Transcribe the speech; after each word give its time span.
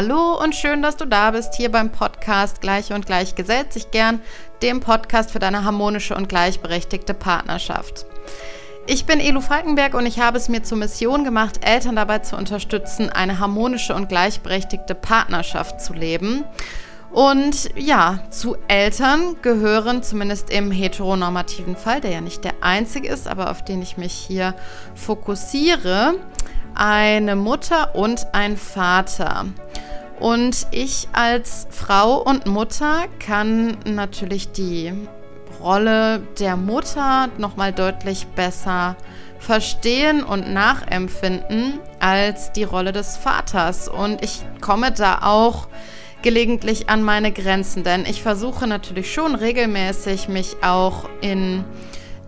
Hallo 0.00 0.40
und 0.40 0.54
schön, 0.54 0.80
dass 0.80 0.96
du 0.96 1.06
da 1.06 1.32
bist 1.32 1.56
hier 1.56 1.72
beim 1.72 1.90
Podcast 1.90 2.60
Gleich 2.60 2.92
und 2.92 3.04
Gleich 3.04 3.34
gesellt 3.34 3.72
sich 3.72 3.90
gern, 3.90 4.20
dem 4.62 4.78
Podcast 4.78 5.32
für 5.32 5.40
deine 5.40 5.64
harmonische 5.64 6.14
und 6.14 6.28
gleichberechtigte 6.28 7.14
Partnerschaft. 7.14 8.06
Ich 8.86 9.06
bin 9.06 9.18
Elu 9.18 9.40
Falkenberg 9.40 9.94
und 9.94 10.06
ich 10.06 10.20
habe 10.20 10.36
es 10.36 10.48
mir 10.48 10.62
zur 10.62 10.78
Mission 10.78 11.24
gemacht, 11.24 11.66
Eltern 11.66 11.96
dabei 11.96 12.20
zu 12.20 12.36
unterstützen, 12.36 13.10
eine 13.10 13.40
harmonische 13.40 13.92
und 13.92 14.08
gleichberechtigte 14.08 14.94
Partnerschaft 14.94 15.80
zu 15.80 15.94
leben. 15.94 16.44
Und 17.10 17.70
ja, 17.74 18.20
zu 18.30 18.56
Eltern 18.68 19.34
gehören 19.42 20.04
zumindest 20.04 20.50
im 20.50 20.70
heteronormativen 20.70 21.74
Fall, 21.74 22.00
der 22.00 22.12
ja 22.12 22.20
nicht 22.20 22.44
der 22.44 22.54
einzige 22.60 23.08
ist, 23.08 23.26
aber 23.26 23.50
auf 23.50 23.64
den 23.64 23.82
ich 23.82 23.96
mich 23.96 24.12
hier 24.12 24.54
fokussiere, 24.94 26.14
eine 26.78 27.34
Mutter 27.34 27.96
und 27.96 28.32
ein 28.32 28.56
Vater. 28.56 29.46
Und 30.20 30.66
ich 30.72 31.08
als 31.12 31.66
Frau 31.70 32.22
und 32.22 32.46
Mutter 32.46 33.04
kann 33.20 33.76
natürlich 33.84 34.50
die 34.50 34.92
Rolle 35.60 36.20
der 36.38 36.56
Mutter 36.56 37.28
nochmal 37.38 37.72
deutlich 37.72 38.26
besser 38.28 38.96
verstehen 39.38 40.22
und 40.22 40.52
nachempfinden 40.52 41.80
als 42.00 42.52
die 42.52 42.64
Rolle 42.64 42.92
des 42.92 43.16
Vaters. 43.16 43.88
Und 43.88 44.22
ich 44.22 44.42
komme 44.60 44.92
da 44.92 45.20
auch 45.22 45.68
gelegentlich 46.22 46.88
an 46.88 47.02
meine 47.02 47.32
Grenzen, 47.32 47.84
denn 47.84 48.04
ich 48.04 48.22
versuche 48.22 48.66
natürlich 48.66 49.12
schon 49.12 49.34
regelmäßig 49.34 50.28
mich 50.28 50.56
auch 50.62 51.08
in 51.20 51.64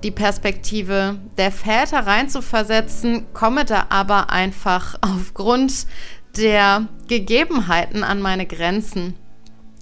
die 0.03 0.11
Perspektive 0.11 1.17
der 1.37 1.53
Väter 1.53 2.07
reinzuversetzen, 2.07 3.27
komme 3.35 3.65
da 3.65 3.87
aber 3.91 4.31
einfach 4.31 4.97
aufgrund 5.01 5.87
der 6.37 6.87
Gegebenheiten 7.09 8.05
an 8.05 8.21
meine 8.21 8.47
Grenzen. 8.47 9.15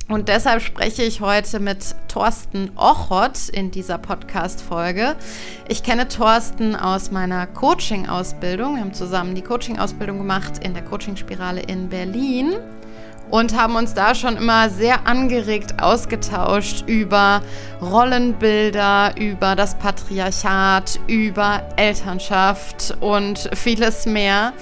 Und 0.08 0.28
deshalb 0.28 0.62
spreche 0.62 1.02
ich 1.02 1.20
heute 1.20 1.60
mit 1.60 1.94
Thorsten 2.08 2.70
Ochot 2.76 3.50
in 3.52 3.70
dieser 3.70 3.98
Podcast-Folge. 3.98 5.16
Ich 5.68 5.82
kenne 5.82 6.08
Thorsten 6.08 6.74
aus 6.74 7.10
meiner 7.10 7.46
Coaching-Ausbildung. 7.46 8.76
Wir 8.76 8.80
haben 8.80 8.94
zusammen 8.94 9.34
die 9.34 9.42
Coaching-Ausbildung 9.42 10.16
gemacht 10.16 10.64
in 10.64 10.72
der 10.72 10.82
Coaching-Spirale 10.82 11.60
in 11.60 11.90
Berlin 11.90 12.54
und 13.30 13.56
haben 13.56 13.76
uns 13.76 13.94
da 13.94 14.14
schon 14.14 14.36
immer 14.36 14.70
sehr 14.70 15.06
angeregt 15.06 15.82
ausgetauscht 15.82 16.84
über 16.86 17.42
Rollenbilder, 17.80 19.14
über 19.18 19.54
das 19.54 19.76
Patriarchat, 19.76 20.98
über 21.06 21.62
Elternschaft 21.76 22.96
und 23.00 23.50
vieles 23.54 24.06
mehr. 24.06 24.52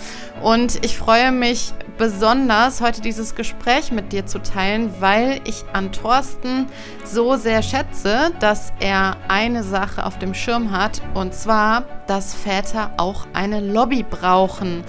Und 0.42 0.84
ich 0.84 0.98
freue 0.98 1.32
mich 1.32 1.72
besonders, 1.96 2.80
heute 2.80 3.00
dieses 3.00 3.34
Gespräch 3.34 3.90
mit 3.90 4.12
dir 4.12 4.26
zu 4.26 4.38
teilen, 4.42 4.92
weil 5.00 5.40
ich 5.44 5.64
an 5.72 5.92
Thorsten 5.92 6.66
so 7.04 7.36
sehr 7.36 7.62
schätze, 7.62 8.32
dass 8.40 8.72
er 8.80 9.16
eine 9.28 9.62
Sache 9.62 10.04
auf 10.04 10.18
dem 10.18 10.34
Schirm 10.34 10.72
hat, 10.72 11.00
und 11.14 11.34
zwar, 11.34 11.84
dass 12.06 12.34
Väter 12.34 12.90
auch 12.98 13.26
eine 13.32 13.60
Lobby 13.60 14.02
brauchen. 14.02 14.84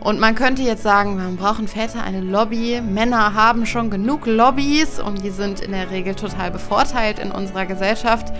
Und 0.00 0.20
man 0.20 0.34
könnte 0.34 0.62
jetzt 0.62 0.82
sagen, 0.82 1.16
man 1.16 1.36
brauchen 1.36 1.68
Väter 1.68 2.02
eine 2.02 2.20
Lobby. 2.20 2.80
Männer 2.80 3.34
haben 3.34 3.66
schon 3.66 3.90
genug 3.90 4.26
Lobbys 4.26 5.00
und 5.00 5.24
die 5.24 5.30
sind 5.30 5.60
in 5.60 5.72
der 5.72 5.90
Regel 5.90 6.14
total 6.14 6.50
bevorteilt 6.50 7.18
in 7.18 7.32
unserer 7.32 7.66
Gesellschaft. 7.66 8.32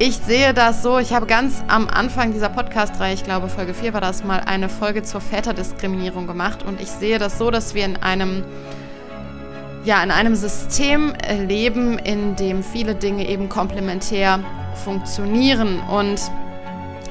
Ich 0.00 0.16
sehe 0.16 0.52
das 0.52 0.82
so, 0.82 0.98
ich 0.98 1.12
habe 1.12 1.26
ganz 1.26 1.62
am 1.68 1.88
Anfang 1.88 2.32
dieser 2.32 2.48
Podcast-Reihe, 2.48 3.14
ich 3.14 3.22
glaube 3.22 3.48
Folge 3.48 3.74
4 3.74 3.94
war 3.94 4.00
das 4.00 4.24
mal, 4.24 4.40
eine 4.40 4.68
Folge 4.68 5.04
zur 5.04 5.20
Väterdiskriminierung 5.20 6.26
gemacht 6.26 6.64
und 6.64 6.80
ich 6.80 6.88
sehe 6.88 7.20
das 7.20 7.38
so, 7.38 7.52
dass 7.52 7.76
wir 7.76 7.84
in 7.84 7.96
einem 7.98 8.42
ja, 9.84 10.02
in 10.02 10.10
einem 10.10 10.34
System 10.34 11.12
leben, 11.46 11.98
in 11.98 12.34
dem 12.36 12.64
viele 12.64 12.94
Dinge 12.94 13.28
eben 13.28 13.48
komplementär 13.48 14.40
funktionieren 14.82 15.78
und 15.80 16.20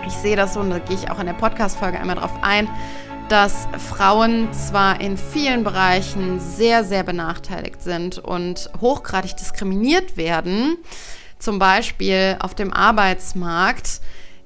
ich 0.06 0.14
sehe 0.14 0.36
das 0.36 0.56
so 0.56 0.60
und 0.60 0.72
da 0.72 0.80
gehe 0.80 0.98
ich 0.98 1.10
auch 1.10 1.20
in 1.20 1.28
der 1.28 1.34
Podcast-Folge 1.34 2.00
einmal 2.00 2.18
drauf 2.18 2.34
ein, 2.42 2.68
dass 3.30 3.68
Frauen 3.78 4.52
zwar 4.54 5.00
in 5.02 5.18
vielen 5.18 5.64
Bereichen 5.64 6.40
sehr, 6.40 6.84
sehr 6.84 7.04
benachteiligt 7.04 7.82
sind 7.82 8.20
und 8.20 8.70
hochgradig 8.82 9.38
diskriminiert 9.38 10.18
werden, 10.18 10.78
zum 11.40 11.60
Beispiel 11.60 12.38
auf 12.40 12.56
dem 12.56 12.74
Arbeitsmarkt. 12.74 14.02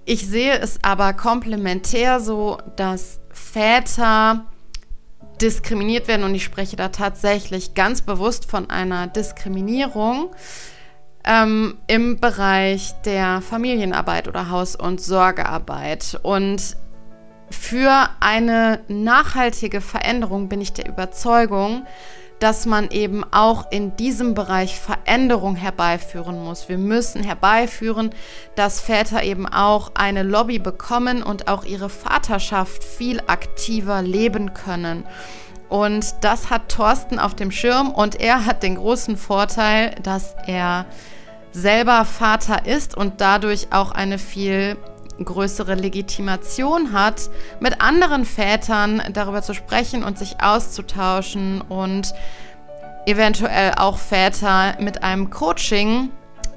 Ich 0.06 0.28
sehe 0.28 0.58
es 0.58 0.80
aber 0.84 1.14
komplementär 1.14 2.20
so, 2.20 2.58
dass 2.76 3.20
Väter 3.32 4.46
diskriminiert 5.42 6.08
werden 6.08 6.24
und 6.24 6.34
ich 6.34 6.44
spreche 6.44 6.76
da 6.76 6.90
tatsächlich 6.90 7.74
ganz 7.74 8.02
bewusst 8.02 8.50
von 8.50 8.70
einer 8.70 9.08
Diskriminierung 9.08 10.32
ähm, 11.28 11.78
im 11.88 12.20
Bereich 12.20 12.94
der 13.06 13.42
Familienarbeit 13.42 14.28
oder 14.28 14.50
Haus- 14.50 14.76
und 14.76 15.02
Sorgearbeit. 15.02 16.20
Und 16.24 16.78
für 17.50 18.10
eine 18.20 18.82
nachhaltige 18.88 19.82
Veränderung 19.82 20.50
bin 20.50 20.62
ich 20.62 20.74
der 20.74 20.88
Überzeugung, 20.88 21.86
dass 22.40 22.66
man 22.66 22.92
eben 22.92 23.24
auch 23.32 23.72
in 23.72 23.96
diesem 23.96 24.34
Bereich 24.34 24.80
Veränderung 24.80 25.56
herbeiführen 25.56 26.44
muss. 26.44 26.70
Wir 26.70 26.78
müssen 26.78 27.24
herbeiführen, 27.24 28.12
dass 28.56 28.80
Väter 28.80 29.24
eben 29.24 29.48
auch 29.48 29.92
eine 29.96 30.24
Lobby 30.24 30.60
bekommen 30.60 31.24
und 31.24 31.48
auch 31.48 31.64
ihre 31.64 31.90
Vaterschaft 31.90 32.84
viel 32.84 33.22
aktiver 33.26 34.02
leben 34.02 34.54
können. 34.54 35.04
Und 35.70 36.16
das 36.22 36.50
hat 36.50 36.70
Thorsten 36.70 37.20
auf 37.20 37.36
dem 37.36 37.52
Schirm 37.52 37.92
und 37.92 38.20
er 38.20 38.46
hat 38.46 38.64
den 38.64 38.76
großen 38.76 39.18
Vorteil, 39.18 39.96
dass 40.04 40.36
er 40.46 40.86
selber 41.52 42.06
Vater 42.06 42.66
ist 42.66 42.96
und 42.96 43.20
dadurch 43.20 43.68
auch 43.72 43.92
eine 43.92 44.20
viel 44.20 44.78
größere 45.24 45.76
Legitimation 45.76 46.94
hat, 46.94 47.30
mit 47.60 47.82
anderen 47.82 48.26
Vätern 48.26 49.02
darüber 49.14 49.42
zu 49.42 49.54
sprechen 49.54 50.04
und 50.04 50.18
sich 50.18 50.42
auszutauschen 50.42 51.62
und 51.62 52.14
eventuell 53.06 53.74
auch 53.78 53.98
Väter 53.98 54.76
mit 54.80 55.04
einem 55.04 55.30
Coaching 55.30 56.10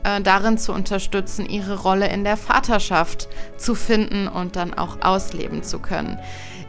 äh, 0.03 0.21
darin 0.21 0.59
zu 0.59 0.73
unterstützen, 0.73 1.47
ihre 1.47 1.79
Rolle 1.79 2.09
in 2.09 2.25
der 2.25 2.37
Vaterschaft 2.37 3.29
zu 3.57 3.75
finden 3.75 4.29
und 4.29 4.57
dann 4.57 4.75
auch 4.75 4.99
ausleben 5.03 5.63
zu 5.63 5.79
können. 5.79 6.19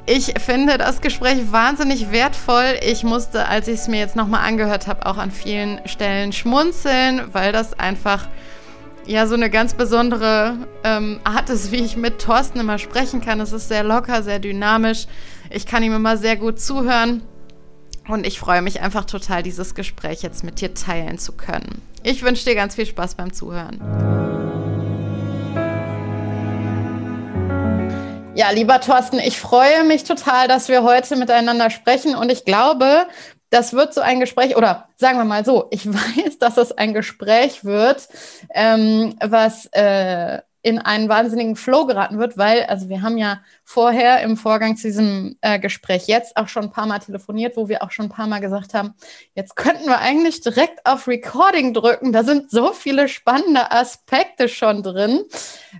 Ich 0.06 0.34
finde 0.40 0.78
das 0.78 1.02
Gespräch 1.02 1.52
wahnsinnig 1.52 2.12
wertvoll. 2.12 2.80
Ich 2.84 3.04
musste, 3.04 3.48
als 3.48 3.68
ich 3.68 3.82
es 3.82 3.88
mir 3.88 4.00
jetzt 4.00 4.16
nochmal 4.16 4.46
angehört 4.46 4.88
habe, 4.88 5.06
auch 5.06 5.18
an 5.18 5.32
vielen 5.32 5.80
Stellen 5.88 6.34
schmunzeln, 6.34 7.22
weil 7.32 7.52
das 7.52 7.80
einfach 7.80 8.28
ja 9.06 9.28
so 9.28 9.36
eine 9.36 9.50
ganz 9.50 9.74
besondere 9.74 10.56
ähm, 10.84 11.20
Art 11.24 11.50
ist, 11.50 11.72
wie 11.72 11.84
ich 11.84 11.98
mit 11.98 12.20
Thorsten 12.20 12.60
immer 12.60 12.78
sprechen 12.78 13.22
kann. 13.22 13.40
Es 13.40 13.52
ist 13.52 13.68
sehr 13.68 13.84
locker, 13.84 14.24
sehr 14.24 14.40
dynamisch. 14.40 15.08
Ich 15.50 15.66
kann 15.66 15.84
ihm 15.84 15.94
immer 15.94 16.18
sehr 16.18 16.38
gut 16.38 16.60
zuhören. 16.60 17.22
Und 18.08 18.26
ich 18.26 18.40
freue 18.40 18.62
mich 18.62 18.82
einfach 18.82 19.06
total, 19.06 19.44
dieses 19.44 19.76
Gespräch 19.76 20.22
jetzt 20.22 20.44
mit 20.44 20.60
dir 20.60 20.74
teilen 20.74 21.18
zu 21.18 21.34
können. 21.34 21.82
Ich 22.04 22.24
wünsche 22.24 22.46
dir 22.46 22.56
ganz 22.56 22.76
viel 22.76 22.86
Spaß 22.86 23.16
beim 23.16 23.32
Zuhören. 23.32 23.80
Ja, 28.34 28.50
lieber 28.50 28.82
Thorsten, 28.82 29.20
ich 29.20 29.40
freue 29.40 29.84
mich 29.84 30.04
total, 30.04 30.48
dass 30.48 30.68
wir 30.68 30.84
heute 30.84 31.16
miteinander 31.16 31.70
sprechen. 31.70 32.16
Und 32.16 32.32
ich 32.32 32.44
glaube, 32.44 33.06
das 33.52 33.74
wird 33.74 33.94
so 33.94 34.02
ein 34.02 34.20
Gespräch, 34.20 34.58
oder 34.58 34.88
sagen 34.96 35.20
wir 35.20 35.26
mal 35.26 35.46
so, 35.46 35.68
ich 35.70 35.88
weiß, 35.94 36.40
dass 36.40 36.58
es 36.58 36.72
ein 36.72 36.94
Gespräch 36.94 37.64
wird, 37.64 38.08
ähm, 38.56 39.16
was 39.22 39.68
äh, 39.68 40.40
in 40.64 40.78
einen 40.78 41.10
wahnsinnigen 41.10 41.56
Flow 41.56 41.88
geraten 41.88 42.20
wird, 42.20 42.38
weil, 42.38 42.64
also 42.66 42.88
wir 42.88 43.02
haben 43.02 43.18
ja 43.18 43.42
vorher 43.64 44.22
im 44.22 44.38
Vorgang 44.38 44.78
zu 44.78 44.88
diesem 44.88 45.38
äh, 45.42 45.60
Gespräch 45.60 46.06
jetzt 46.06 46.38
auch 46.38 46.48
schon 46.48 46.66
ein 46.66 46.72
paar 46.72 46.86
Mal 46.86 47.00
telefoniert, 47.00 47.58
wo 47.58 47.68
wir 47.68 47.82
auch 47.82 47.90
schon 47.90 48.06
ein 48.06 48.12
paar 48.12 48.28
Mal 48.28 48.42
gesagt 48.42 48.76
haben, 48.76 48.94
jetzt 49.34 49.56
könnten 49.56 49.88
wir 49.88 50.00
eigentlich 50.00 50.42
direkt 50.42 50.86
auf 50.86 51.08
Recording 51.08 51.74
drücken. 51.74 52.14
Da 52.14 52.24
sind 52.24 52.52
so 52.52 52.74
viele 52.74 53.08
spannende 53.08 53.72
Aspekte 53.72 54.48
schon 54.48 54.84
drin. 54.84 55.24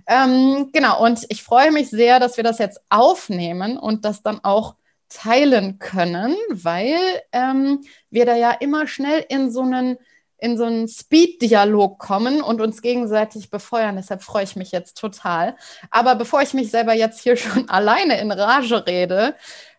Ähm, 0.08 0.70
genau, 0.72 1.02
und 1.04 1.26
ich 1.28 1.44
freue 1.44 1.70
mich 1.70 1.88
sehr, 1.88 2.18
dass 2.18 2.36
wir 2.36 2.44
das 2.44 2.58
jetzt 2.58 2.80
aufnehmen 2.88 3.78
und 3.78 4.04
das 4.04 4.22
dann 4.22 4.40
auch 4.42 4.74
teilen 5.14 5.78
können, 5.78 6.36
weil 6.50 6.96
ähm, 7.32 7.84
wir 8.10 8.26
da 8.26 8.36
ja 8.36 8.50
immer 8.52 8.86
schnell 8.86 9.24
in 9.28 9.50
so 9.50 9.62
einen 9.62 9.98
in 10.38 10.58
so 10.58 10.64
einen 10.64 10.88
Speed-Dialog 10.88 12.00
kommen 12.00 12.42
und 12.42 12.60
uns 12.60 12.82
gegenseitig 12.82 13.48
befeuern. 13.48 13.94
Deshalb 13.94 14.24
freue 14.24 14.42
ich 14.42 14.56
mich 14.56 14.72
jetzt 14.72 14.98
total. 14.98 15.54
Aber 15.92 16.16
bevor 16.16 16.42
ich 16.42 16.52
mich 16.52 16.72
selber 16.72 16.94
jetzt 16.94 17.20
hier 17.20 17.36
schon 17.38 17.68
alleine 17.68 18.20
in 18.20 18.32
Rage 18.32 18.84
rede, 18.84 19.36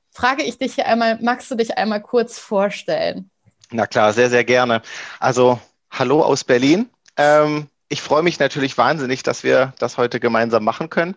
frage 0.09 0.43
ich 0.43 0.57
dich 0.57 0.75
hier 0.75 0.87
einmal, 0.87 1.19
magst 1.21 1.51
du 1.51 1.55
dich 1.55 1.77
einmal 1.77 2.01
kurz 2.01 2.39
vorstellen? 2.39 3.29
Na 3.71 3.87
klar, 3.87 4.13
sehr, 4.13 4.29
sehr 4.29 4.45
gerne. 4.45 4.81
Also, 5.19 5.59
hallo 5.91 6.21
aus 6.21 6.45
Berlin. 6.45 6.89
Ähm, 7.17 7.67
ich 7.89 8.01
freue 8.01 8.23
mich 8.23 8.39
natürlich 8.39 8.77
wahnsinnig, 8.77 9.21
dass 9.21 9.43
wir 9.43 9.73
das 9.79 9.97
heute 9.97 10.21
gemeinsam 10.21 10.63
machen 10.63 10.89
können. 10.89 11.15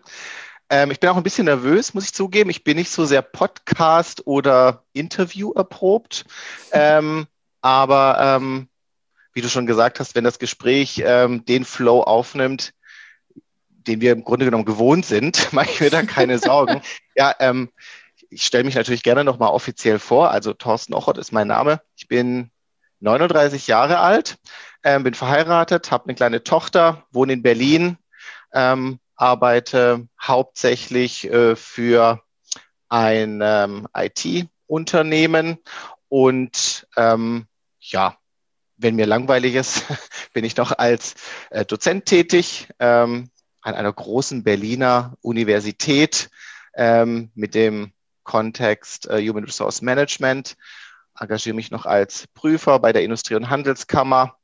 Ähm, 0.69 0.91
ich 0.91 0.99
bin 0.99 1.09
auch 1.09 1.17
ein 1.17 1.23
bisschen 1.23 1.45
nervös, 1.45 1.93
muss 1.93 2.05
ich 2.05 2.13
zugeben. 2.13 2.49
Ich 2.49 2.63
bin 2.63 2.77
nicht 2.77 2.91
so 2.91 3.05
sehr 3.05 3.21
Podcast- 3.21 4.25
oder 4.27 4.83
Interview 4.93 5.51
erprobt. 5.53 6.25
Ähm, 6.71 7.27
aber 7.61 8.17
ähm, 8.19 8.67
wie 9.33 9.41
du 9.41 9.49
schon 9.49 9.65
gesagt 9.65 9.99
hast, 9.99 10.15
wenn 10.15 10.25
das 10.25 10.37
Gespräch 10.37 11.01
ähm, 11.03 11.45
den 11.45 11.63
Flow 11.63 12.01
aufnimmt, 12.01 12.73
den 13.69 14.01
wir 14.01 14.11
im 14.11 14.23
Grunde 14.23 14.45
genommen 14.45 14.65
gewohnt 14.65 15.05
sind, 15.05 15.51
mache 15.53 15.69
ich 15.69 15.79
mir 15.79 15.89
da 15.89 16.03
keine 16.03 16.39
Sorgen. 16.39 16.81
ja, 17.15 17.33
ähm, 17.39 17.69
ich 18.29 18.45
stelle 18.45 18.65
mich 18.65 18.75
natürlich 18.75 19.03
gerne 19.03 19.23
nochmal 19.23 19.51
offiziell 19.51 19.99
vor. 19.99 20.31
Also 20.31 20.53
Thorsten 20.53 20.93
Ochot 20.93 21.17
ist 21.17 21.31
mein 21.31 21.47
Name. 21.47 21.81
Ich 21.95 22.09
bin 22.09 22.51
39 22.99 23.67
Jahre 23.67 23.99
alt, 23.99 24.37
äh, 24.81 24.99
bin 24.99 25.13
verheiratet, 25.13 25.91
habe 25.91 26.05
eine 26.05 26.15
kleine 26.15 26.43
Tochter, 26.43 27.05
wohne 27.11 27.33
in 27.33 27.43
Berlin, 27.43 27.97
ähm, 28.53 28.99
arbeite 29.17 30.07
hauptsächlich 30.21 31.25
äh, 31.25 31.55
für 31.55 32.21
ein 32.89 33.41
ähm, 33.43 33.87
IT-Unternehmen 33.93 35.57
und 36.07 36.87
ähm, 36.95 37.47
ja, 37.79 38.17
wenn 38.77 38.95
mir 38.95 39.07
langweilig 39.07 39.55
ist, 39.55 39.83
bin 40.33 40.45
ich 40.45 40.55
noch 40.55 40.71
als 40.77 41.15
äh, 41.49 41.65
Dozent 41.65 42.05
tätig 42.05 42.69
ähm, 42.79 43.29
an 43.61 43.75
einer 43.75 43.91
großen 43.91 44.43
Berliner 44.43 45.17
Universität 45.21 46.29
ähm, 46.75 47.31
mit 47.33 47.55
dem 47.55 47.91
Kontext 48.23 49.09
äh, 49.09 49.25
Human 49.27 49.45
Resource 49.45 49.81
Management, 49.81 50.55
engagiere 51.19 51.55
mich 51.55 51.71
noch 51.71 51.85
als 51.85 52.27
Prüfer 52.27 52.79
bei 52.79 52.93
der 52.93 53.03
Industrie- 53.03 53.35
und 53.35 53.49
Handelskammer 53.49 54.37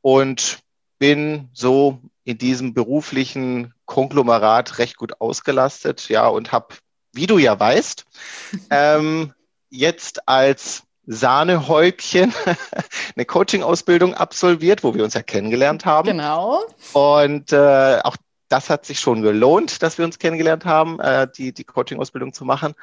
und 0.00 0.60
bin 0.98 1.48
so 1.52 2.00
in 2.24 2.38
diesem 2.38 2.74
beruflichen 2.74 3.74
Konglomerat 3.90 4.78
recht 4.78 4.96
gut 4.96 5.20
ausgelastet, 5.20 6.08
ja, 6.08 6.28
und 6.28 6.52
habe, 6.52 6.76
wie 7.12 7.26
du 7.26 7.38
ja 7.38 7.58
weißt, 7.58 8.04
ähm, 8.70 9.34
jetzt 9.68 10.28
als 10.28 10.84
Sahnehäubchen 11.06 12.32
eine 13.16 13.24
Coaching-Ausbildung 13.24 14.14
absolviert, 14.14 14.84
wo 14.84 14.94
wir 14.94 15.02
uns 15.02 15.14
ja 15.14 15.22
kennengelernt 15.22 15.86
haben. 15.86 16.06
Genau. 16.06 16.62
Und 16.92 17.52
äh, 17.52 17.98
auch 18.04 18.16
das 18.48 18.70
hat 18.70 18.86
sich 18.86 19.00
schon 19.00 19.22
gelohnt, 19.22 19.82
dass 19.82 19.98
wir 19.98 20.04
uns 20.04 20.20
kennengelernt 20.20 20.64
haben, 20.64 21.00
äh, 21.00 21.26
die, 21.36 21.52
die 21.52 21.64
Coaching-Ausbildung 21.64 22.32
zu 22.32 22.44
machen. 22.44 22.74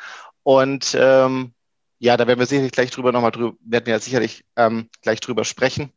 Und 0.43 0.93
ähm, 0.99 1.53
ja, 1.99 2.17
da 2.17 2.27
werden 2.27 2.39
wir 2.39 2.47
sicherlich 2.47 2.73
gleich 2.73 2.91
drüber 2.91 3.13
nochmal 3.13 3.31
drüber, 3.31 3.55
werden 3.61 3.85
wir 3.85 3.93
ja 3.93 3.99
sicherlich 3.99 4.43
ähm, 4.57 4.89
gleich 5.01 5.21
drüber 5.21 5.45
sprechen. 5.45 5.93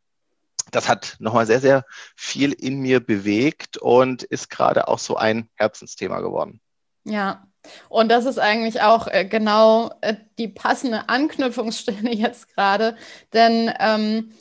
Das 0.71 0.89
hat 0.89 1.17
nochmal 1.19 1.47
sehr, 1.47 1.61
sehr 1.61 1.85
viel 2.17 2.53
in 2.53 2.81
mir 2.81 3.01
bewegt 3.01 3.77
und 3.79 4.23
ist 4.23 4.51
gerade 4.51 4.89
auch 4.89 4.99
so 4.99 5.17
ein 5.17 5.49
Herzensthema 5.55 6.21
geworden. 6.21 6.61
Ja, 7.05 7.47
und 7.89 8.11
das 8.11 8.25
ist 8.27 8.39
eigentlich 8.39 8.83
auch 8.83 9.07
äh, 9.07 9.25
genau 9.25 9.91
äh, 10.01 10.17
die 10.39 10.49
passende 10.49 11.09
Anknüpfungsstelle 11.09 12.11
jetzt 12.15 12.55
gerade, 12.55 12.97
denn 13.33 13.73
ähm, 13.79 14.33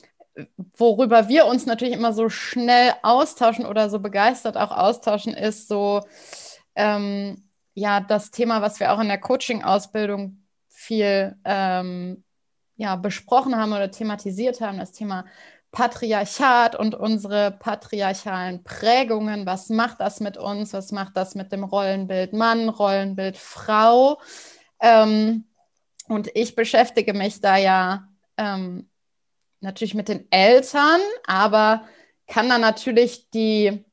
worüber 0.77 1.27
wir 1.27 1.45
uns 1.45 1.66
natürlich 1.66 1.94
immer 1.94 2.13
so 2.13 2.30
schnell 2.30 2.94
austauschen 3.01 3.66
oder 3.66 3.89
so 3.89 4.00
begeistert 4.00 4.57
auch 4.57 4.71
austauschen, 4.71 5.33
ist 5.33 5.68
so 5.68 6.01
ähm, 6.75 7.50
ja 7.74 8.00
das 8.00 8.31
Thema, 8.31 8.62
was 8.62 8.80
wir 8.80 8.94
auch 8.94 9.00
in 9.00 9.07
der 9.07 9.19
Coaching-Ausbildung 9.19 10.44
viel 10.69 11.36
ähm, 11.44 12.24
ja, 12.77 12.95
besprochen 12.95 13.57
haben 13.57 13.74
oder 13.74 13.92
thematisiert 13.92 14.62
haben, 14.62 14.80
das 14.80 14.94
Thema 14.94 15.25
Patriarchat 15.71 16.75
und 16.75 16.95
unsere 16.95 17.51
patriarchalen 17.51 18.63
Prägungen. 18.63 19.45
Was 19.45 19.69
macht 19.69 20.00
das 20.00 20.19
mit 20.19 20.38
uns? 20.38 20.74
Was 20.74 20.92
macht 20.92 21.16
das 21.16 21.36
mit 21.36 21.51
dem 21.51 21.63
Rollenbild 21.63 22.33
Mann, 22.33 22.69
Rollenbild 22.69 23.38
Frau? 23.38 24.19
Ähm, 24.80 25.45
und 26.07 26.30
ich 26.33 26.56
beschäftige 26.56 27.13
mich 27.13 27.39
da 27.39 27.57
ja 27.57 28.07
ähm, 28.38 28.89
natürlich 29.62 29.94
mit 29.94 30.07
den 30.07 30.30
Eltern, 30.31 31.01
aber 31.27 31.86
kann 32.27 32.50
dann 32.50 32.62
natürlich 32.62 33.30
die, 33.30 33.86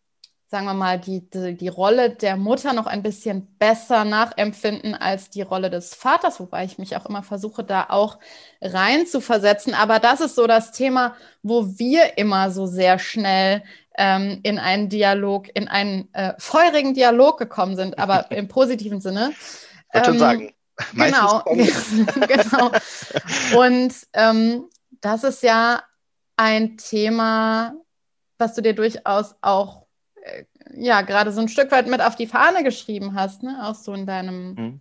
sagen 0.48 0.66
wir 0.66 0.74
mal, 0.74 1.00
die, 1.00 1.28
die, 1.28 1.56
die, 1.56 1.68
Rolle 1.68 2.10
der 2.10 2.36
Mutter 2.36 2.72
noch 2.72 2.86
ein 2.86 3.02
bisschen 3.02 3.56
besser 3.58 4.04
nachempfinden 4.04 4.94
als 4.94 5.28
die 5.28 5.42
Rolle 5.42 5.70
des 5.70 5.94
Vaters, 5.94 6.38
wobei 6.38 6.64
ich 6.64 6.78
mich 6.78 6.96
auch 6.96 7.06
immer 7.06 7.24
versuche, 7.24 7.64
da 7.64 7.86
auch 7.88 8.18
rein 8.62 9.06
zu 9.06 9.20
versetzen. 9.20 9.74
Aber 9.74 9.98
das 9.98 10.20
ist 10.20 10.36
so 10.36 10.46
das 10.46 10.70
Thema, 10.70 11.16
wo 11.42 11.78
wir 11.78 12.16
immer 12.16 12.52
so 12.52 12.66
sehr 12.66 13.00
schnell 13.00 13.64
ähm, 13.98 14.40
in 14.44 14.58
einen 14.58 14.88
Dialog, 14.88 15.48
in 15.54 15.66
einen 15.66 16.12
äh, 16.14 16.34
feurigen 16.38 16.94
Dialog 16.94 17.38
gekommen 17.38 17.74
sind, 17.74 17.98
aber 17.98 18.30
im 18.30 18.46
positiven 18.46 19.00
Sinne. 19.00 19.32
Ich 19.32 19.94
würde 19.94 19.98
ähm, 19.98 20.04
schon 20.04 20.18
sagen. 20.18 20.52
Genau, 20.94 21.42
genau. 22.28 22.70
Und 23.56 23.94
ähm, 24.12 24.64
das 25.00 25.24
ist 25.24 25.42
ja 25.42 25.82
ein 26.36 26.76
Thema, 26.76 27.74
was 28.38 28.54
du 28.54 28.60
dir 28.60 28.74
durchaus 28.74 29.34
auch 29.40 29.85
ja 30.74 31.02
gerade 31.02 31.32
so 31.32 31.40
ein 31.40 31.48
Stück 31.48 31.70
weit 31.70 31.86
mit 31.86 32.00
auf 32.00 32.16
die 32.16 32.26
Fahne 32.26 32.64
geschrieben 32.64 33.14
hast, 33.14 33.42
ne? 33.42 33.60
auch 33.62 33.74
so 33.74 33.92
in 33.92 34.06
deinem 34.06 34.54
mhm. 34.54 34.80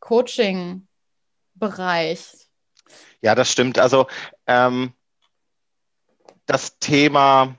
Coaching-Bereich. 0.00 2.50
Ja, 3.20 3.34
das 3.34 3.50
stimmt. 3.50 3.78
Also 3.78 4.06
ähm, 4.46 4.92
das 6.46 6.78
Thema 6.78 7.56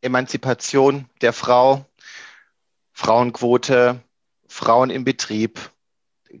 Emanzipation 0.00 1.08
der 1.20 1.32
Frau, 1.32 1.84
Frauenquote, 2.92 4.00
Frauen 4.48 4.90
im 4.90 5.04
Betrieb, 5.04 5.70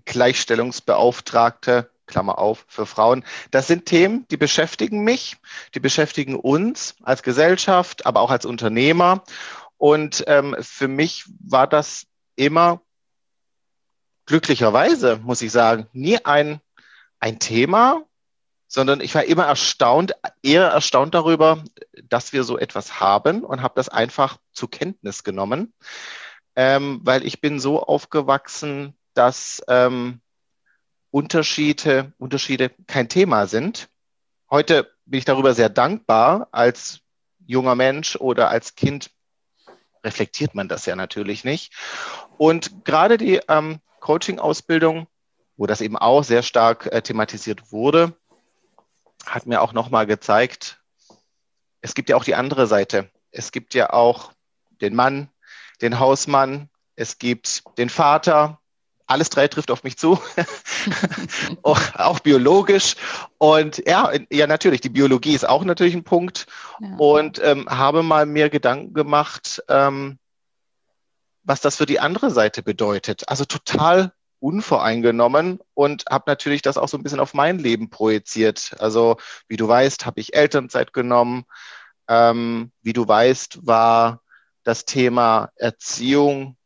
Gleichstellungsbeauftragte, 0.04 1.90
Klammer 2.06 2.38
auf, 2.38 2.64
für 2.68 2.86
Frauen. 2.86 3.24
Das 3.50 3.66
sind 3.66 3.86
Themen, 3.86 4.26
die 4.30 4.36
beschäftigen 4.36 5.02
mich, 5.02 5.36
die 5.74 5.80
beschäftigen 5.80 6.36
uns 6.36 6.94
als 7.02 7.22
Gesellschaft, 7.22 8.06
aber 8.06 8.20
auch 8.20 8.30
als 8.30 8.46
Unternehmer. 8.46 9.24
Und 9.78 10.24
ähm, 10.26 10.56
für 10.60 10.88
mich 10.88 11.24
war 11.40 11.66
das 11.66 12.06
immer 12.34 12.80
glücklicherweise, 14.26 15.20
muss 15.22 15.42
ich 15.42 15.52
sagen, 15.52 15.86
nie 15.92 16.18
ein, 16.24 16.60
ein 17.20 17.38
Thema, 17.38 18.02
sondern 18.68 19.00
ich 19.00 19.14
war 19.14 19.24
immer 19.24 19.46
erstaunt, 19.46 20.14
eher 20.42 20.66
erstaunt 20.66 21.14
darüber, 21.14 21.62
dass 22.08 22.32
wir 22.32 22.42
so 22.44 22.58
etwas 22.58 23.00
haben 23.00 23.44
und 23.44 23.62
habe 23.62 23.74
das 23.76 23.88
einfach 23.88 24.38
zur 24.52 24.70
Kenntnis 24.70 25.22
genommen, 25.22 25.72
ähm, 26.56 27.00
weil 27.04 27.24
ich 27.24 27.40
bin 27.40 27.60
so 27.60 27.82
aufgewachsen, 27.82 28.94
dass 29.14 29.62
ähm, 29.68 30.20
Unterschiede, 31.10 32.12
Unterschiede 32.18 32.70
kein 32.86 33.08
Thema 33.08 33.46
sind. 33.46 33.88
Heute 34.50 34.92
bin 35.06 35.18
ich 35.18 35.24
darüber 35.24 35.54
sehr 35.54 35.70
dankbar. 35.70 36.48
Als 36.50 37.00
junger 37.46 37.74
Mensch 37.74 38.16
oder 38.16 38.50
als 38.50 38.74
Kind 38.74 39.10
reflektiert 40.06 40.54
man 40.54 40.68
das 40.68 40.86
ja 40.86 40.96
natürlich 40.96 41.44
nicht. 41.44 41.74
Und 42.38 42.84
gerade 42.84 43.18
die 43.18 43.40
ähm, 43.48 43.80
Coaching-Ausbildung, 44.00 45.06
wo 45.56 45.66
das 45.66 45.80
eben 45.80 45.98
auch 45.98 46.22
sehr 46.22 46.42
stark 46.42 46.86
äh, 46.86 47.02
thematisiert 47.02 47.72
wurde, 47.72 48.14
hat 49.26 49.46
mir 49.46 49.60
auch 49.60 49.72
nochmal 49.72 50.06
gezeigt, 50.06 50.80
es 51.80 51.94
gibt 51.94 52.08
ja 52.08 52.16
auch 52.16 52.24
die 52.24 52.34
andere 52.34 52.66
Seite. 52.66 53.10
Es 53.30 53.52
gibt 53.52 53.74
ja 53.74 53.92
auch 53.92 54.32
den 54.80 54.94
Mann, 54.94 55.28
den 55.82 55.98
Hausmann, 55.98 56.70
es 56.94 57.18
gibt 57.18 57.62
den 57.78 57.90
Vater, 57.90 58.60
alles 59.06 59.30
drei 59.30 59.48
trifft 59.48 59.70
auf 59.70 59.84
mich 59.84 59.96
zu, 59.96 60.18
auch, 61.62 61.80
auch, 61.94 62.20
biologisch. 62.20 62.96
Und 63.38 63.82
ja, 63.86 64.12
ja, 64.30 64.46
natürlich, 64.46 64.80
die 64.80 64.88
Biologie 64.88 65.34
ist 65.34 65.48
auch 65.48 65.64
natürlich 65.64 65.94
ein 65.94 66.04
Punkt. 66.04 66.46
Ja. 66.80 66.96
Und 66.96 67.40
ähm, 67.42 67.66
habe 67.68 68.02
mal 68.02 68.26
mir 68.26 68.50
Gedanken 68.50 68.94
gemacht, 68.94 69.62
ähm, 69.68 70.18
was 71.44 71.60
das 71.60 71.76
für 71.76 71.86
die 71.86 72.00
andere 72.00 72.30
Seite 72.30 72.62
bedeutet. 72.62 73.28
Also 73.28 73.44
total 73.44 74.12
unvoreingenommen 74.40 75.60
und 75.74 76.04
habe 76.10 76.24
natürlich 76.26 76.62
das 76.62 76.76
auch 76.76 76.88
so 76.88 76.98
ein 76.98 77.02
bisschen 77.02 77.20
auf 77.20 77.34
mein 77.34 77.58
Leben 77.58 77.88
projiziert. 77.90 78.76
Also 78.78 79.16
wie 79.48 79.56
du 79.56 79.66
weißt, 79.66 80.04
habe 80.04 80.20
ich 80.20 80.34
Elternzeit 80.34 80.92
genommen. 80.92 81.44
Ähm, 82.08 82.72
wie 82.82 82.92
du 82.92 83.06
weißt, 83.06 83.66
war 83.66 84.22
das 84.62 84.84
Thema 84.84 85.50
Erziehung 85.56 86.56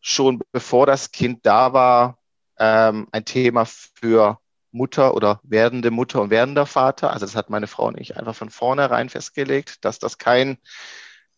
schon 0.00 0.40
bevor 0.52 0.86
das 0.86 1.12
Kind 1.12 1.44
da 1.44 1.72
war, 1.72 2.18
ähm, 2.58 3.08
ein 3.12 3.24
Thema 3.24 3.64
für 3.66 4.38
Mutter 4.72 5.14
oder 5.14 5.40
werdende 5.42 5.90
Mutter 5.90 6.20
und 6.20 6.30
werdender 6.30 6.66
Vater. 6.66 7.12
Also 7.12 7.26
das 7.26 7.36
hat 7.36 7.50
meine 7.50 7.66
Frau 7.66 7.86
und 7.86 7.98
ich 7.98 8.16
einfach 8.16 8.34
von 8.34 8.50
vornherein 8.50 9.08
festgelegt, 9.08 9.84
dass 9.84 9.98
das 9.98 10.18
kein 10.18 10.58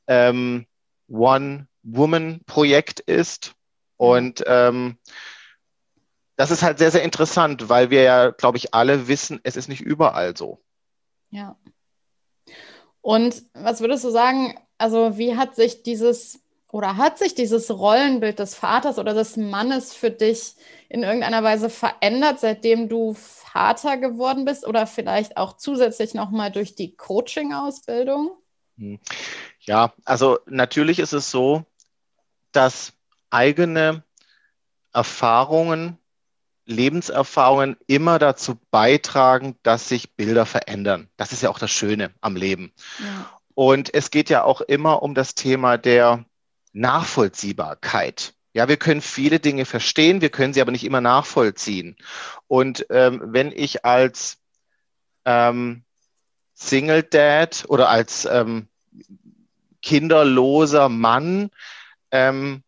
ähm, 0.07 0.67
One-Woman-Projekt 1.09 3.01
ist. 3.01 3.55
Und 3.97 4.43
ähm, 4.47 4.99
das 6.37 6.51
ist 6.51 6.63
halt 6.63 6.79
sehr, 6.79 6.91
sehr 6.91 7.03
interessant, 7.03 7.69
weil 7.69 7.91
wir 7.91 8.03
ja, 8.03 8.31
glaube 8.31 8.59
ich, 8.59 8.75
alle 8.75 9.09
wissen, 9.09 9.41
es 9.45 9.57
ist 9.57 9.69
nicht 9.69 9.81
überall 9.81 10.37
so. 10.37 10.63
Ja. 11.31 11.57
Und 13.01 13.43
was 13.55 13.81
würdest 13.81 14.05
du 14.05 14.11
sagen, 14.11 14.59
also 14.79 15.19
wie 15.19 15.37
hat 15.37 15.55
sich 15.55 15.83
dieses 15.83 16.41
oder 16.73 16.97
hat 16.97 17.19
sich 17.19 17.35
dieses 17.35 17.71
Rollenbild 17.71 18.39
des 18.39 18.55
Vaters 18.55 18.99
oder 18.99 19.13
des 19.13 19.37
Mannes 19.37 19.95
für 19.95 20.11
dich 20.11 20.55
in 20.89 21.03
irgendeiner 21.03 21.45
Weise 21.45 21.69
verändert, 21.69 22.41
seitdem 22.41 22.89
du 22.89 23.13
Vater 23.13 23.99
geworden 23.99 24.47
bist 24.47 24.67
oder 24.67 24.87
vielleicht 24.87 25.37
auch 25.37 25.59
zusätzlich 25.59 26.15
nochmal 26.15 26.51
durch 26.51 26.75
die 26.75 26.97
Coaching-Ausbildung? 26.97 28.33
Hm. 28.79 28.99
Ja, 29.61 29.93
also 30.07 30.39
natürlich 30.47 30.99
ist 30.99 31.13
es 31.13 31.31
so, 31.31 31.63
dass 32.53 32.95
eigene 33.29 34.03
Erfahrungen, 34.95 35.99
Lebenserfahrungen 36.65 37.77
immer 37.87 38.19
dazu 38.19 38.59
beitragen, 38.71 39.59
dass 39.63 39.91
sich 39.91 40.15
Bilder 40.15 40.47
verändern. 40.47 41.11
Das 41.19 41.33
ist 41.33 41.43
ja 41.43 41.51
auch 41.51 41.59
das 41.59 41.71
Schöne 41.71 42.13
am 42.23 42.35
Leben. 42.35 42.73
Ja. 42.99 43.31
Und 43.55 43.93
es 43.93 44.11
geht 44.11 44.31
ja 44.31 44.45
auch 44.45 44.63
immer 44.63 45.03
um 45.03 45.15
das 45.15 45.35
Thema 45.35 45.77
der 45.77 46.25
Nachvollziehbarkeit. 46.73 48.35
Ja, 48.55 48.69
wir 48.69 48.77
können 48.77 49.01
viele 49.01 49.41
Dinge 49.41 49.65
verstehen, 49.65 50.21
wir 50.21 50.29
können 50.31 50.53
sie 50.53 50.61
aber 50.61 50.73
nicht 50.73 50.85
immer 50.85 51.01
nachvollziehen. 51.01 51.97
Und 52.49 52.87
ähm, 52.91 53.21
wenn 53.25 53.51
ich 53.51 53.85
als 53.85 54.39
ähm, 55.25 55.85
Single 56.55 57.03
Dad 57.03 57.65
oder 57.69 57.89
als 57.89 58.27
ähm, 58.27 58.69
kinderloser 59.81 60.89
Mann 60.89 61.51
ähm, 62.11 62.63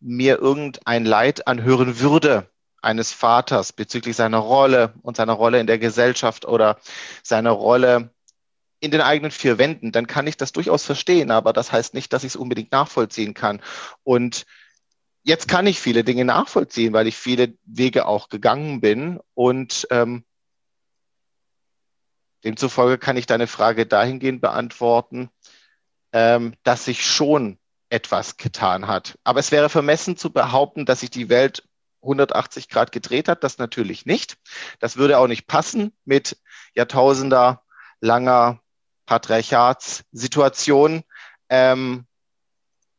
mir 0.00 0.38
irgendein 0.38 1.04
Leid 1.04 1.46
anhören 1.46 2.00
würde 2.00 2.50
eines 2.80 3.12
Vaters 3.12 3.72
bezüglich 3.72 4.16
seiner 4.16 4.38
Rolle 4.38 4.94
und 5.02 5.16
seiner 5.16 5.32
Rolle 5.32 5.60
in 5.60 5.66
der 5.66 5.78
Gesellschaft 5.78 6.44
oder 6.46 6.78
seiner 7.22 7.50
Rolle 7.50 8.10
in 8.80 8.90
den 8.90 9.00
eigenen 9.00 9.30
vier 9.30 9.58
Wänden, 9.58 9.92
dann 9.92 10.06
kann 10.06 10.26
ich 10.26 10.36
das 10.36 10.52
durchaus 10.52 10.84
verstehen, 10.84 11.30
aber 11.30 11.52
das 11.52 11.72
heißt 11.72 11.94
nicht, 11.94 12.12
dass 12.12 12.24
ich 12.24 12.32
es 12.32 12.36
unbedingt 12.36 12.72
nachvollziehen 12.72 13.34
kann. 13.34 13.60
Und 14.04 14.46
jetzt 15.22 15.48
kann 15.48 15.66
ich 15.66 15.80
viele 15.80 16.04
Dinge 16.04 16.24
nachvollziehen, 16.24 16.92
weil 16.92 17.06
ich 17.06 17.16
viele 17.16 17.54
Wege 17.64 18.06
auch 18.06 18.28
gegangen 18.28 18.80
bin 18.80 19.20
und 19.34 19.86
ähm, 19.90 20.24
demzufolge 22.44 22.98
kann 22.98 23.16
ich 23.16 23.26
deine 23.26 23.46
Frage 23.46 23.86
dahingehend 23.86 24.40
beantworten, 24.40 25.30
ähm, 26.12 26.54
dass 26.62 26.84
sich 26.84 27.04
schon 27.04 27.58
etwas 27.90 28.36
getan 28.36 28.86
hat. 28.86 29.18
Aber 29.24 29.40
es 29.40 29.50
wäre 29.50 29.68
vermessen 29.68 30.16
zu 30.16 30.32
behaupten, 30.32 30.86
dass 30.86 31.00
sich 31.00 31.10
die 31.10 31.28
Welt 31.28 31.68
180 32.02 32.68
Grad 32.68 32.92
gedreht 32.92 33.28
hat. 33.28 33.42
Das 33.44 33.58
natürlich 33.58 34.06
nicht. 34.06 34.36
Das 34.78 34.96
würde 34.96 35.18
auch 35.18 35.26
nicht 35.26 35.46
passen 35.46 35.92
mit 36.04 36.40
Jahrtausender 36.74 37.62
langer 38.00 38.60
Patriarchatssituation. 39.08 41.02
Ähm, 41.48 42.04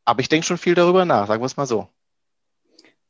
aber 0.05 0.21
ich 0.21 0.29
denke 0.29 0.45
schon 0.45 0.57
viel 0.57 0.73
darüber 0.73 1.05
nach, 1.05 1.27
sagen 1.27 1.41
wir 1.41 1.45
es 1.45 1.55
mal 1.55 1.67
so. 1.67 1.87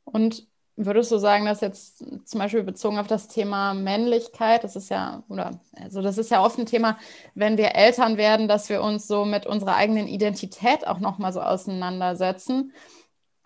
Und 0.04 0.46
würdest 0.76 1.10
du 1.10 1.16
sagen, 1.16 1.46
dass 1.46 1.62
jetzt 1.62 2.04
zum 2.28 2.40
Beispiel 2.40 2.62
bezogen 2.62 2.98
auf 2.98 3.06
das 3.06 3.28
Thema 3.28 3.72
Männlichkeit, 3.72 4.64
das 4.64 4.76
ist 4.76 4.90
ja, 4.90 5.22
oder 5.28 5.60
also 5.82 6.02
das 6.02 6.18
ist 6.18 6.30
ja 6.30 6.44
oft 6.44 6.58
ein 6.58 6.66
Thema, 6.66 6.98
wenn 7.34 7.56
wir 7.56 7.74
Eltern 7.74 8.18
werden, 8.18 8.48
dass 8.48 8.68
wir 8.68 8.82
uns 8.82 9.06
so 9.06 9.24
mit 9.24 9.46
unserer 9.46 9.76
eigenen 9.76 10.06
Identität 10.06 10.86
auch 10.86 10.98
nochmal 10.98 11.32
so 11.32 11.40
auseinandersetzen. 11.40 12.74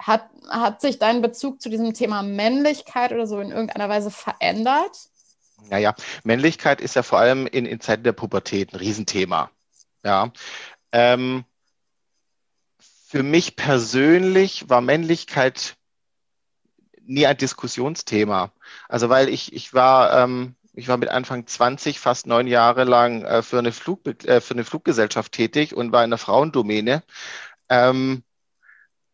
Hat, 0.00 0.28
hat 0.48 0.80
sich 0.80 0.98
dein 0.98 1.22
Bezug 1.22 1.62
zu 1.62 1.70
diesem 1.70 1.94
Thema 1.94 2.22
Männlichkeit 2.22 3.12
oder 3.12 3.28
so 3.28 3.38
in 3.38 3.52
irgendeiner 3.52 3.88
Weise 3.88 4.10
verändert? 4.10 5.10
Naja, 5.70 5.94
Männlichkeit 6.24 6.80
ist 6.80 6.96
ja 6.96 7.02
vor 7.02 7.18
allem 7.18 7.46
in, 7.46 7.66
in 7.66 7.80
Zeiten 7.80 8.04
der 8.04 8.12
Pubertät 8.12 8.72
ein 8.72 8.76
Riesenthema. 8.76 9.50
Ja. 10.02 10.32
Ähm, 10.92 11.44
für 13.06 13.22
mich 13.22 13.56
persönlich 13.56 14.68
war 14.68 14.80
Männlichkeit 14.80 15.76
nie 17.06 17.26
ein 17.26 17.36
Diskussionsthema. 17.36 18.52
Also 18.88 19.08
weil 19.08 19.28
ich, 19.28 19.52
ich 19.52 19.74
war, 19.74 20.24
ähm, 20.24 20.56
ich 20.72 20.88
war 20.88 20.96
mit 20.96 21.08
Anfang 21.10 21.46
20 21.46 22.00
fast 22.00 22.26
neun 22.26 22.46
Jahre 22.46 22.84
lang 22.84 23.22
äh, 23.22 23.42
für, 23.42 23.58
eine 23.58 23.72
Flug, 23.72 24.06
äh, 24.24 24.40
für 24.40 24.54
eine 24.54 24.64
Fluggesellschaft 24.64 25.32
tätig 25.32 25.74
und 25.74 25.92
war 25.92 26.04
in 26.04 26.10
der 26.10 26.18
Frauendomäne. 26.18 27.02
Ähm, 27.68 28.24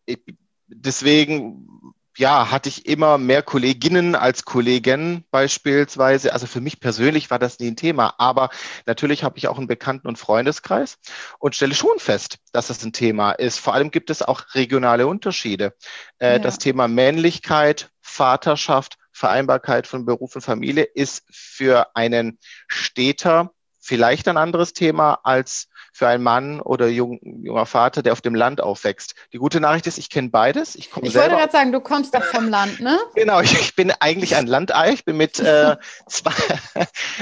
ich, 0.06 0.20
deswegen 0.66 1.94
ja, 2.20 2.50
hatte 2.50 2.68
ich 2.68 2.84
immer 2.84 3.16
mehr 3.16 3.42
Kolleginnen 3.42 4.14
als 4.14 4.44
Kollegen 4.44 5.24
beispielsweise. 5.30 6.34
Also 6.34 6.46
für 6.46 6.60
mich 6.60 6.78
persönlich 6.78 7.30
war 7.30 7.38
das 7.38 7.58
nie 7.58 7.68
ein 7.68 7.76
Thema. 7.76 8.14
Aber 8.18 8.50
natürlich 8.84 9.24
habe 9.24 9.38
ich 9.38 9.48
auch 9.48 9.56
einen 9.56 9.66
Bekannten- 9.66 10.06
und 10.06 10.18
Freundeskreis 10.18 10.98
und 11.38 11.56
stelle 11.56 11.74
schon 11.74 11.98
fest, 11.98 12.36
dass 12.52 12.66
das 12.66 12.84
ein 12.84 12.92
Thema 12.92 13.32
ist. 13.32 13.58
Vor 13.58 13.72
allem 13.72 13.90
gibt 13.90 14.10
es 14.10 14.20
auch 14.20 14.54
regionale 14.54 15.06
Unterschiede. 15.06 15.74
Äh, 16.18 16.32
ja. 16.32 16.38
Das 16.38 16.58
Thema 16.58 16.88
Männlichkeit, 16.88 17.88
Vaterschaft, 18.02 18.98
Vereinbarkeit 19.12 19.86
von 19.86 20.04
Beruf 20.04 20.34
und 20.34 20.42
Familie 20.42 20.84
ist 20.84 21.24
für 21.30 21.96
einen 21.96 22.38
Städter 22.68 23.50
vielleicht 23.80 24.28
ein 24.28 24.36
anderes 24.36 24.74
Thema 24.74 25.20
als 25.24 25.69
für 25.92 26.08
einen 26.08 26.22
Mann 26.22 26.60
oder 26.60 26.88
jung, 26.88 27.18
junger 27.22 27.66
Vater, 27.66 28.02
der 28.02 28.12
auf 28.12 28.20
dem 28.20 28.34
Land 28.34 28.60
aufwächst. 28.60 29.14
Die 29.32 29.38
gute 29.38 29.60
Nachricht 29.60 29.86
ist, 29.86 29.98
ich 29.98 30.10
kenne 30.10 30.30
beides. 30.30 30.74
Ich, 30.74 30.90
ich 31.02 31.14
wollte 31.14 31.30
gerade 31.30 31.52
sagen, 31.52 31.72
du 31.72 31.80
kommst 31.80 32.14
doch 32.14 32.24
vom 32.24 32.48
Land, 32.48 32.80
ne? 32.80 32.98
Genau, 33.14 33.40
ich, 33.40 33.52
ich 33.52 33.74
bin 33.74 33.92
eigentlich 34.00 34.36
ein 34.36 34.46
Landei. 34.46 34.92
Ich 34.92 35.04
bin 35.04 35.16
mit 35.16 35.40
äh, 35.40 35.76
zwei, 36.08 36.32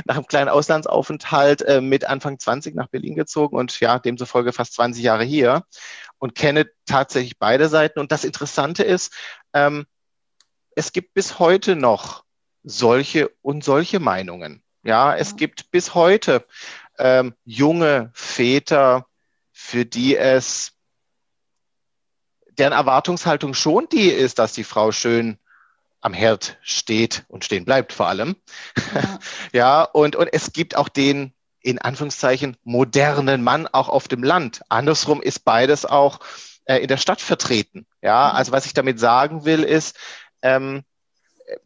nach 0.05 0.17
einem 0.17 0.27
kleinen 0.27 0.49
Auslandsaufenthalt 0.49 1.63
äh, 1.63 1.81
mit 1.81 2.05
Anfang 2.05 2.39
20 2.39 2.75
nach 2.75 2.89
Berlin 2.89 3.15
gezogen 3.15 3.57
und 3.57 3.81
ja, 3.81 3.99
demzufolge 3.99 4.53
fast 4.53 4.75
20 4.75 5.03
Jahre 5.03 5.25
hier 5.25 5.65
und 6.19 6.35
kenne 6.35 6.67
tatsächlich 6.87 7.39
beide 7.39 7.69
Seiten. 7.69 8.01
Und 8.01 8.13
das 8.13 8.25
Interessante 8.25 8.83
ist, 8.83 9.13
ähm, 9.53 9.87
es 10.75 10.93
gibt 10.93 11.15
bis 11.15 11.39
heute 11.39 11.77
noch 11.77 12.25
solche 12.63 13.31
und 13.43 13.65
solche 13.65 14.01
Meinungen. 14.01 14.63
Ja, 14.85 15.15
es 15.15 15.37
gibt 15.37 15.71
bis 15.71 15.95
heute 15.95 16.47
ähm, 16.99 17.35
junge 17.45 18.11
Väter, 18.15 19.07
für 19.53 19.85
die 19.85 20.17
es 20.17 20.73
deren 22.59 22.73
Erwartungshaltung 22.73 23.55
schon 23.55 23.89
die 23.89 24.09
ist, 24.09 24.39
dass 24.39 24.53
die 24.53 24.65
Frau 24.65 24.93
schön 24.93 25.39
am 26.01 26.13
Herd 26.13 26.59
steht 26.63 27.25
und 27.29 27.45
stehen 27.45 27.65
bleibt 27.65 27.93
vor 27.93 28.09
allem. 28.09 28.37
Ja, 28.95 29.19
ja 29.53 29.83
und, 29.83 30.17
und 30.17 30.29
es 30.33 30.53
gibt 30.53 30.77
auch 30.77 30.89
den 30.89 31.33
in 31.61 31.79
Anführungszeichen 31.79 32.57
modernen 32.63 33.43
Mann 33.43 33.67
auch 33.67 33.89
auf 33.89 34.09
dem 34.09 34.23
Land. 34.23 34.63
Andersrum 34.69 35.21
ist 35.21 35.45
beides 35.45 35.85
auch 35.85 36.21
äh, 36.65 36.79
in 36.79 36.89
der 36.89 36.97
Stadt 36.97 37.21
vertreten. 37.21 37.87
Ja, 38.01 38.31
mhm. 38.31 38.37
also 38.37 38.53
was 38.53 38.67
ich 38.67 38.75
damit 38.75 39.01
sagen 39.01 39.45
will, 39.45 39.65
ist, 39.65 39.97
ähm, 40.43 40.85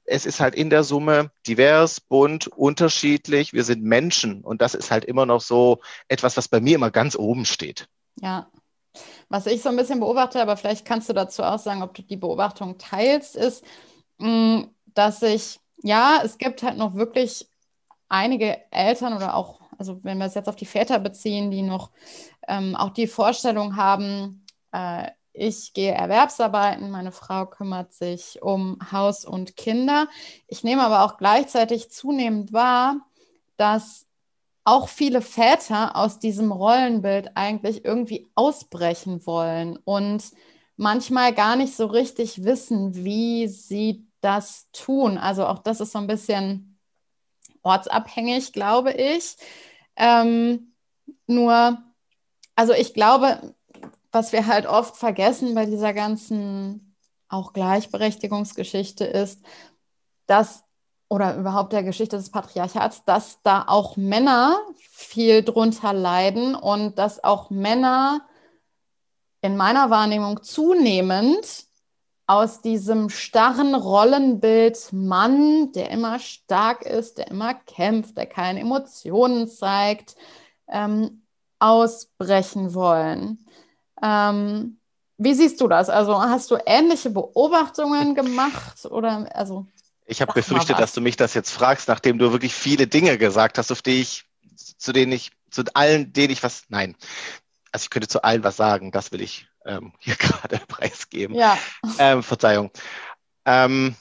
es 0.05 0.27
ist 0.27 0.41
halt 0.41 0.55
in 0.55 0.71
der 0.71 0.85
Summe 0.85 1.31
divers, 1.47 2.01
bunt, 2.01 2.49
unterschiedlich. 2.49 3.53
Wir 3.53 3.65
sind 3.65 3.83
Menschen 3.83 4.43
und 4.43 4.63
das 4.63 4.75
ist 4.75 4.91
halt 4.91 5.05
immer 5.05 5.27
noch 5.27 5.41
so 5.41 5.81
etwas, 6.09 6.37
was 6.37 6.49
bei 6.49 6.61
mir 6.61 6.77
immer 6.77 6.91
ganz 6.91 7.17
oben 7.17 7.45
steht. 7.45 7.89
Ja. 8.21 8.51
Was 9.29 9.47
ich 9.47 9.63
so 9.63 9.71
ein 9.71 9.77
bisschen 9.77 10.01
beobachte, 10.01 10.41
aber 10.41 10.57
vielleicht 10.57 10.85
kannst 10.85 11.09
du 11.09 11.15
dazu 11.15 11.43
auch 11.43 11.59
sagen, 11.59 11.83
ob 11.83 11.95
du 11.95 12.03
die 12.03 12.17
Beobachtung 12.17 12.77
teilst, 12.77 13.37
ist, 13.37 13.65
mm, 14.19 14.65
dass 14.87 15.23
ich, 15.23 15.59
ja, 15.83 16.21
es 16.23 16.37
gibt 16.37 16.63
halt 16.63 16.77
noch 16.77 16.95
wirklich 16.95 17.49
einige 18.09 18.59
Eltern 18.71 19.15
oder 19.15 19.35
auch, 19.35 19.61
also 19.79 20.05
wenn 20.05 20.19
wir 20.19 20.27
es 20.27 20.35
jetzt 20.35 20.49
auf 20.49 20.57
die 20.57 20.67
Väter 20.67 20.99
beziehen, 20.99 21.51
die 21.51 21.63
noch 21.63 21.91
ähm, 22.47 22.77
auch 22.77 22.91
die 22.91 23.07
Vorstellung 23.07 23.77
haben, 23.77 24.45
äh, 24.73 25.09
ich 25.33 25.73
gehe 25.73 25.93
Erwerbsarbeiten, 25.93 26.91
meine 26.91 27.13
Frau 27.13 27.47
kümmert 27.47 27.93
sich 27.93 28.43
um 28.43 28.79
Haus 28.93 29.25
und 29.25 29.57
Kinder. 29.57 30.09
Ich 30.47 30.63
nehme 30.63 30.83
aber 30.83 31.05
auch 31.05 31.17
gleichzeitig 31.17 31.91
zunehmend 31.91 32.53
wahr, 32.53 33.01
dass 33.57 34.07
auch 34.65 34.89
viele 34.89 35.23
Väter 35.23 35.97
aus 35.97 36.19
diesem 36.19 36.53
Rollenbild 36.53 37.33
eigentlich 37.35 37.85
irgendwie 37.85 38.31
ausbrechen 38.35 39.27
wollen 39.27 39.79
und 39.85 40.23
manchmal 40.77 41.35
gar 41.35 41.57
nicht 41.57 41.75
so 41.75 41.87
richtig 41.87 42.45
wissen, 42.45 42.95
wie 42.95 43.49
sie 43.49 44.07
das 44.21 44.69
tun. 44.73 45.19
Also 45.19 45.47
auch 45.47 45.59
das 45.59 45.81
ist 45.81 45.93
so 45.93 45.99
ein 45.99 46.07
bisschen 46.07 46.79
ortsabhängig, 47.63 48.53
glaube 48.53 48.93
ich. 48.93 49.37
Ähm, 49.97 50.75
nur, 51.27 51.83
also 52.55 52.73
ich 52.73 52.95
glaube, 52.95 53.55
was 54.13 54.33
wir 54.33 54.47
halt 54.47 54.67
oft 54.67 54.97
vergessen 54.97 55.55
bei 55.55 55.67
dieser 55.67 55.93
ganzen 55.95 56.95
auch 57.29 57.53
Gleichberechtigungsgeschichte 57.53 59.05
ist, 59.05 59.43
dass 60.27 60.65
oder 61.09 61.37
überhaupt 61.37 61.75
der 61.75 61.83
Geschichte 61.83 62.17
des 62.17 62.31
Patriarchats, 62.31 63.05
dass 63.05 63.43
da 63.43 63.65
auch 63.67 63.99
Männer 63.99 64.59
viel 64.79 65.43
drunter 65.43 65.93
leiden 65.93 66.55
und 66.55 66.99
dass 66.99 67.23
auch 67.23 67.51
Männer 67.51 68.23
in 69.43 69.57
meiner 69.57 69.91
Wahrnehmung 69.91 70.43
zunehmend 70.43 71.67
aus 72.27 72.63
diesem 72.63 73.11
starren 73.11 73.75
Rollenbild 73.75 74.91
Mann, 74.93 75.73
der 75.73 75.91
immer 75.91 76.19
stark 76.19 76.83
ist, 76.87 77.19
der 77.19 77.31
immer 77.31 77.53
kämpft, 77.53 78.17
der 78.17 78.27
keine 78.27 78.61
Emotionen 78.61 79.49
zeigt, 79.49 80.17
ähm, 80.69 81.27
ausbrechen 81.59 82.73
wollen. 82.73 83.42
Ähm, 84.03 84.79
Wie 85.19 85.35
siehst 85.35 85.61
du 85.61 85.69
das? 85.69 85.89
Also 85.89 86.21
hast 86.21 86.51
du 86.51 86.59
ähnliche 86.67 87.11
Beobachtungen 87.11 88.15
gemacht 88.15 88.85
oder 88.87 89.29
also? 89.35 89.67
Ich 90.05 90.21
habe 90.21 90.33
befürchtet, 90.33 90.79
dass 90.79 90.93
du 90.93 91.01
mich 91.01 91.17
das 91.17 91.33
jetzt 91.35 91.51
fragst, 91.51 91.89
nachdem 91.89 92.19
du 92.19 92.33
wirklich 92.33 92.55
viele 92.55 92.87
Dinge 92.87 93.17
gesagt 93.19 93.57
hast, 93.57 93.71
auf 93.71 93.83
die 93.83 94.01
ich, 94.01 94.25
zu 94.77 94.93
denen 94.93 95.13
ich, 95.13 95.31
zu 95.51 95.63
allen, 95.75 96.13
denen 96.13 96.33
ich 96.33 96.43
was, 96.43 96.65
nein, 96.69 96.97
also 97.71 97.85
ich 97.85 97.91
könnte 97.91 98.09
zu 98.09 98.23
allen 98.23 98.45
was 98.45 98.57
sagen, 98.57 98.91
das 98.91 99.13
will 99.13 99.23
ich 99.23 99.47
ähm, 99.65 99.93
hier 99.99 100.17
gerade 100.17 100.61
preisgeben. 100.69 101.37
Ja. 101.37 101.57
Ähm, 101.99 102.23
Verzeihung. 102.23 102.71
Ähm, 103.45 103.97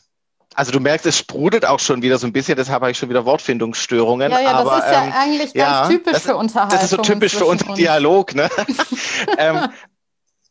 also 0.54 0.72
du 0.74 0.82
merkst, 0.82 1.06
es 1.06 1.18
sprudelt 1.18 1.66
auch 1.66 1.80
schon 1.80 2.02
wieder 2.02 2.18
so 2.18 2.28
ein 2.28 2.34
bisschen, 2.34 2.58
deshalb 2.58 2.82
habe 2.82 2.92
ich 2.92 2.98
schon 2.98 3.10
wieder 3.10 3.26
Wortfindungsstörungen. 3.26 4.32
Ja, 4.32 4.40
ja, 4.40 4.52
aber, 4.52 4.72
das 4.72 4.86
ist 4.86 4.92
ja 4.92 5.04
ähm, 5.06 5.14
eigentlich 5.14 5.54
ganz 5.54 5.56
ja, 5.56 5.88
typisch 5.88 6.14
das, 6.14 6.24
für 6.24 6.36
Unterhaltung. 6.36 6.78
Das 6.78 6.84
ist 6.84 6.90
so 6.90 6.98
typisch 6.98 7.36
für 7.36 7.46
uns 7.46 7.64
Dialog. 7.76 8.36
Ne? 8.36 8.50
ähm, 9.38 9.70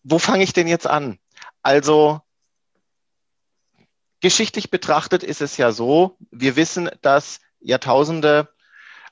wo 0.02 0.18
fange 0.18 0.44
ich 0.44 0.52
denn 0.52 0.68
jetzt 0.68 0.86
an? 0.86 1.18
Also 1.62 2.20
geschichtlich 4.20 4.70
betrachtet 4.70 5.22
ist 5.22 5.40
es 5.40 5.56
ja 5.56 5.72
so, 5.72 6.16
wir 6.30 6.56
wissen, 6.56 6.90
dass 7.02 7.40
Jahrtausende, 7.60 8.48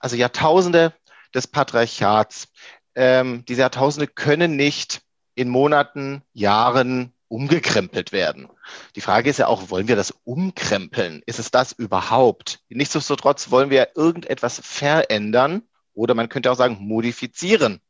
also 0.00 0.16
Jahrtausende 0.16 0.94
des 1.34 1.46
Patriarchats, 1.46 2.48
ähm, 2.94 3.44
diese 3.46 3.62
Jahrtausende 3.62 4.06
können 4.06 4.56
nicht 4.56 5.02
in 5.34 5.48
Monaten, 5.48 6.22
Jahren 6.32 7.12
umgekrempelt 7.28 8.12
werden. 8.12 8.48
Die 8.96 9.00
Frage 9.02 9.28
ist 9.28 9.38
ja 9.38 9.46
auch, 9.46 9.70
wollen 9.70 9.88
wir 9.88 9.96
das 9.96 10.14
umkrempeln? 10.24 11.22
Ist 11.26 11.38
es 11.38 11.50
das 11.50 11.72
überhaupt? 11.72 12.60
Nichtsdestotrotz 12.68 13.50
wollen 13.50 13.70
wir 13.70 13.90
irgendetwas 13.96 14.60
verändern 14.64 15.62
oder 15.94 16.14
man 16.14 16.28
könnte 16.28 16.50
auch 16.50 16.56
sagen, 16.56 16.78
modifizieren. 16.80 17.80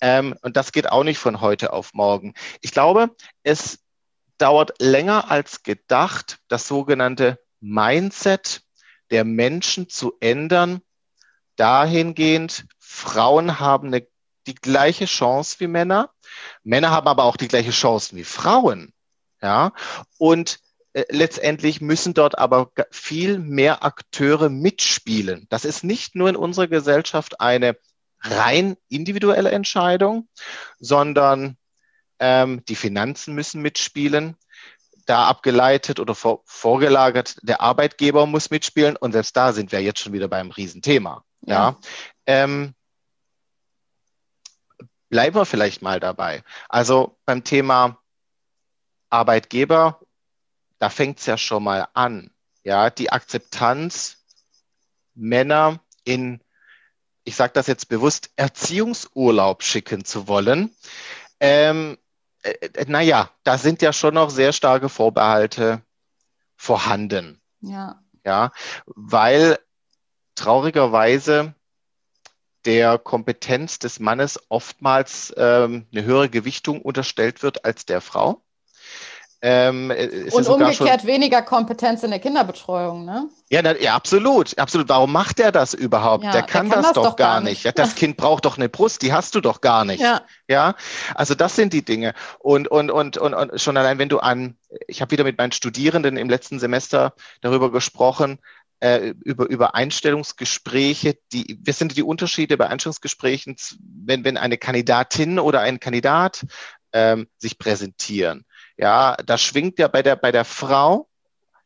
Ähm, 0.00 0.34
und 0.42 0.56
das 0.56 0.72
geht 0.72 0.90
auch 0.90 1.04
nicht 1.04 1.18
von 1.18 1.40
heute 1.40 1.72
auf 1.72 1.92
morgen. 1.94 2.34
Ich 2.60 2.72
glaube, 2.72 3.14
es 3.42 3.80
dauert 4.38 4.80
länger 4.80 5.30
als 5.30 5.62
gedacht, 5.62 6.38
das 6.48 6.66
sogenannte 6.66 7.38
Mindset 7.60 8.62
der 9.10 9.24
Menschen 9.24 9.88
zu 9.88 10.14
ändern, 10.20 10.80
dahingehend, 11.56 12.64
Frauen 12.78 13.60
haben 13.60 13.88
eine, 13.88 14.06
die 14.46 14.54
gleiche 14.54 15.04
Chance 15.04 15.56
wie 15.58 15.66
Männer, 15.66 16.10
Männer 16.62 16.90
haben 16.90 17.08
aber 17.08 17.24
auch 17.24 17.36
die 17.36 17.48
gleiche 17.48 17.70
Chancen 17.70 18.16
wie 18.16 18.24
Frauen. 18.24 18.92
Ja, 19.42 19.72
und 20.18 20.60
äh, 20.92 21.04
letztendlich 21.10 21.80
müssen 21.80 22.14
dort 22.14 22.38
aber 22.38 22.70
viel 22.90 23.38
mehr 23.38 23.84
Akteure 23.84 24.48
mitspielen. 24.48 25.46
Das 25.48 25.64
ist 25.64 25.84
nicht 25.84 26.14
nur 26.14 26.28
in 26.28 26.36
unserer 26.36 26.66
Gesellschaft 26.66 27.40
eine 27.40 27.76
rein 28.22 28.76
individuelle 28.88 29.50
Entscheidung, 29.50 30.28
sondern 30.78 31.56
ähm, 32.18 32.64
die 32.66 32.76
Finanzen 32.76 33.34
müssen 33.34 33.62
mitspielen. 33.62 34.36
Da 35.06 35.26
abgeleitet 35.26 35.98
oder 35.98 36.14
vor, 36.14 36.42
vorgelagert, 36.44 37.36
der 37.42 37.60
Arbeitgeber 37.60 38.26
muss 38.26 38.50
mitspielen 38.50 38.96
und 38.96 39.12
selbst 39.12 39.36
da 39.36 39.52
sind 39.52 39.72
wir 39.72 39.80
jetzt 39.80 40.00
schon 40.00 40.12
wieder 40.12 40.28
beim 40.28 40.50
Riesenthema. 40.50 41.24
Ja. 41.40 41.54
ja. 41.56 41.78
Ähm, 42.26 42.74
bleiben 45.08 45.34
wir 45.34 45.46
vielleicht 45.46 45.82
mal 45.82 45.98
dabei. 45.98 46.44
Also 46.68 47.18
beim 47.24 47.42
Thema 47.42 47.98
Arbeitgeber, 49.08 50.00
da 50.78 50.90
fängt 50.90 51.18
es 51.18 51.26
ja 51.26 51.36
schon 51.36 51.64
mal 51.64 51.88
an. 51.94 52.30
Ja, 52.62 52.90
die 52.90 53.10
Akzeptanz, 53.10 54.24
Männer 55.14 55.80
in 56.04 56.40
ich 57.24 57.36
sage 57.36 57.52
das 57.54 57.66
jetzt 57.66 57.88
bewusst, 57.88 58.30
Erziehungsurlaub 58.36 59.62
schicken 59.62 60.04
zu 60.04 60.28
wollen, 60.28 60.74
ähm, 61.40 61.98
äh, 62.42 62.50
äh, 62.50 62.84
naja, 62.88 63.30
da 63.44 63.58
sind 63.58 63.82
ja 63.82 63.92
schon 63.92 64.14
noch 64.14 64.30
sehr 64.30 64.52
starke 64.52 64.88
Vorbehalte 64.88 65.82
vorhanden. 66.56 67.40
Ja. 67.60 68.02
Ja, 68.24 68.52
weil 68.86 69.58
traurigerweise 70.34 71.54
der 72.66 72.98
Kompetenz 72.98 73.78
des 73.78 74.00
Mannes 74.00 74.38
oftmals 74.50 75.32
ähm, 75.36 75.86
eine 75.90 76.04
höhere 76.04 76.28
Gewichtung 76.28 76.82
unterstellt 76.82 77.42
wird 77.42 77.64
als 77.64 77.86
der 77.86 78.02
Frau. 78.02 78.42
Ähm, 79.42 79.90
und 80.32 80.48
umgekehrt 80.48 81.00
schon, 81.00 81.08
weniger 81.08 81.40
Kompetenz 81.40 82.02
in 82.02 82.10
der 82.10 82.20
Kinderbetreuung, 82.20 83.06
ne? 83.06 83.30
Ja, 83.48 83.62
na, 83.62 83.74
ja, 83.78 83.94
absolut, 83.94 84.58
absolut. 84.58 84.90
Warum 84.90 85.12
macht 85.12 85.40
er 85.40 85.50
das 85.50 85.72
überhaupt? 85.72 86.24
Ja, 86.24 86.32
der, 86.32 86.42
kann 86.42 86.66
der, 86.66 86.74
kann 86.74 86.82
das, 86.84 86.92
das 86.92 87.04
doch, 87.04 87.16
gar 87.16 87.40
nicht. 87.40 87.64
nicht. 87.64 87.78
Das 87.78 87.94
Kind 87.96 88.18
braucht 88.18 88.44
doch 88.44 88.58
eine 88.58 88.68
Brust, 88.68 89.00
die 89.00 89.14
hast 89.14 89.34
du 89.34 89.40
doch 89.40 89.62
gar 89.62 89.86
nicht. 89.86 90.02
Ja. 90.02 90.20
ja? 90.46 90.74
Also 91.14 91.34
das 91.34 91.56
sind 91.56 91.72
die 91.72 91.82
Dinge. 91.82 92.12
Und, 92.38 92.68
und, 92.68 92.90
und, 92.90 93.16
und, 93.16 93.32
und 93.32 93.58
schon 93.58 93.78
allein, 93.78 93.98
wenn 93.98 94.10
du 94.10 94.18
an, 94.18 94.58
ich 94.86 95.00
habe 95.00 95.10
wieder 95.12 95.24
mit 95.24 95.38
meinen 95.38 95.52
Studierenden 95.52 96.18
im 96.18 96.28
letzten 96.28 96.58
Semester 96.58 97.14
darüber 97.40 97.72
gesprochen, 97.72 98.40
äh, 98.80 99.14
über, 99.24 99.48
über 99.48 99.74
Einstellungsgespräche, 99.74 101.16
die, 101.32 101.58
was 101.64 101.78
sind 101.78 101.96
die 101.96 102.02
Unterschiede 102.02 102.58
bei 102.58 102.66
Einstellungsgesprächen, 102.68 103.56
wenn, 104.04 104.22
wenn 104.22 104.36
eine 104.36 104.58
Kandidatin 104.58 105.38
oder 105.38 105.60
ein 105.60 105.80
Kandidat 105.80 106.44
ähm, 106.92 107.26
sich 107.38 107.58
präsentieren? 107.58 108.44
Ja, 108.80 109.14
da 109.26 109.36
schwingt 109.36 109.78
ja 109.78 109.88
bei 109.88 110.02
der, 110.02 110.16
bei 110.16 110.32
der 110.32 110.46
Frau, 110.46 111.06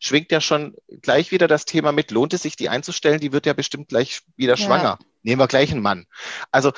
schwingt 0.01 0.33
ja 0.33 0.41
schon 0.41 0.75
gleich 1.01 1.31
wieder 1.31 1.47
das 1.47 1.65
Thema 1.65 1.93
mit, 1.93 2.11
lohnt 2.11 2.35
es 2.35 2.43
sich, 2.43 2.57
die 2.57 2.69
einzustellen? 2.69 3.21
Die 3.21 3.33
wird 3.33 3.47
ja 3.47 3.53
bestimmt 3.53 3.89
gleich 3.89 4.23
wieder 4.37 4.57
ja. 4.57 4.67
schwanger. 4.67 4.99
Nehmen 5.23 5.41
wir 5.41 5.47
gleich 5.47 5.71
einen 5.71 5.81
Mann. 5.81 6.07
Also 6.51 6.73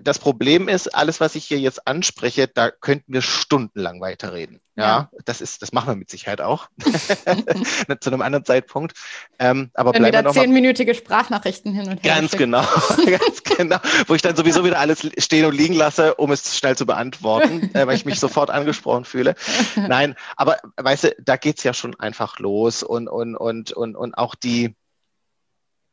das 0.00 0.18
Problem 0.18 0.68
ist, 0.68 0.94
alles, 0.94 1.20
was 1.20 1.34
ich 1.34 1.44
hier 1.44 1.58
jetzt 1.58 1.86
anspreche, 1.86 2.48
da 2.48 2.70
könnten 2.70 3.12
wir 3.12 3.20
stundenlang 3.22 4.00
weiterreden. 4.00 4.60
Ja, 4.74 4.84
ja. 4.84 5.10
das 5.26 5.42
ist, 5.42 5.60
das 5.60 5.72
machen 5.72 5.88
wir 5.88 5.96
mit 5.96 6.10
Sicherheit 6.10 6.40
auch. 6.40 6.68
Zu 8.00 8.10
einem 8.10 8.22
anderen 8.22 8.44
Zeitpunkt. 8.44 8.96
Ähm, 9.38 9.70
aber 9.74 9.92
Wenn 9.92 10.06
wieder 10.06 10.32
zehnminütige 10.32 10.94
Sprachnachrichten 10.94 11.74
hin 11.74 11.90
und 11.90 12.02
her. 12.02 12.14
Ganz 12.14 12.30
schicken. 12.30 12.44
genau, 12.44 12.62
ganz 12.96 13.42
genau. 13.42 13.76
Wo 14.06 14.14
ich 14.14 14.22
dann 14.22 14.34
sowieso 14.34 14.64
wieder 14.64 14.78
alles 14.78 15.06
stehen 15.18 15.44
und 15.44 15.54
liegen 15.54 15.74
lasse, 15.74 16.14
um 16.14 16.32
es 16.32 16.56
schnell 16.56 16.76
zu 16.76 16.86
beantworten, 16.86 17.70
äh, 17.74 17.86
weil 17.86 17.96
ich 17.96 18.06
mich 18.06 18.18
sofort 18.18 18.48
angesprochen 18.48 19.04
fühle. 19.04 19.34
Nein, 19.76 20.14
aber 20.36 20.56
weißt 20.76 21.04
du, 21.04 21.16
da 21.20 21.36
geht's 21.36 21.64
ja 21.64 21.74
schon 21.74 21.98
einfach 22.00 22.38
los 22.38 22.82
und, 22.82 23.08
und, 23.08 23.36
und, 23.36 23.72
und, 23.72 23.94
und 23.94 24.14
auch 24.14 24.34
die, 24.34 24.74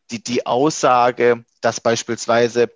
die, 0.10 0.24
die 0.24 0.46
Aussage, 0.46 1.44
dass 1.60 1.82
beispielsweise 1.82 2.72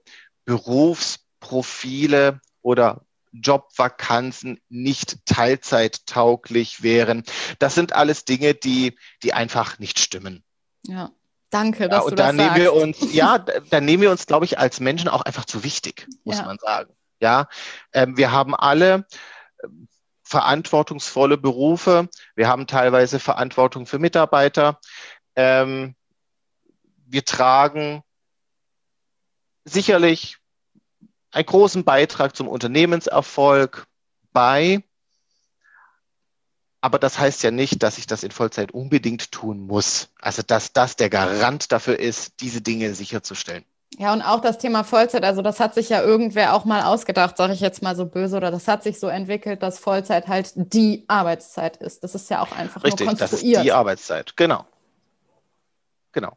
Berufsprofile 0.46 2.42
oder 2.62 3.02
Jobvakanzen 3.32 4.60
nicht 4.70 5.26
teilzeittauglich 5.26 6.84
wären. 6.84 7.24
Das 7.60 7.76
sind 7.76 7.94
alles 7.94 8.26
Dinge, 8.26 8.54
die, 8.54 8.96
die 9.24 9.34
einfach 9.34 9.80
nicht 9.80 10.00
stimmen. 10.00 10.44
Ja. 10.84 11.12
Danke, 11.50 11.88
dass 11.88 12.00
ja, 12.00 12.04
und 12.06 12.12
du 12.12 12.16
da 12.16 12.28
das 12.28 12.36
nehmen 12.36 12.48
sagst. 12.48 12.62
wir 12.62 12.74
uns, 12.74 13.14
ja, 13.14 13.38
da 13.70 13.80
nehmen 13.80 14.02
wir 14.02 14.10
uns, 14.10 14.26
glaube 14.26 14.46
ich, 14.46 14.58
als 14.58 14.80
Menschen 14.80 15.08
auch 15.08 15.22
einfach 15.22 15.46
zu 15.46 15.64
wichtig, 15.64 16.08
muss 16.24 16.40
ja. 16.40 16.46
man 16.46 16.58
sagen. 16.58 16.96
Ja, 17.20 17.48
ähm, 17.94 18.18
wir 18.18 18.32
haben 18.32 18.56
alle 18.56 19.06
ähm, 19.64 19.88
verantwortungsvolle 20.24 21.38
Berufe. 21.38 22.10
Wir 22.36 22.48
haben 22.48 22.66
teilweise 22.66 23.20
Verantwortung 23.20 23.86
für 23.86 24.00
Mitarbeiter. 24.00 24.80
Ähm, 25.36 25.96
wir 27.06 27.24
tragen 27.24 28.02
sicherlich 29.66 30.38
einen 31.32 31.46
großen 31.46 31.84
Beitrag 31.84 32.36
zum 32.36 32.48
Unternehmenserfolg 32.48 33.88
bei. 34.32 34.84
Aber 36.82 37.00
das 37.00 37.18
heißt 37.18 37.44
ja 37.44 37.52
nicht, 37.52 37.82
dass 37.82 37.98
ich 37.98 38.08
das 38.08 38.24
in 38.24 38.32
Vollzeit 38.32 38.72
unbedingt 38.72 39.32
tun 39.32 39.66
muss. 39.66 40.10
Also, 40.20 40.42
dass 40.46 40.74
das 40.74 40.96
der 40.96 41.10
Garant 41.10 41.72
dafür 41.72 41.98
ist, 41.98 42.42
diese 42.42 42.62
Dinge 42.62 42.94
sicherzustellen. 42.94 43.64
Ja, 44.00 44.12
und 44.12 44.22
auch 44.22 44.42
das 44.42 44.58
Thema 44.58 44.84
Vollzeit, 44.84 45.24
also 45.24 45.42
das 45.42 45.60
hat 45.60 45.76
sich 45.76 45.90
ja 45.90 46.02
irgendwer 46.02 46.54
auch 46.56 46.66
mal 46.66 46.84
ausgedacht, 46.84 47.38
sage 47.38 47.54
ich 47.54 47.60
jetzt 47.60 47.84
mal 47.84 47.96
so 47.96 48.06
böse, 48.06 48.36
oder 48.38 48.50
das 48.50 48.68
hat 48.68 48.84
sich 48.84 49.00
so 49.00 49.08
entwickelt, 49.08 49.62
dass 49.62 49.78
Vollzeit 49.78 50.28
halt 50.28 50.52
die 50.56 51.06
Arbeitszeit 51.08 51.78
ist. 51.78 52.04
Das 52.04 52.16
ist 52.16 52.30
ja 52.30 52.42
auch 52.42 52.52
einfach 52.54 52.84
Richtig, 52.84 53.02
nur 53.06 53.16
konstruiert. 53.16 53.58
das 53.58 53.62
ist 53.62 53.66
die 53.66 53.72
Arbeitszeit, 53.72 54.36
genau. 54.36 54.66
Genau. 56.12 56.36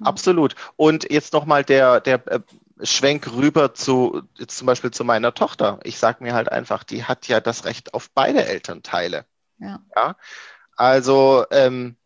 Mhm. 0.00 0.06
Absolut. 0.06 0.54
Und 0.76 1.10
jetzt 1.10 1.32
nochmal 1.32 1.64
der, 1.64 2.00
der 2.00 2.26
äh, 2.26 2.40
Schwenk 2.82 3.32
rüber 3.32 3.74
zu, 3.74 4.22
jetzt 4.38 4.56
zum 4.56 4.66
Beispiel 4.66 4.90
zu 4.90 5.04
meiner 5.04 5.34
Tochter. 5.34 5.78
Ich 5.84 5.98
sage 5.98 6.22
mir 6.24 6.34
halt 6.34 6.50
einfach, 6.50 6.84
die 6.84 7.04
hat 7.04 7.28
ja 7.28 7.40
das 7.40 7.64
Recht 7.64 7.94
auf 7.94 8.10
beide 8.10 8.44
Elternteile. 8.44 9.24
Ja. 9.58 9.80
ja? 9.94 10.16
Also, 10.76 11.44
ähm, 11.50 11.96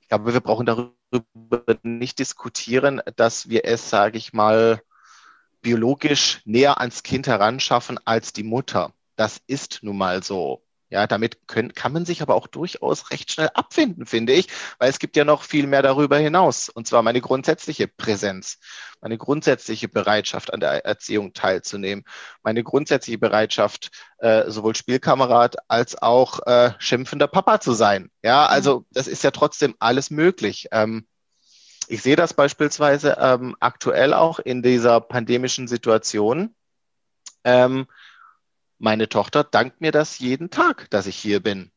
ich 0.00 0.08
glaube, 0.08 0.32
wir 0.32 0.40
brauchen 0.40 0.66
darüber 0.66 1.76
nicht 1.82 2.18
diskutieren, 2.18 3.00
dass 3.16 3.48
wir 3.48 3.64
es, 3.64 3.88
sage 3.88 4.18
ich 4.18 4.32
mal, 4.32 4.82
biologisch 5.62 6.42
näher 6.44 6.80
ans 6.80 7.02
Kind 7.02 7.26
heranschaffen 7.26 7.98
als 8.04 8.32
die 8.32 8.42
Mutter. 8.42 8.92
Das 9.16 9.40
ist 9.46 9.82
nun 9.82 9.96
mal 9.96 10.22
so. 10.22 10.62
Ja, 10.92 11.06
damit 11.06 11.48
können, 11.48 11.72
kann 11.72 11.94
man 11.94 12.04
sich 12.04 12.20
aber 12.20 12.34
auch 12.34 12.46
durchaus 12.46 13.10
recht 13.10 13.32
schnell 13.32 13.48
abfinden, 13.54 14.04
finde 14.04 14.34
ich, 14.34 14.48
weil 14.78 14.90
es 14.90 14.98
gibt 14.98 15.16
ja 15.16 15.24
noch 15.24 15.42
viel 15.42 15.66
mehr 15.66 15.80
darüber 15.80 16.18
hinaus. 16.18 16.68
Und 16.68 16.86
zwar 16.86 17.02
meine 17.02 17.22
grundsätzliche 17.22 17.88
Präsenz, 17.88 18.58
meine 19.00 19.16
grundsätzliche 19.16 19.88
Bereitschaft, 19.88 20.52
an 20.52 20.60
der 20.60 20.84
Erziehung 20.84 21.32
teilzunehmen, 21.32 22.04
meine 22.42 22.62
grundsätzliche 22.62 23.16
Bereitschaft, 23.16 23.90
äh, 24.18 24.50
sowohl 24.50 24.76
Spielkamerad 24.76 25.56
als 25.66 25.96
auch 25.96 26.40
äh, 26.46 26.72
schimpfender 26.78 27.26
Papa 27.26 27.58
zu 27.58 27.72
sein. 27.72 28.10
Ja, 28.22 28.44
also 28.44 28.84
das 28.90 29.08
ist 29.08 29.24
ja 29.24 29.30
trotzdem 29.30 29.74
alles 29.78 30.10
möglich. 30.10 30.68
Ähm, 30.72 31.06
ich 31.88 32.02
sehe 32.02 32.16
das 32.16 32.34
beispielsweise 32.34 33.16
ähm, 33.18 33.56
aktuell 33.60 34.12
auch 34.12 34.40
in 34.40 34.62
dieser 34.62 35.00
pandemischen 35.00 35.68
Situation. 35.68 36.54
Ähm, 37.44 37.86
meine 38.82 39.08
Tochter 39.08 39.44
dankt 39.44 39.80
mir 39.80 39.92
das 39.92 40.18
jeden 40.18 40.50
Tag, 40.50 40.90
dass 40.90 41.06
ich 41.06 41.16
hier 41.16 41.40
bin. 41.40 41.70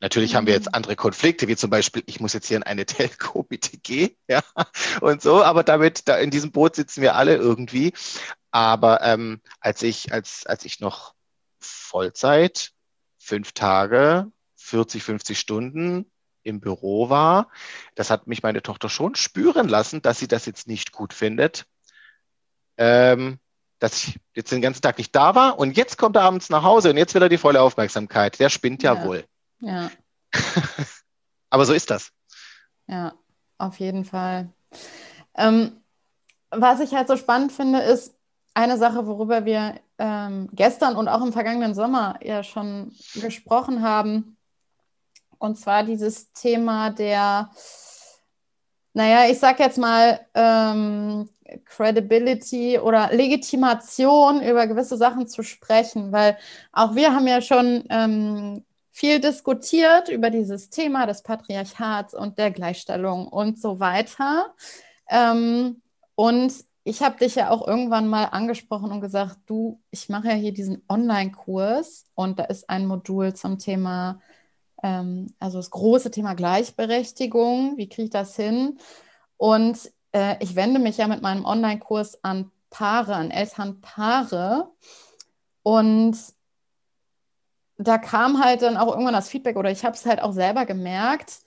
Natürlich 0.00 0.32
mhm. 0.32 0.36
haben 0.36 0.46
wir 0.48 0.54
jetzt 0.54 0.66
mhm. 0.66 0.74
andere 0.74 0.96
Konflikte, 0.96 1.46
wie 1.46 1.54
zum 1.54 1.70
Beispiel, 1.70 2.02
ich 2.06 2.18
muss 2.18 2.32
jetzt 2.32 2.48
hier 2.48 2.56
in 2.56 2.64
eine 2.64 2.86
Telco 2.86 3.44
BTG, 3.44 4.16
ja, 4.28 4.42
und 5.00 5.22
so, 5.22 5.44
aber 5.44 5.62
damit, 5.62 6.08
da 6.08 6.18
in 6.18 6.30
diesem 6.30 6.50
Boot 6.50 6.74
sitzen 6.74 7.02
wir 7.02 7.14
alle 7.14 7.36
irgendwie. 7.36 7.92
Aber 8.50 9.00
ähm, 9.02 9.40
als 9.60 9.82
ich, 9.82 10.12
als, 10.12 10.44
als 10.44 10.64
ich 10.64 10.80
noch 10.80 11.14
Vollzeit, 11.60 12.72
fünf 13.18 13.52
Tage, 13.52 14.26
40, 14.56 15.04
50 15.04 15.38
Stunden 15.38 16.10
im 16.42 16.60
Büro 16.60 17.10
war, 17.10 17.48
das 17.94 18.10
hat 18.10 18.26
mich 18.26 18.42
meine 18.42 18.62
Tochter 18.62 18.88
schon 18.88 19.14
spüren 19.14 19.68
lassen, 19.68 20.02
dass 20.02 20.18
sie 20.18 20.28
das 20.28 20.46
jetzt 20.46 20.66
nicht 20.66 20.90
gut 20.90 21.12
findet. 21.14 21.66
Ähm, 22.76 23.38
dass 23.80 24.04
ich 24.04 24.20
jetzt 24.34 24.52
den 24.52 24.60
ganzen 24.60 24.82
Tag 24.82 24.98
nicht 24.98 25.14
da 25.16 25.34
war 25.34 25.58
und 25.58 25.76
jetzt 25.76 25.98
kommt 25.98 26.14
er 26.14 26.22
abends 26.22 26.50
nach 26.50 26.62
Hause 26.62 26.90
und 26.90 26.96
jetzt 26.96 27.14
will 27.14 27.22
er 27.22 27.28
die 27.28 27.38
volle 27.38 27.60
Aufmerksamkeit. 27.60 28.38
Der 28.38 28.50
spinnt 28.50 28.82
ja, 28.82 28.94
ja. 28.94 29.04
wohl. 29.04 29.24
Ja. 29.60 29.90
Aber 31.50 31.64
so 31.64 31.72
ist 31.72 31.90
das. 31.90 32.12
Ja, 32.86 33.14
auf 33.58 33.80
jeden 33.80 34.04
Fall. 34.04 34.50
Ähm, 35.34 35.82
was 36.50 36.80
ich 36.80 36.94
halt 36.94 37.08
so 37.08 37.16
spannend 37.16 37.52
finde, 37.52 37.80
ist 37.80 38.14
eine 38.54 38.76
Sache, 38.76 39.06
worüber 39.06 39.44
wir 39.44 39.80
ähm, 39.98 40.48
gestern 40.52 40.96
und 40.96 41.08
auch 41.08 41.22
im 41.22 41.32
vergangenen 41.32 41.74
Sommer 41.74 42.18
ja 42.22 42.42
schon 42.42 42.92
gesprochen 43.14 43.82
haben. 43.82 44.36
Und 45.38 45.56
zwar 45.56 45.84
dieses 45.84 46.32
Thema 46.32 46.90
der, 46.90 47.50
naja, 48.92 49.30
ich 49.30 49.38
sag 49.38 49.58
jetzt 49.58 49.78
mal, 49.78 50.20
ähm, 50.34 51.28
Credibility 51.64 52.78
oder 52.78 53.10
Legitimation 53.12 54.42
über 54.42 54.66
gewisse 54.66 54.96
Sachen 54.96 55.26
zu 55.28 55.42
sprechen, 55.42 56.12
weil 56.12 56.36
auch 56.72 56.94
wir 56.94 57.14
haben 57.14 57.26
ja 57.26 57.40
schon 57.40 57.84
ähm, 57.90 58.64
viel 58.90 59.20
diskutiert 59.20 60.08
über 60.08 60.30
dieses 60.30 60.70
Thema 60.70 61.06
des 61.06 61.22
Patriarchats 61.22 62.14
und 62.14 62.38
der 62.38 62.50
Gleichstellung 62.50 63.28
und 63.28 63.60
so 63.60 63.80
weiter. 63.80 64.54
Ähm, 65.08 65.80
und 66.14 66.52
ich 66.84 67.02
habe 67.02 67.18
dich 67.18 67.34
ja 67.34 67.50
auch 67.50 67.66
irgendwann 67.66 68.08
mal 68.08 68.24
angesprochen 68.24 68.90
und 68.90 69.00
gesagt, 69.00 69.38
du, 69.46 69.80
ich 69.90 70.08
mache 70.08 70.28
ja 70.28 70.34
hier 70.34 70.52
diesen 70.52 70.82
Online-Kurs 70.88 72.06
und 72.14 72.38
da 72.38 72.44
ist 72.44 72.68
ein 72.68 72.86
Modul 72.86 73.34
zum 73.34 73.58
Thema, 73.58 74.20
ähm, 74.82 75.34
also 75.38 75.58
das 75.58 75.70
große 75.70 76.10
Thema 76.10 76.34
Gleichberechtigung, 76.34 77.76
wie 77.76 77.88
kriege 77.88 78.04
ich 78.04 78.10
das 78.10 78.36
hin? 78.36 78.78
Und 79.36 79.90
äh, 80.12 80.36
ich 80.40 80.56
wende 80.56 80.80
mich 80.80 80.96
ja 80.98 81.08
mit 81.08 81.22
meinem 81.22 81.44
Online-Kurs 81.44 82.22
an 82.24 82.50
Paare, 82.70 83.14
an 83.14 83.30
Elternpaare. 83.30 84.70
Und 85.62 86.16
da 87.76 87.98
kam 87.98 88.42
halt 88.42 88.62
dann 88.62 88.76
auch 88.76 88.88
irgendwann 88.92 89.14
das 89.14 89.28
Feedback 89.28 89.56
oder 89.56 89.70
ich 89.70 89.84
habe 89.84 89.96
es 89.96 90.06
halt 90.06 90.22
auch 90.22 90.32
selber 90.32 90.66
gemerkt. 90.66 91.40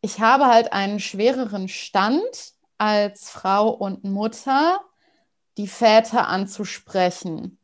Ich 0.00 0.20
habe 0.20 0.46
halt 0.46 0.72
einen 0.72 1.00
schwereren 1.00 1.68
Stand 1.68 2.52
als 2.78 3.30
Frau 3.30 3.70
und 3.70 4.04
Mutter, 4.04 4.80
die 5.56 5.68
Väter 5.68 6.28
anzusprechen. 6.28 7.58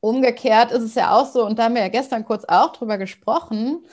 Umgekehrt 0.00 0.70
ist 0.70 0.82
es 0.82 0.94
ja 0.94 1.12
auch 1.12 1.26
so, 1.26 1.44
und 1.44 1.58
da 1.58 1.64
haben 1.64 1.74
wir 1.74 1.82
ja 1.82 1.88
gestern 1.88 2.24
kurz 2.24 2.44
auch 2.44 2.72
drüber 2.72 2.98
gesprochen, 2.98 3.84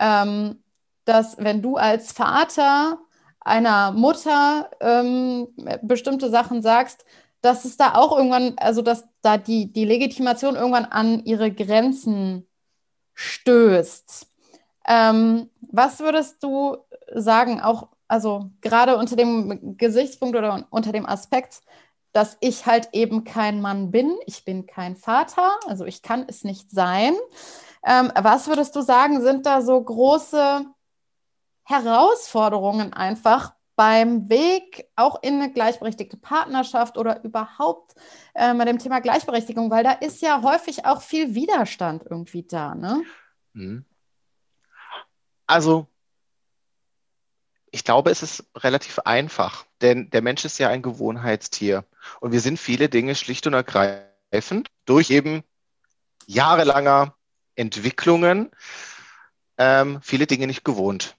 ähm, 0.00 0.62
dass 1.04 1.36
wenn 1.38 1.62
du 1.62 1.76
als 1.76 2.12
Vater 2.12 2.98
einer 3.44 3.92
Mutter 3.92 4.70
ähm, 4.80 5.48
bestimmte 5.82 6.30
Sachen 6.30 6.62
sagst, 6.62 7.04
dass 7.42 7.66
es 7.66 7.76
da 7.76 7.94
auch 7.94 8.16
irgendwann, 8.16 8.54
also 8.56 8.80
dass 8.80 9.04
da 9.20 9.36
die, 9.36 9.70
die 9.70 9.84
Legitimation 9.84 10.56
irgendwann 10.56 10.86
an 10.86 11.24
ihre 11.24 11.52
Grenzen 11.52 12.48
stößt. 13.12 14.26
Ähm, 14.86 15.50
was 15.60 16.00
würdest 16.00 16.42
du 16.42 16.78
sagen, 17.14 17.60
auch, 17.60 17.88
also 18.08 18.50
gerade 18.62 18.96
unter 18.96 19.16
dem 19.16 19.76
Gesichtspunkt 19.76 20.36
oder 20.36 20.66
unter 20.70 20.92
dem 20.92 21.06
Aspekt, 21.06 21.60
dass 22.12 22.36
ich 22.40 22.64
halt 22.64 22.90
eben 22.92 23.24
kein 23.24 23.60
Mann 23.60 23.90
bin, 23.90 24.16
ich 24.24 24.44
bin 24.44 24.66
kein 24.66 24.96
Vater, 24.96 25.50
also 25.66 25.84
ich 25.84 26.00
kann 26.00 26.24
es 26.28 26.44
nicht 26.44 26.70
sein. 26.70 27.14
Ähm, 27.84 28.10
was 28.14 28.46
würdest 28.46 28.74
du 28.76 28.80
sagen, 28.80 29.20
sind 29.20 29.44
da 29.46 29.60
so 29.60 29.78
große 29.82 30.64
Herausforderungen 31.64 32.92
einfach 32.92 33.54
beim 33.76 34.28
Weg 34.28 34.88
auch 34.94 35.22
in 35.22 35.34
eine 35.34 35.52
gleichberechtigte 35.52 36.16
Partnerschaft 36.16 36.96
oder 36.96 37.24
überhaupt 37.24 37.94
äh, 38.34 38.54
bei 38.54 38.64
dem 38.64 38.78
Thema 38.78 39.00
Gleichberechtigung, 39.00 39.70
weil 39.70 39.82
da 39.82 39.92
ist 39.92 40.22
ja 40.22 40.42
häufig 40.42 40.84
auch 40.86 41.02
viel 41.02 41.34
Widerstand 41.34 42.04
irgendwie 42.08 42.44
da, 42.44 42.74
ne? 42.74 43.02
Mhm. 43.52 43.84
Also, 45.46 45.88
ich 47.70 47.84
glaube, 47.84 48.10
es 48.10 48.22
ist 48.22 48.44
relativ 48.56 49.00
einfach, 49.00 49.66
denn 49.80 50.08
der 50.10 50.22
Mensch 50.22 50.44
ist 50.44 50.58
ja 50.58 50.68
ein 50.68 50.82
Gewohnheitstier 50.82 51.84
und 52.20 52.30
wir 52.30 52.40
sind 52.40 52.58
viele 52.58 52.88
Dinge 52.88 53.16
schlicht 53.16 53.46
und 53.48 53.54
ergreifend 53.54 54.70
durch 54.84 55.10
eben 55.10 55.42
jahrelanger 56.26 57.16
Entwicklungen 57.56 58.52
ähm, 59.58 60.00
viele 60.02 60.26
Dinge 60.26 60.46
nicht 60.46 60.64
gewohnt. 60.64 61.16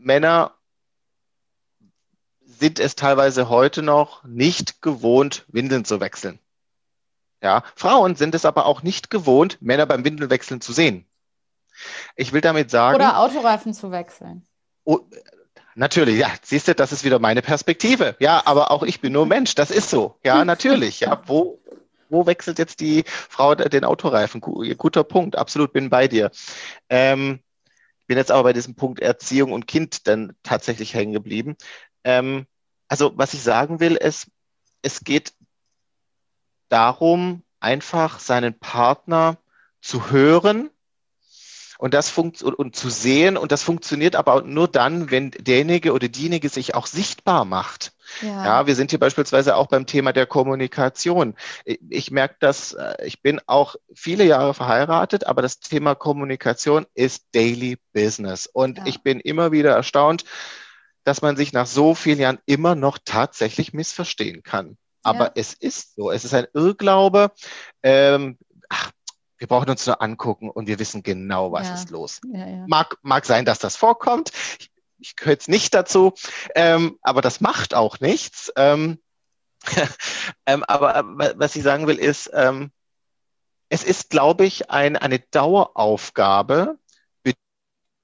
Männer 0.00 0.54
sind 2.40 2.80
es 2.80 2.96
teilweise 2.96 3.48
heute 3.48 3.82
noch 3.82 4.24
nicht 4.24 4.82
gewohnt, 4.82 5.44
Windeln 5.48 5.84
zu 5.84 6.00
wechseln. 6.00 6.38
Ja, 7.42 7.64
Frauen 7.74 8.16
sind 8.16 8.34
es 8.34 8.44
aber 8.44 8.66
auch 8.66 8.82
nicht 8.82 9.10
gewohnt, 9.10 9.58
Männer 9.60 9.86
beim 9.86 10.04
Windelwechseln 10.04 10.60
zu 10.60 10.72
sehen. 10.72 11.06
Ich 12.16 12.32
will 12.32 12.40
damit 12.40 12.70
sagen. 12.70 12.96
Oder 12.96 13.18
Autoreifen 13.18 13.72
zu 13.72 13.90
wechseln. 13.90 14.46
Oh, 14.84 15.00
natürlich, 15.74 16.18
ja, 16.18 16.28
siehst 16.42 16.68
du, 16.68 16.74
das 16.74 16.92
ist 16.92 17.04
wieder 17.04 17.18
meine 17.18 17.40
Perspektive. 17.40 18.16
Ja, 18.18 18.42
aber 18.44 18.70
auch 18.70 18.82
ich 18.82 19.00
bin 19.00 19.12
nur 19.12 19.26
Mensch, 19.26 19.54
das 19.54 19.70
ist 19.70 19.88
so. 19.88 20.18
Ja, 20.24 20.44
natürlich. 20.44 21.00
Ja, 21.00 21.22
wo, 21.26 21.62
wo 22.10 22.26
wechselt 22.26 22.58
jetzt 22.58 22.80
die 22.80 23.04
Frau 23.06 23.54
den 23.54 23.84
Autoreifen? 23.84 24.40
Guter 24.40 25.04
Punkt, 25.04 25.36
absolut 25.36 25.72
bin 25.72 25.88
bei 25.88 26.08
dir. 26.08 26.30
Ähm, 26.90 27.40
bin 28.10 28.18
jetzt 28.18 28.32
aber 28.32 28.42
bei 28.42 28.52
diesem 28.52 28.74
Punkt 28.74 28.98
Erziehung 28.98 29.52
und 29.52 29.68
Kind 29.68 30.08
dann 30.08 30.32
tatsächlich 30.42 30.94
hängen 30.94 31.12
geblieben. 31.12 31.54
Ähm, 32.02 32.48
also 32.88 33.12
was 33.14 33.34
ich 33.34 33.42
sagen 33.44 33.78
will, 33.78 33.94
ist, 33.94 34.26
es 34.82 35.04
geht 35.04 35.32
darum, 36.70 37.44
einfach 37.60 38.18
seinen 38.18 38.58
Partner 38.58 39.38
zu 39.80 40.10
hören 40.10 40.70
und 41.78 41.94
das 41.94 42.10
funkt 42.10 42.42
und, 42.42 42.54
und, 42.54 42.74
zu 42.74 42.90
sehen 42.90 43.36
und 43.36 43.52
das 43.52 43.62
funktioniert 43.62 44.16
aber 44.16 44.42
nur 44.42 44.66
dann, 44.66 45.12
wenn 45.12 45.30
derjenige 45.30 45.92
oder 45.92 46.08
diejenige 46.08 46.48
sich 46.48 46.74
auch 46.74 46.88
sichtbar 46.88 47.44
macht. 47.44 47.92
Ja. 48.22 48.44
ja, 48.44 48.66
wir 48.66 48.74
sind 48.74 48.90
hier 48.90 48.98
beispielsweise 48.98 49.56
auch 49.56 49.66
beim 49.66 49.86
Thema 49.86 50.12
der 50.12 50.26
Kommunikation. 50.26 51.34
Ich, 51.64 51.80
ich 51.88 52.10
merke 52.10 52.36
das, 52.40 52.72
äh, 52.72 53.04
ich 53.04 53.22
bin 53.22 53.40
auch 53.46 53.76
viele 53.94 54.24
Jahre 54.24 54.54
verheiratet, 54.54 55.26
aber 55.26 55.42
das 55.42 55.60
Thema 55.60 55.94
Kommunikation 55.94 56.86
ist 56.94 57.26
Daily 57.34 57.78
Business. 57.92 58.46
Und 58.46 58.78
ja. 58.78 58.86
ich 58.86 59.02
bin 59.02 59.20
immer 59.20 59.52
wieder 59.52 59.74
erstaunt, 59.74 60.24
dass 61.04 61.22
man 61.22 61.36
sich 61.36 61.52
nach 61.52 61.66
so 61.66 61.94
vielen 61.94 62.18
Jahren 62.18 62.38
immer 62.46 62.74
noch 62.74 62.98
tatsächlich 63.04 63.72
missverstehen 63.72 64.42
kann. 64.42 64.76
Aber 65.02 65.26
ja. 65.26 65.32
es 65.36 65.54
ist 65.54 65.94
so, 65.94 66.10
es 66.10 66.24
ist 66.24 66.34
ein 66.34 66.46
Irrglaube. 66.52 67.32
Ähm, 67.82 68.36
ach, 68.68 68.90
wir 69.38 69.46
brauchen 69.46 69.70
uns 69.70 69.86
nur 69.86 70.02
angucken 70.02 70.50
und 70.50 70.66
wir 70.66 70.78
wissen 70.78 71.02
genau, 71.02 71.50
was 71.50 71.70
ist 71.70 71.90
los. 71.90 72.20
Mag, 72.68 72.98
mag 73.02 73.24
sein, 73.24 73.46
dass 73.46 73.58
das 73.58 73.74
vorkommt. 73.74 74.30
Ich, 74.58 74.70
ich 75.00 75.16
gehöre 75.16 75.32
jetzt 75.32 75.48
nicht 75.48 75.74
dazu, 75.74 76.14
ähm, 76.54 76.98
aber 77.02 77.22
das 77.22 77.40
macht 77.40 77.74
auch 77.74 78.00
nichts. 78.00 78.52
Ähm, 78.56 78.98
ähm, 80.46 80.64
aber 80.64 80.96
äh, 80.96 81.34
was 81.36 81.56
ich 81.56 81.62
sagen 81.62 81.86
will, 81.86 81.98
ist, 81.98 82.30
ähm, 82.32 82.70
es 83.68 83.84
ist, 83.84 84.10
glaube 84.10 84.44
ich, 84.44 84.70
ein, 84.70 84.96
eine 84.96 85.20
Daueraufgabe, 85.20 86.78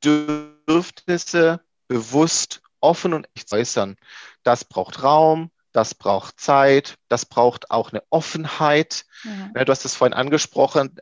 Bedürfnisse 0.01 1.61
bewusst 1.89 2.63
offen 2.81 3.15
und 3.15 3.29
echt 3.35 3.53
äußern. 3.53 3.97
Das 4.43 4.65
braucht 4.65 5.03
Raum, 5.03 5.51
das 5.73 5.95
braucht 5.95 6.41
Zeit, 6.41 6.97
das 7.09 7.27
braucht 7.27 7.71
auch 7.71 7.93
eine 7.93 8.03
Offenheit. 8.11 9.07
Ja. 9.55 9.65
Du 9.65 9.73
hast 9.73 9.85
es 9.85 9.95
vorhin 9.95 10.15
angesprochen, 10.15 10.97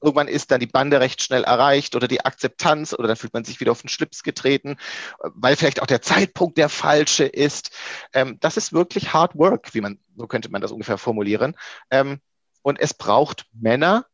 irgendwann 0.00 0.28
ist 0.28 0.50
dann 0.50 0.60
die 0.60 0.66
Bande 0.66 1.00
recht 1.00 1.22
schnell 1.22 1.44
erreicht 1.44 1.94
oder 1.94 2.08
die 2.08 2.24
Akzeptanz 2.24 2.94
oder 2.94 3.08
dann 3.08 3.16
fühlt 3.16 3.34
man 3.34 3.44
sich 3.44 3.60
wieder 3.60 3.72
auf 3.72 3.82
den 3.82 3.88
Schlips 3.88 4.22
getreten, 4.22 4.76
weil 5.20 5.56
vielleicht 5.56 5.82
auch 5.82 5.86
der 5.86 6.02
Zeitpunkt 6.02 6.58
der 6.58 6.68
falsche 6.68 7.24
ist. 7.24 7.70
Ähm, 8.12 8.38
das 8.40 8.56
ist 8.56 8.72
wirklich 8.72 9.12
Hard 9.12 9.36
Work, 9.36 9.74
wie 9.74 9.80
man, 9.80 9.98
so 10.16 10.26
könnte 10.26 10.50
man 10.50 10.62
das 10.62 10.72
ungefähr 10.72 10.98
formulieren. 10.98 11.56
Ähm, 11.90 12.20
und 12.62 12.80
es 12.80 12.94
braucht 12.94 13.46
Männer, 13.52 14.06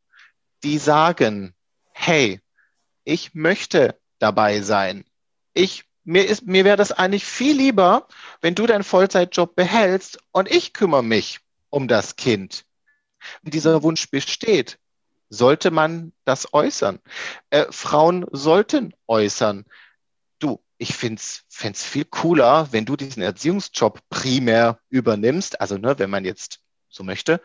die 0.62 0.79
sagen, 0.79 1.55
hey, 1.92 2.40
ich 3.05 3.35
möchte 3.35 3.99
dabei 4.18 4.61
sein. 4.62 5.05
Ich, 5.55 5.85
mir 6.05 6.27
ist, 6.27 6.46
mir 6.46 6.64
wäre 6.64 6.77
das 6.77 6.92
eigentlich 6.92 7.25
viel 7.25 7.57
lieber, 7.57 8.09
wenn 8.40 8.55
du 8.55 8.66
deinen 8.66 8.85
Vollzeitjob 8.85 9.55
behältst 9.55 10.18
und 10.33 10.51
ich 10.51 10.72
kümmere 10.72 11.03
mich 11.03 11.40
um 11.70 11.88
das 11.88 12.16
Kind. 12.16 12.64
Wenn 13.42 13.51
dieser 13.51 13.83
Wunsch 13.83 14.11
besteht, 14.11 14.79
sollte 15.28 15.70
man 15.70 16.12
das 16.24 16.52
äußern. 16.52 17.00
Äh, 17.50 17.66
Frauen 17.70 18.26
sollten 18.30 18.94
äußern, 19.06 19.64
du, 20.38 20.60
ich 20.78 20.94
finde 20.94 21.20
es 21.20 21.84
viel 21.84 22.04
cooler, 22.04 22.68
wenn 22.72 22.84
du 22.84 22.96
diesen 22.96 23.22
Erziehungsjob 23.22 24.00
primär 24.08 24.78
übernimmst, 24.88 25.60
also 25.60 25.78
ne, 25.78 25.98
wenn 25.98 26.10
man 26.10 26.24
jetzt 26.24 26.60
so 26.88 27.04
möchte, 27.04 27.40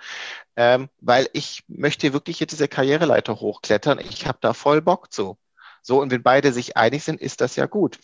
ähm, 0.55 0.89
weil 0.99 1.29
ich 1.33 1.63
möchte 1.67 2.13
wirklich 2.13 2.37
hier 2.37 2.47
diese 2.47 2.67
Karriereleiter 2.67 3.39
hochklettern. 3.39 3.99
Ich 3.99 4.25
habe 4.27 4.37
da 4.41 4.53
voll 4.53 4.81
Bock 4.81 5.11
zu. 5.11 5.37
So, 5.81 5.99
und 6.01 6.11
wenn 6.11 6.23
beide 6.23 6.53
sich 6.53 6.77
einig 6.77 7.03
sind, 7.03 7.19
ist 7.19 7.41
das 7.41 7.55
ja 7.55 7.65
gut. 7.65 7.99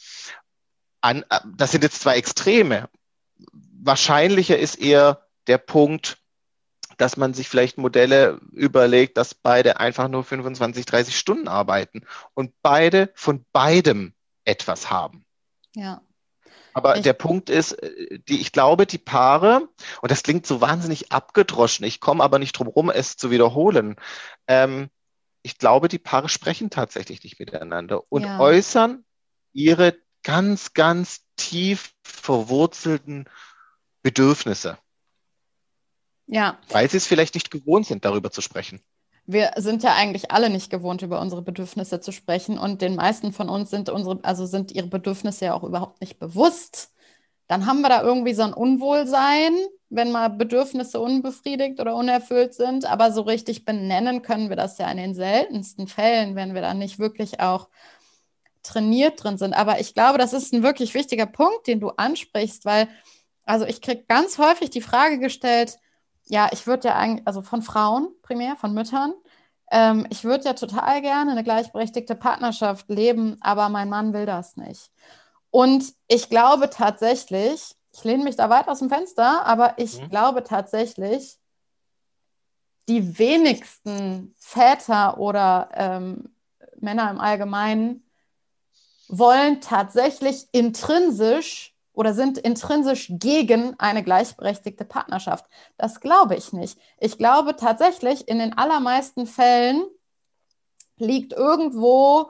An, 1.01 1.23
äh, 1.29 1.39
das 1.55 1.71
sind 1.71 1.83
jetzt 1.83 2.01
zwei 2.01 2.17
Extreme. 2.17 2.89
Wahrscheinlicher 3.81 4.57
ist 4.57 4.75
eher 4.75 5.27
der 5.47 5.57
Punkt, 5.57 6.17
dass 6.97 7.17
man 7.17 7.33
sich 7.33 7.47
vielleicht 7.49 7.77
Modelle 7.77 8.39
überlegt, 8.51 9.17
dass 9.17 9.33
beide 9.33 9.79
einfach 9.79 10.07
nur 10.07 10.23
25, 10.23 10.85
30 10.85 11.17
Stunden 11.17 11.47
arbeiten 11.47 12.01
und 12.33 12.53
beide 12.61 13.11
von 13.13 13.45
beidem 13.53 14.13
etwas 14.45 14.89
haben. 14.89 15.25
Ja. 15.75 16.01
Aber 16.73 16.95
ich, 16.95 17.01
der 17.01 17.13
Punkt 17.13 17.49
ist, 17.49 17.71
äh, 17.71 18.19
die, 18.27 18.39
ich 18.39 18.51
glaube, 18.51 18.85
die 18.85 18.99
Paare, 18.99 19.67
und 20.01 20.11
das 20.11 20.23
klingt 20.23 20.45
so 20.45 20.61
wahnsinnig 20.61 21.11
abgedroschen, 21.11 21.85
ich 21.85 21.99
komme 21.99 22.23
aber 22.23 22.39
nicht 22.39 22.53
drum 22.53 22.67
rum, 22.67 22.89
es 22.89 23.17
zu 23.17 23.31
wiederholen. 23.31 23.95
Ähm, 24.47 24.89
ich 25.41 25.57
glaube, 25.57 25.87
die 25.87 25.97
Paare 25.97 26.29
sprechen 26.29 26.69
tatsächlich 26.69 27.23
nicht 27.23 27.39
miteinander 27.39 28.03
und 28.09 28.23
ja. 28.23 28.39
äußern 28.39 29.05
ihre 29.53 29.97
ganz, 30.23 30.73
ganz 30.73 31.21
tief 31.35 31.93
verwurzelten 32.03 33.29
Bedürfnisse. 34.03 34.77
Ja. 36.27 36.59
Weil 36.69 36.89
sie 36.89 36.97
es 36.97 37.07
vielleicht 37.07 37.33
nicht 37.33 37.49
gewohnt 37.49 37.87
sind, 37.87 38.05
darüber 38.05 38.31
zu 38.31 38.41
sprechen. 38.41 38.81
Wir 39.25 39.51
sind 39.57 39.83
ja 39.83 39.93
eigentlich 39.95 40.31
alle 40.31 40.49
nicht 40.49 40.69
gewohnt, 40.69 41.01
über 41.01 41.19
unsere 41.19 41.41
Bedürfnisse 41.41 41.99
zu 41.99 42.11
sprechen. 42.11 42.57
Und 42.57 42.81
den 42.81 42.95
meisten 42.95 43.33
von 43.33 43.49
uns 43.49 43.69
sind 43.69 43.89
unsere, 43.89 44.19
also 44.23 44.45
sind 44.45 44.71
ihre 44.71 44.87
Bedürfnisse 44.87 45.45
ja 45.45 45.53
auch 45.53 45.63
überhaupt 45.63 45.99
nicht 45.99 46.19
bewusst. 46.19 46.93
Dann 47.47 47.65
haben 47.65 47.81
wir 47.81 47.89
da 47.89 48.03
irgendwie 48.03 48.33
so 48.33 48.43
ein 48.43 48.53
Unwohlsein, 48.53 49.53
wenn 49.89 50.11
mal 50.11 50.29
Bedürfnisse 50.29 50.99
unbefriedigt 50.99 51.79
oder 51.79 51.95
unerfüllt 51.95 52.53
sind. 52.53 52.85
Aber 52.85 53.11
so 53.11 53.21
richtig 53.21 53.65
benennen 53.65 54.21
können 54.21 54.49
wir 54.49 54.55
das 54.55 54.77
ja 54.77 54.89
in 54.91 54.97
den 54.97 55.15
seltensten 55.15 55.87
Fällen, 55.87 56.35
wenn 56.35 56.53
wir 56.53 56.61
da 56.61 56.73
nicht 56.73 56.99
wirklich 56.99 57.39
auch 57.39 57.69
trainiert 58.63 59.23
drin 59.23 59.37
sind. 59.37 59.53
Aber 59.53 59.79
ich 59.79 59.93
glaube, 59.93 60.17
das 60.17 60.33
ist 60.33 60.53
ein 60.53 60.63
wirklich 60.63 60.93
wichtiger 60.93 61.25
Punkt, 61.25 61.67
den 61.67 61.79
du 61.79 61.89
ansprichst, 61.89 62.65
weil, 62.65 62.89
also 63.45 63.65
ich 63.65 63.81
kriege 63.81 64.03
ganz 64.07 64.37
häufig 64.37 64.69
die 64.69 64.81
Frage 64.81 65.19
gestellt, 65.19 65.79
ja, 66.29 66.49
ich 66.51 66.67
würde 66.67 66.89
ja 66.89 66.95
eigentlich, 66.95 67.27
also 67.27 67.41
von 67.41 67.61
Frauen 67.61 68.09
primär, 68.21 68.55
von 68.55 68.73
Müttern, 68.73 69.13
ähm, 69.71 70.07
ich 70.09 70.23
würde 70.23 70.45
ja 70.45 70.53
total 70.53 71.01
gerne 71.01 71.31
eine 71.31 71.43
gleichberechtigte 71.43 72.15
Partnerschaft 72.15 72.89
leben, 72.89 73.37
aber 73.41 73.69
mein 73.69 73.89
Mann 73.89 74.13
will 74.13 74.25
das 74.25 74.55
nicht. 74.55 74.91
Und 75.51 75.93
ich 76.07 76.29
glaube 76.29 76.69
tatsächlich, 76.69 77.75
ich 77.91 78.03
lehne 78.03 78.23
mich 78.23 78.35
da 78.35 78.49
weit 78.49 78.67
aus 78.67 78.79
dem 78.79 78.89
Fenster, 78.89 79.45
aber 79.45 79.73
ich 79.77 80.01
mhm. 80.01 80.09
glaube 80.09 80.43
tatsächlich, 80.43 81.37
die 82.87 83.19
wenigsten 83.19 84.33
Väter 84.37 85.17
oder 85.17 85.69
ähm, 85.73 86.29
Männer 86.79 87.09
im 87.11 87.19
Allgemeinen 87.19 88.09
wollen 89.09 89.61
tatsächlich 89.61 90.47
intrinsisch 90.51 91.76
oder 91.97 92.13
sind 92.13 92.37
intrinsisch 92.37 93.07
gegen 93.09 93.73
eine 93.79 94.03
gleichberechtigte 94.03 94.85
Partnerschaft. 94.85 95.45
Das 95.77 95.99
glaube 95.99 96.35
ich 96.35 96.53
nicht. 96.53 96.77
Ich 96.99 97.17
glaube 97.17 97.55
tatsächlich, 97.55 98.27
in 98.27 98.37
den 98.37 98.55
allermeisten 98.55 99.25
Fällen 99.25 99.83
liegt 100.97 101.33
irgendwo 101.33 102.29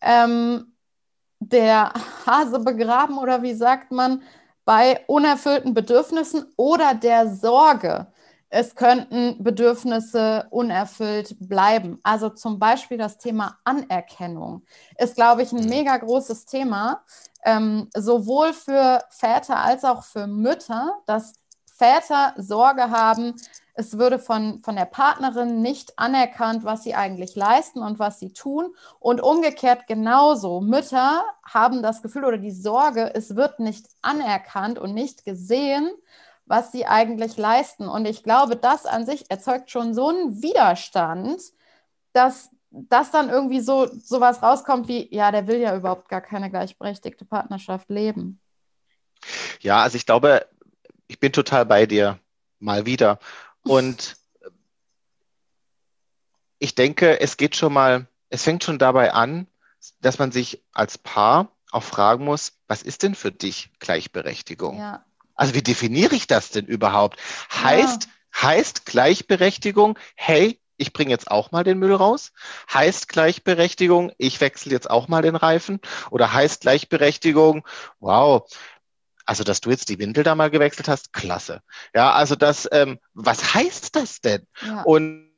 ähm, 0.00 0.74
der 1.40 1.92
Hase 2.24 2.60
begraben 2.60 3.18
oder 3.18 3.42
wie 3.42 3.52
sagt 3.52 3.92
man, 3.92 4.22
bei 4.64 5.04
unerfüllten 5.08 5.74
Bedürfnissen 5.74 6.46
oder 6.56 6.94
der 6.94 7.34
Sorge, 7.34 8.06
es 8.54 8.74
könnten 8.74 9.42
Bedürfnisse 9.42 10.46
unerfüllt 10.50 11.36
bleiben. 11.40 11.98
Also 12.02 12.28
zum 12.28 12.58
Beispiel 12.58 12.98
das 12.98 13.16
Thema 13.16 13.56
Anerkennung 13.64 14.62
ist, 14.98 15.14
glaube 15.14 15.42
ich, 15.42 15.52
ein 15.52 15.62
mhm. 15.62 15.70
mega 15.70 15.96
großes 15.96 16.44
Thema, 16.44 17.02
ähm, 17.44 17.88
sowohl 17.96 18.52
für 18.52 19.02
Väter 19.08 19.56
als 19.56 19.84
auch 19.84 20.04
für 20.04 20.26
Mütter, 20.26 20.92
dass 21.06 21.32
Väter 21.64 22.34
Sorge 22.36 22.90
haben, 22.90 23.36
es 23.72 23.96
würde 23.96 24.18
von, 24.18 24.60
von 24.62 24.76
der 24.76 24.84
Partnerin 24.84 25.62
nicht 25.62 25.98
anerkannt, 25.98 26.62
was 26.62 26.82
sie 26.82 26.94
eigentlich 26.94 27.34
leisten 27.34 27.80
und 27.80 27.98
was 27.98 28.18
sie 28.18 28.34
tun. 28.34 28.74
Und 29.00 29.22
umgekehrt 29.22 29.86
genauso. 29.86 30.60
Mütter 30.60 31.24
haben 31.42 31.82
das 31.82 32.02
Gefühl 32.02 32.26
oder 32.26 32.36
die 32.36 32.50
Sorge, 32.50 33.14
es 33.14 33.34
wird 33.34 33.60
nicht 33.60 33.86
anerkannt 34.02 34.78
und 34.78 34.92
nicht 34.92 35.24
gesehen, 35.24 35.90
was 36.46 36.72
sie 36.72 36.86
eigentlich 36.86 37.36
leisten. 37.36 37.88
Und 37.88 38.06
ich 38.06 38.22
glaube, 38.22 38.56
das 38.56 38.86
an 38.86 39.06
sich 39.06 39.30
erzeugt 39.30 39.70
schon 39.70 39.94
so 39.94 40.08
einen 40.08 40.42
Widerstand, 40.42 41.40
dass 42.12 42.50
das 42.70 43.10
dann 43.10 43.28
irgendwie 43.28 43.60
so 43.60 43.88
sowas 43.92 44.42
rauskommt 44.42 44.88
wie, 44.88 45.14
ja, 45.14 45.30
der 45.30 45.46
will 45.46 45.58
ja 45.58 45.76
überhaupt 45.76 46.08
gar 46.08 46.20
keine 46.20 46.50
gleichberechtigte 46.50 47.24
Partnerschaft 47.24 47.90
leben. 47.90 48.40
Ja, 49.60 49.82
also 49.82 49.96
ich 49.96 50.06
glaube, 50.06 50.46
ich 51.06 51.20
bin 51.20 51.32
total 51.32 51.66
bei 51.66 51.86
dir, 51.86 52.18
mal 52.58 52.86
wieder. 52.86 53.18
Und 53.62 54.16
ich 56.58 56.74
denke, 56.74 57.20
es 57.20 57.36
geht 57.36 57.56
schon 57.56 57.72
mal, 57.72 58.06
es 58.30 58.42
fängt 58.42 58.64
schon 58.64 58.78
dabei 58.78 59.12
an, 59.12 59.46
dass 60.00 60.18
man 60.18 60.32
sich 60.32 60.62
als 60.72 60.96
Paar 60.96 61.52
auch 61.70 61.82
fragen 61.82 62.24
muss, 62.24 62.52
was 62.68 62.82
ist 62.82 63.02
denn 63.02 63.14
für 63.14 63.32
dich 63.32 63.70
Gleichberechtigung? 63.78 64.78
Ja. 64.78 65.04
Also 65.34 65.54
wie 65.54 65.62
definiere 65.62 66.14
ich 66.14 66.26
das 66.26 66.50
denn 66.50 66.66
überhaupt? 66.66 67.18
Heißt, 67.52 68.04
ja. 68.04 68.42
heißt 68.42 68.86
Gleichberechtigung, 68.86 69.98
hey, 70.14 70.60
ich 70.76 70.92
bringe 70.92 71.10
jetzt 71.10 71.30
auch 71.30 71.52
mal 71.52 71.64
den 71.64 71.78
Müll 71.78 71.94
raus? 71.94 72.32
Heißt 72.72 73.08
Gleichberechtigung, 73.08 74.12
ich 74.18 74.40
wechsle 74.40 74.72
jetzt 74.72 74.90
auch 74.90 75.08
mal 75.08 75.22
den 75.22 75.36
Reifen? 75.36 75.80
Oder 76.10 76.32
heißt 76.32 76.62
Gleichberechtigung, 76.62 77.66
wow, 78.00 78.48
also 79.24 79.44
dass 79.44 79.60
du 79.60 79.70
jetzt 79.70 79.88
die 79.88 79.98
Windel 79.98 80.24
da 80.24 80.34
mal 80.34 80.50
gewechselt 80.50 80.88
hast, 80.88 81.12
klasse. 81.12 81.60
Ja, 81.94 82.12
also 82.12 82.34
das, 82.34 82.68
ähm, 82.72 82.98
was 83.14 83.54
heißt 83.54 83.94
das 83.94 84.20
denn? 84.20 84.46
Ja. 84.66 84.82
Und 84.82 85.30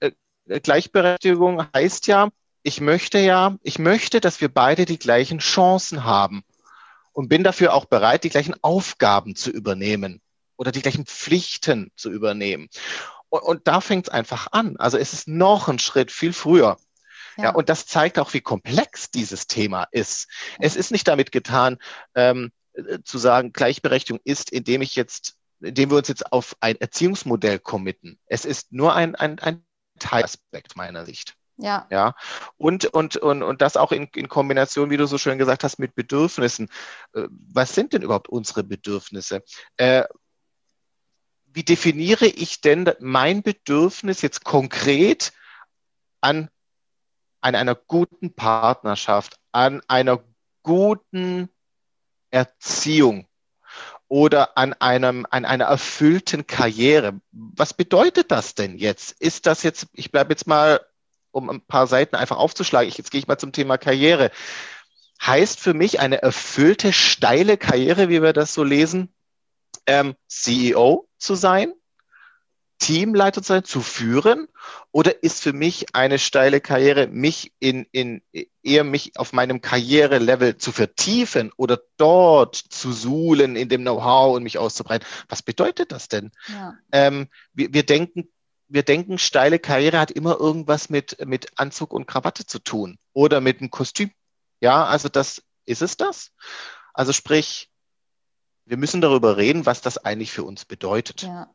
äh, 0.00 0.12
Gleichberechtigung 0.46 1.66
heißt 1.74 2.06
ja, 2.06 2.28
ich 2.62 2.80
möchte 2.80 3.18
ja, 3.18 3.56
ich 3.62 3.78
möchte, 3.78 4.20
dass 4.20 4.40
wir 4.40 4.52
beide 4.52 4.84
die 4.84 4.98
gleichen 4.98 5.38
Chancen 5.38 6.04
haben 6.04 6.44
und 7.16 7.28
bin 7.28 7.42
dafür 7.42 7.72
auch 7.72 7.86
bereit, 7.86 8.24
die 8.24 8.28
gleichen 8.28 8.54
Aufgaben 8.62 9.34
zu 9.34 9.50
übernehmen 9.50 10.20
oder 10.56 10.70
die 10.70 10.82
gleichen 10.82 11.06
Pflichten 11.06 11.90
zu 11.96 12.10
übernehmen. 12.10 12.68
Und, 13.30 13.42
und 13.42 13.66
da 13.66 13.80
fängt 13.80 14.08
es 14.08 14.12
einfach 14.12 14.48
an. 14.52 14.76
Also 14.76 14.98
es 14.98 15.14
ist 15.14 15.26
noch 15.26 15.68
ein 15.68 15.78
Schritt 15.78 16.12
viel 16.12 16.34
früher. 16.34 16.76
Ja. 17.38 17.44
ja. 17.44 17.54
und 17.54 17.70
das 17.70 17.86
zeigt 17.86 18.18
auch, 18.18 18.34
wie 18.34 18.42
komplex 18.42 19.10
dieses 19.10 19.46
Thema 19.46 19.88
ist. 19.92 20.28
Es 20.58 20.76
ist 20.76 20.90
nicht 20.90 21.08
damit 21.08 21.32
getan, 21.32 21.78
ähm, 22.14 22.52
äh, 22.74 22.98
zu 23.02 23.16
sagen, 23.16 23.54
Gleichberechtigung 23.54 24.20
ist, 24.24 24.50
indem 24.50 24.82
ich 24.82 24.94
jetzt, 24.94 25.36
indem 25.60 25.90
wir 25.90 25.96
uns 25.96 26.08
jetzt 26.08 26.30
auf 26.32 26.54
ein 26.60 26.76
Erziehungsmodell 26.76 27.58
committen. 27.58 28.18
Es 28.26 28.44
ist 28.44 28.72
nur 28.72 28.94
ein, 28.94 29.14
ein, 29.14 29.38
ein 29.38 29.64
Teilaspekt 29.98 30.76
meiner 30.76 31.06
Sicht. 31.06 31.34
Ja. 31.58 31.86
Ja. 31.90 32.14
Und, 32.56 32.86
und, 32.86 33.16
und, 33.16 33.42
und 33.42 33.62
das 33.62 33.76
auch 33.76 33.92
in, 33.92 34.08
in 34.14 34.28
Kombination, 34.28 34.90
wie 34.90 34.96
du 34.96 35.06
so 35.06 35.18
schön 35.18 35.38
gesagt 35.38 35.64
hast, 35.64 35.78
mit 35.78 35.94
Bedürfnissen. 35.94 36.68
Äh, 37.14 37.28
was 37.30 37.74
sind 37.74 37.92
denn 37.92 38.02
überhaupt 38.02 38.28
unsere 38.28 38.62
Bedürfnisse? 38.62 39.42
Äh, 39.76 40.04
wie 41.46 41.64
definiere 41.64 42.26
ich 42.26 42.60
denn 42.60 42.92
mein 43.00 43.42
Bedürfnis 43.42 44.20
jetzt 44.20 44.44
konkret 44.44 45.32
an, 46.20 46.50
an 47.40 47.54
einer 47.54 47.74
guten 47.74 48.34
Partnerschaft, 48.34 49.38
an 49.52 49.80
einer 49.88 50.22
guten 50.62 51.48
Erziehung? 52.30 53.26
oder 54.08 54.56
an 54.56 54.72
einem, 54.74 55.26
an 55.30 55.44
einer 55.44 55.64
erfüllten 55.64 56.46
Karriere. 56.46 57.20
Was 57.32 57.74
bedeutet 57.74 58.30
das 58.30 58.54
denn 58.54 58.78
jetzt? 58.78 59.20
Ist 59.20 59.46
das 59.46 59.64
jetzt, 59.64 59.88
ich 59.94 60.12
bleibe 60.12 60.32
jetzt 60.32 60.46
mal, 60.46 60.80
um 61.36 61.50
ein 61.50 61.60
paar 61.60 61.86
Seiten 61.86 62.16
einfach 62.16 62.38
aufzuschlagen, 62.38 62.88
ich, 62.88 62.98
jetzt 62.98 63.10
gehe 63.10 63.20
ich 63.20 63.28
mal 63.28 63.38
zum 63.38 63.52
Thema 63.52 63.76
Karriere. 63.76 64.30
Heißt 65.24 65.60
für 65.60 65.74
mich 65.74 66.00
eine 66.00 66.22
erfüllte, 66.22 66.92
steile 66.92 67.56
Karriere, 67.56 68.08
wie 68.08 68.22
wir 68.22 68.32
das 68.32 68.54
so 68.54 68.64
lesen, 68.64 69.14
ähm, 69.86 70.14
CEO 70.28 71.08
zu 71.18 71.34
sein? 71.34 71.72
Teamleiter 72.78 73.42
zu 73.42 73.54
sein, 73.54 73.64
zu 73.64 73.80
führen? 73.80 74.48
Oder 74.92 75.22
ist 75.22 75.42
für 75.42 75.52
mich 75.52 75.94
eine 75.94 76.18
steile 76.18 76.60
Karriere, 76.60 77.06
mich 77.06 77.52
in, 77.58 77.86
in 77.92 78.22
eher 78.62 78.84
mich 78.84 79.18
auf 79.18 79.32
meinem 79.32 79.60
Karrierelevel 79.60 80.58
zu 80.58 80.72
vertiefen 80.72 81.52
oder 81.56 81.80
dort 81.96 82.56
zu 82.56 82.92
suhlen 82.92 83.56
in 83.56 83.68
dem 83.68 83.82
Know-how 83.82 84.36
und 84.36 84.42
mich 84.42 84.58
auszubreiten? 84.58 85.06
Was 85.28 85.42
bedeutet 85.42 85.92
das 85.92 86.08
denn? 86.08 86.32
Ja. 86.48 86.74
Ähm, 86.92 87.28
wir, 87.54 87.72
wir 87.72 87.84
denken, 87.84 88.28
wir 88.68 88.82
denken, 88.82 89.18
steile 89.18 89.58
Karriere 89.58 89.98
hat 89.98 90.10
immer 90.10 90.38
irgendwas 90.38 90.90
mit, 90.90 91.24
mit 91.26 91.58
Anzug 91.58 91.92
und 91.92 92.06
Krawatte 92.06 92.46
zu 92.46 92.58
tun 92.58 92.98
oder 93.12 93.40
mit 93.40 93.60
einem 93.60 93.70
Kostüm. 93.70 94.10
Ja, 94.60 94.84
also 94.84 95.08
das 95.08 95.42
ist 95.64 95.82
es 95.82 95.96
das. 95.96 96.32
Also 96.92 97.12
sprich, 97.12 97.70
wir 98.64 98.76
müssen 98.76 99.00
darüber 99.00 99.36
reden, 99.36 99.66
was 99.66 99.80
das 99.80 99.98
eigentlich 99.98 100.32
für 100.32 100.44
uns 100.44 100.64
bedeutet. 100.64 101.22
Ja. 101.22 101.48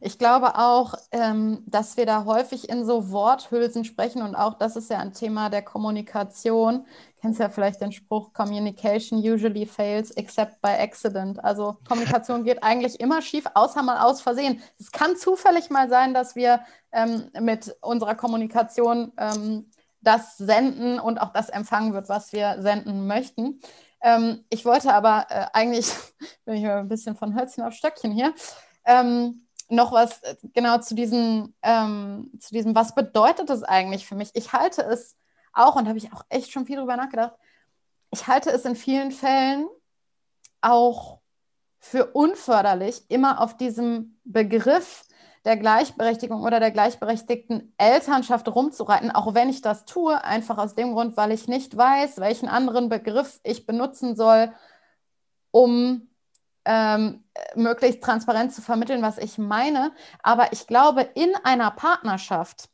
Ich 0.00 0.18
glaube 0.18 0.58
auch, 0.58 0.94
ähm, 1.10 1.62
dass 1.66 1.96
wir 1.96 2.06
da 2.06 2.24
häufig 2.24 2.68
in 2.68 2.84
so 2.84 3.10
Worthülsen 3.10 3.84
sprechen 3.84 4.22
und 4.22 4.34
auch 4.34 4.54
das 4.54 4.76
ist 4.76 4.90
ja 4.90 4.98
ein 4.98 5.12
Thema 5.12 5.48
der 5.48 5.62
Kommunikation. 5.62 6.84
Du 6.84 7.20
kennst 7.22 7.40
ja 7.40 7.48
vielleicht 7.48 7.80
den 7.80 7.92
Spruch, 7.92 8.32
Communication 8.32 9.18
usually 9.18 9.64
fails 9.66 10.10
except 10.12 10.60
by 10.60 10.68
accident. 10.68 11.42
Also 11.42 11.78
Kommunikation 11.88 12.44
geht 12.44 12.62
eigentlich 12.62 13.00
immer 13.00 13.22
schief, 13.22 13.44
außer 13.54 13.82
mal 13.82 14.00
aus 14.00 14.20
Versehen. 14.20 14.62
Es 14.78 14.92
kann 14.92 15.16
zufällig 15.16 15.70
mal 15.70 15.88
sein, 15.88 16.12
dass 16.12 16.36
wir 16.36 16.60
ähm, 16.92 17.30
mit 17.40 17.74
unserer 17.80 18.14
Kommunikation 18.14 19.12
ähm, 19.16 19.70
das 20.02 20.36
senden 20.36 21.00
und 21.00 21.18
auch 21.18 21.32
das 21.32 21.48
empfangen 21.48 21.94
wird, 21.94 22.08
was 22.08 22.32
wir 22.32 22.60
senden 22.60 23.06
möchten. 23.06 23.60
Ähm, 24.02 24.44
ich 24.50 24.64
wollte 24.64 24.92
aber 24.92 25.26
äh, 25.30 25.46
eigentlich, 25.52 25.92
bin 26.44 26.56
ich 26.56 26.66
ein 26.66 26.88
bisschen 26.88 27.16
von 27.16 27.34
Hölzchen 27.34 27.64
auf 27.64 27.72
Stöckchen 27.72 28.12
hier, 28.12 28.34
ähm, 28.84 29.45
noch 29.68 29.92
was 29.92 30.22
äh, 30.22 30.36
genau 30.54 30.78
zu 30.78 30.94
diesem, 30.94 31.54
ähm, 31.62 32.30
zu 32.38 32.54
diesem, 32.54 32.74
was 32.74 32.94
bedeutet 32.94 33.50
das 33.50 33.62
eigentlich 33.62 34.06
für 34.06 34.14
mich? 34.14 34.30
Ich 34.34 34.52
halte 34.52 34.82
es 34.82 35.16
auch, 35.52 35.76
und 35.76 35.88
habe 35.88 35.98
ich 35.98 36.12
auch 36.12 36.22
echt 36.28 36.52
schon 36.52 36.66
viel 36.66 36.76
drüber 36.76 36.96
nachgedacht, 36.96 37.34
ich 38.10 38.26
halte 38.26 38.50
es 38.50 38.64
in 38.64 38.76
vielen 38.76 39.10
Fällen 39.10 39.66
auch 40.60 41.20
für 41.78 42.06
unförderlich, 42.06 43.04
immer 43.08 43.40
auf 43.40 43.56
diesem 43.56 44.18
Begriff 44.24 45.04
der 45.44 45.56
Gleichberechtigung 45.56 46.42
oder 46.42 46.58
der 46.58 46.72
gleichberechtigten 46.72 47.72
Elternschaft 47.78 48.48
rumzureiten, 48.48 49.12
auch 49.12 49.34
wenn 49.34 49.48
ich 49.48 49.60
das 49.60 49.84
tue, 49.84 50.22
einfach 50.24 50.58
aus 50.58 50.74
dem 50.74 50.92
Grund, 50.92 51.16
weil 51.16 51.30
ich 51.30 51.46
nicht 51.46 51.76
weiß, 51.76 52.18
welchen 52.18 52.48
anderen 52.48 52.88
Begriff 52.88 53.38
ich 53.44 53.64
benutzen 53.64 54.16
soll, 54.16 54.52
um 55.52 56.08
ähm, 56.66 57.24
möglichst 57.54 58.02
transparent 58.02 58.52
zu 58.52 58.60
vermitteln, 58.60 59.00
was 59.00 59.18
ich 59.18 59.38
meine. 59.38 59.92
Aber 60.22 60.52
ich 60.52 60.66
glaube, 60.66 61.02
in 61.14 61.32
einer 61.44 61.70
Partnerschaft 61.70 62.68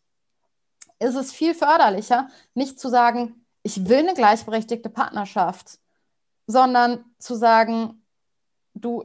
ist 0.99 1.15
es 1.15 1.33
viel 1.33 1.55
förderlicher, 1.55 2.29
nicht 2.55 2.81
zu 2.81 2.89
sagen, 2.89 3.45
ich 3.63 3.89
will 3.89 3.99
eine 3.99 4.15
gleichberechtigte 4.15 4.89
Partnerschaft, 4.89 5.79
sondern 6.47 7.05
zu 7.19 7.35
sagen, 7.35 8.03
du, 8.75 9.05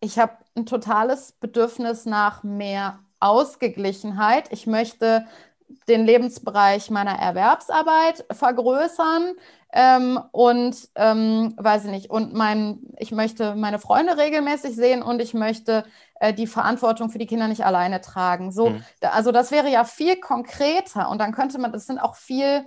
ich 0.00 0.18
habe 0.18 0.38
ein 0.56 0.66
totales 0.66 1.32
Bedürfnis 1.32 2.06
nach 2.06 2.42
mehr 2.42 3.00
Ausgeglichenheit. 3.20 4.52
Ich 4.52 4.66
möchte 4.66 5.26
den 5.88 6.04
Lebensbereich 6.04 6.90
meiner 6.90 7.18
Erwerbsarbeit 7.18 8.24
vergrößern 8.30 9.34
ähm, 9.72 10.18
und 10.32 10.76
ähm, 10.94 11.54
weiß 11.56 11.84
ich 11.84 11.90
nicht, 11.90 12.10
und 12.10 12.32
mein, 12.32 12.80
ich 12.96 13.12
möchte 13.12 13.54
meine 13.54 13.78
Freunde 13.78 14.16
regelmäßig 14.16 14.74
sehen 14.74 15.02
und 15.02 15.20
ich 15.20 15.34
möchte 15.34 15.84
äh, 16.20 16.32
die 16.32 16.46
Verantwortung 16.46 17.10
für 17.10 17.18
die 17.18 17.26
Kinder 17.26 17.48
nicht 17.48 17.64
alleine 17.64 18.00
tragen. 18.00 18.50
So, 18.50 18.70
mhm. 18.70 18.84
da, 19.00 19.10
also 19.10 19.30
das 19.30 19.50
wäre 19.50 19.68
ja 19.68 19.84
viel 19.84 20.16
konkreter 20.20 21.10
und 21.10 21.18
dann 21.18 21.32
könnte 21.32 21.58
man, 21.58 21.72
das 21.72 21.86
sind 21.86 21.98
auch 21.98 22.16
viel, 22.16 22.64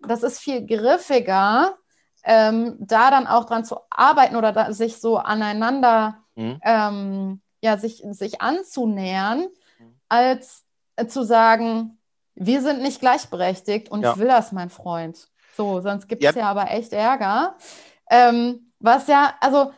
das 0.00 0.22
ist 0.22 0.38
viel 0.38 0.66
griffiger, 0.66 1.74
ähm, 2.22 2.76
da 2.80 3.10
dann 3.10 3.26
auch 3.26 3.44
dran 3.44 3.64
zu 3.64 3.78
arbeiten 3.88 4.36
oder 4.36 4.52
da, 4.52 4.72
sich 4.72 5.00
so 5.00 5.16
aneinander, 5.16 6.18
mhm. 6.34 6.60
ähm, 6.62 7.40
ja, 7.62 7.78
sich, 7.78 8.02
sich 8.10 8.42
anzunähern, 8.42 9.46
mhm. 9.78 10.00
als 10.08 10.64
äh, 10.96 11.06
zu 11.06 11.24
sagen, 11.24 11.95
wir 12.36 12.62
sind 12.62 12.82
nicht 12.82 13.00
gleichberechtigt 13.00 13.90
und 13.90 14.02
ja. 14.02 14.12
ich 14.12 14.18
will 14.18 14.28
das, 14.28 14.52
mein 14.52 14.70
Freund. 14.70 15.28
So, 15.56 15.80
sonst 15.80 16.06
gibt 16.06 16.22
es 16.22 16.34
ja. 16.34 16.42
ja. 16.42 16.50
aber 16.50 16.70
echt 16.70 16.92
Ärger. 16.92 17.56
Ähm, 18.10 18.70
was 18.78 19.06
ja, 19.06 19.34
also, 19.40 19.72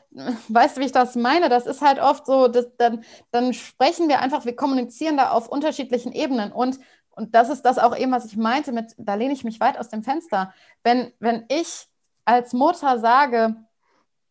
weißt 0.48 0.76
du, 0.76 0.80
wie 0.80 0.86
ich 0.86 0.92
das 0.92 1.14
meine? 1.14 1.48
Das 1.48 1.66
ist 1.66 1.80
halt 1.80 2.00
oft 2.00 2.26
so, 2.26 2.48
dass, 2.48 2.66
dann, 2.76 3.04
dann 3.30 3.54
sprechen 3.54 4.08
wir 4.08 4.20
einfach, 4.20 4.44
wir 4.44 4.56
kommunizieren 4.56 5.16
da 5.16 5.30
auf 5.30 5.48
unterschiedlichen 5.48 6.12
Ebenen. 6.12 6.52
Und, 6.52 6.78
und 7.10 7.34
das 7.34 7.48
ist 7.48 7.62
das 7.62 7.78
auch 7.78 7.96
eben, 7.96 8.12
was 8.12 8.26
ich 8.26 8.36
meinte 8.36 8.72
mit, 8.72 8.94
da 8.98 9.14
lehne 9.14 9.32
ich 9.32 9.44
mich 9.44 9.60
weit 9.60 9.78
aus 9.78 9.88
dem 9.88 10.02
Fenster. 10.02 10.52
Wenn, 10.82 11.12
wenn 11.20 11.44
ich 11.48 11.86
als 12.24 12.52
Mutter 12.52 12.98
sage, 12.98 13.54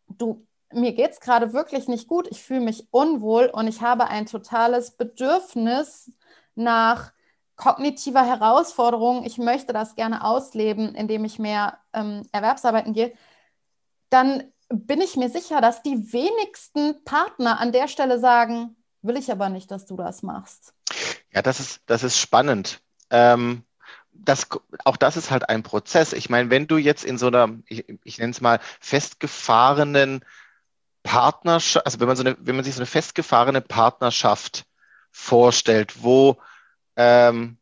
du, 0.09 0.45
mir 0.73 0.91
geht 0.91 1.11
es 1.11 1.21
gerade 1.21 1.53
wirklich 1.53 1.87
nicht 1.87 2.07
gut, 2.07 2.27
ich 2.29 2.43
fühle 2.43 2.59
mich 2.59 2.87
unwohl 2.91 3.45
und 3.45 3.67
ich 3.67 3.81
habe 3.81 4.07
ein 4.07 4.25
totales 4.25 4.91
Bedürfnis 4.91 6.11
nach 6.55 7.13
kognitiver 7.57 8.23
Herausforderung, 8.23 9.25
ich 9.25 9.37
möchte 9.37 9.73
das 9.73 9.95
gerne 9.95 10.23
ausleben, 10.23 10.95
indem 10.95 11.25
ich 11.25 11.39
mehr 11.39 11.79
ähm, 11.91 12.23
Erwerbsarbeiten 12.31 12.93
gehe, 12.93 13.13
dann 14.09 14.43
bin 14.69 15.01
ich 15.01 15.15
mir 15.15 15.29
sicher, 15.29 15.59
dass 15.59 15.81
die 15.81 16.13
wenigsten 16.13 17.03
Partner 17.03 17.59
an 17.59 17.71
der 17.71 17.87
Stelle 17.87 18.19
sagen, 18.19 18.75
will 19.01 19.17
ich 19.17 19.31
aber 19.31 19.49
nicht, 19.49 19.71
dass 19.71 19.85
du 19.85 19.95
das 19.97 20.23
machst. 20.23 20.73
Ja, 21.33 21.41
das 21.41 21.59
ist, 21.59 21.81
das 21.87 22.03
ist 22.03 22.19
spannend. 22.19 22.81
Ähm, 23.09 23.63
das, 24.11 24.47
auch 24.83 24.97
das 24.97 25.17
ist 25.17 25.31
halt 25.31 25.49
ein 25.49 25.63
Prozess. 25.63 26.13
Ich 26.13 26.29
meine, 26.29 26.49
wenn 26.49 26.67
du 26.67 26.77
jetzt 26.77 27.05
in 27.05 27.17
so 27.17 27.27
einer, 27.27 27.49
ich, 27.67 27.85
ich 28.03 28.17
nenne 28.17 28.31
es 28.31 28.41
mal, 28.41 28.59
festgefahrenen 28.79 30.23
Partnerschaft, 31.03 31.85
also 31.85 31.99
wenn 31.99 32.07
man, 32.07 32.17
so 32.17 32.23
eine, 32.23 32.37
wenn 32.39 32.55
man 32.55 32.65
sich 32.65 32.75
so 32.75 32.81
eine 32.81 32.85
festgefahrene 32.85 33.61
Partnerschaft 33.61 34.65
vorstellt, 35.11 36.03
wo 36.03 36.37
ähm, 36.97 37.57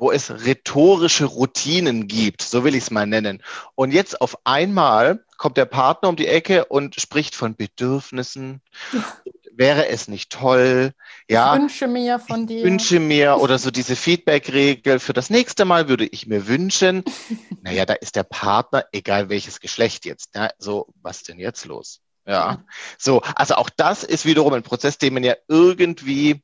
wo 0.00 0.10
es 0.10 0.30
rhetorische 0.30 1.26
Routinen 1.26 2.08
gibt, 2.08 2.42
so 2.42 2.64
will 2.64 2.74
ich 2.74 2.84
es 2.84 2.90
mal 2.90 3.06
nennen. 3.06 3.42
Und 3.74 3.92
jetzt 3.92 4.20
auf 4.20 4.38
einmal 4.44 5.24
kommt 5.36 5.56
der 5.58 5.66
Partner 5.66 6.08
um 6.08 6.16
die 6.16 6.26
Ecke 6.26 6.64
und 6.64 6.98
spricht 7.00 7.34
von 7.34 7.54
Bedürfnissen. 7.54 8.62
Ja. 8.92 9.04
Wäre 9.52 9.88
es 9.88 10.08
nicht 10.08 10.32
toll? 10.32 10.92
Ja. 11.28 11.54
Ich 11.54 11.60
wünsche 11.60 11.86
mir 11.86 12.18
von 12.18 12.46
dir. 12.46 12.64
Wünsche 12.64 12.98
mir 12.98 13.36
oder 13.40 13.58
so 13.58 13.70
diese 13.70 13.94
Feedback-Regel 13.94 15.00
für 15.00 15.12
das 15.12 15.28
nächste 15.28 15.66
Mal 15.66 15.86
würde 15.86 16.06
ich 16.06 16.26
mir 16.26 16.46
wünschen. 16.46 17.04
naja, 17.62 17.84
da 17.84 17.92
ist 17.92 18.16
der 18.16 18.22
Partner, 18.22 18.84
egal 18.92 19.28
welches 19.28 19.60
Geschlecht 19.60 20.06
jetzt. 20.06 20.34
Ja, 20.34 20.48
so, 20.56 20.86
was 21.02 21.24
denn 21.24 21.38
jetzt 21.38 21.66
los? 21.66 22.00
Ja. 22.24 22.32
ja. 22.32 22.64
So, 22.96 23.20
also 23.34 23.56
auch 23.56 23.68
das 23.68 24.02
ist 24.02 24.24
wiederum 24.24 24.54
ein 24.54 24.62
Prozess, 24.62 24.96
den 24.96 25.12
man 25.12 25.24
ja 25.24 25.34
irgendwie 25.46 26.42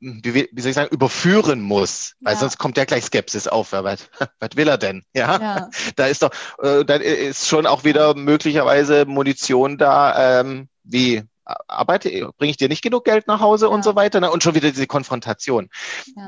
wie, 0.00 0.48
wie 0.50 0.60
soll 0.60 0.70
ich 0.70 0.74
sagen, 0.74 0.92
überführen 0.92 1.60
muss, 1.60 2.14
weil 2.20 2.34
ja. 2.34 2.40
sonst 2.40 2.58
kommt 2.58 2.76
ja 2.76 2.84
gleich 2.84 3.04
Skepsis 3.04 3.46
auf. 3.46 3.72
Ja, 3.72 3.84
was, 3.84 4.08
was 4.40 4.50
will 4.54 4.68
er 4.68 4.78
denn? 4.78 5.04
Ja, 5.14 5.38
ja. 5.38 5.70
da 5.96 6.06
ist 6.06 6.22
doch, 6.22 6.30
äh, 6.62 6.84
da 6.84 6.94
ist 6.96 7.46
schon 7.46 7.66
auch 7.66 7.84
wieder 7.84 8.14
möglicherweise 8.14 9.04
Munition 9.04 9.78
da, 9.78 10.40
ähm, 10.40 10.68
wie 10.84 11.22
arbeite, 11.44 12.30
bringe 12.38 12.50
ich 12.50 12.56
dir 12.56 12.68
nicht 12.68 12.82
genug 12.82 13.04
Geld 13.04 13.26
nach 13.26 13.40
Hause 13.40 13.66
ja. 13.66 13.72
und 13.72 13.82
so 13.82 13.96
weiter, 13.96 14.20
ne? 14.20 14.30
und 14.30 14.42
schon 14.42 14.54
wieder 14.54 14.70
diese 14.70 14.86
Konfrontation. 14.86 15.68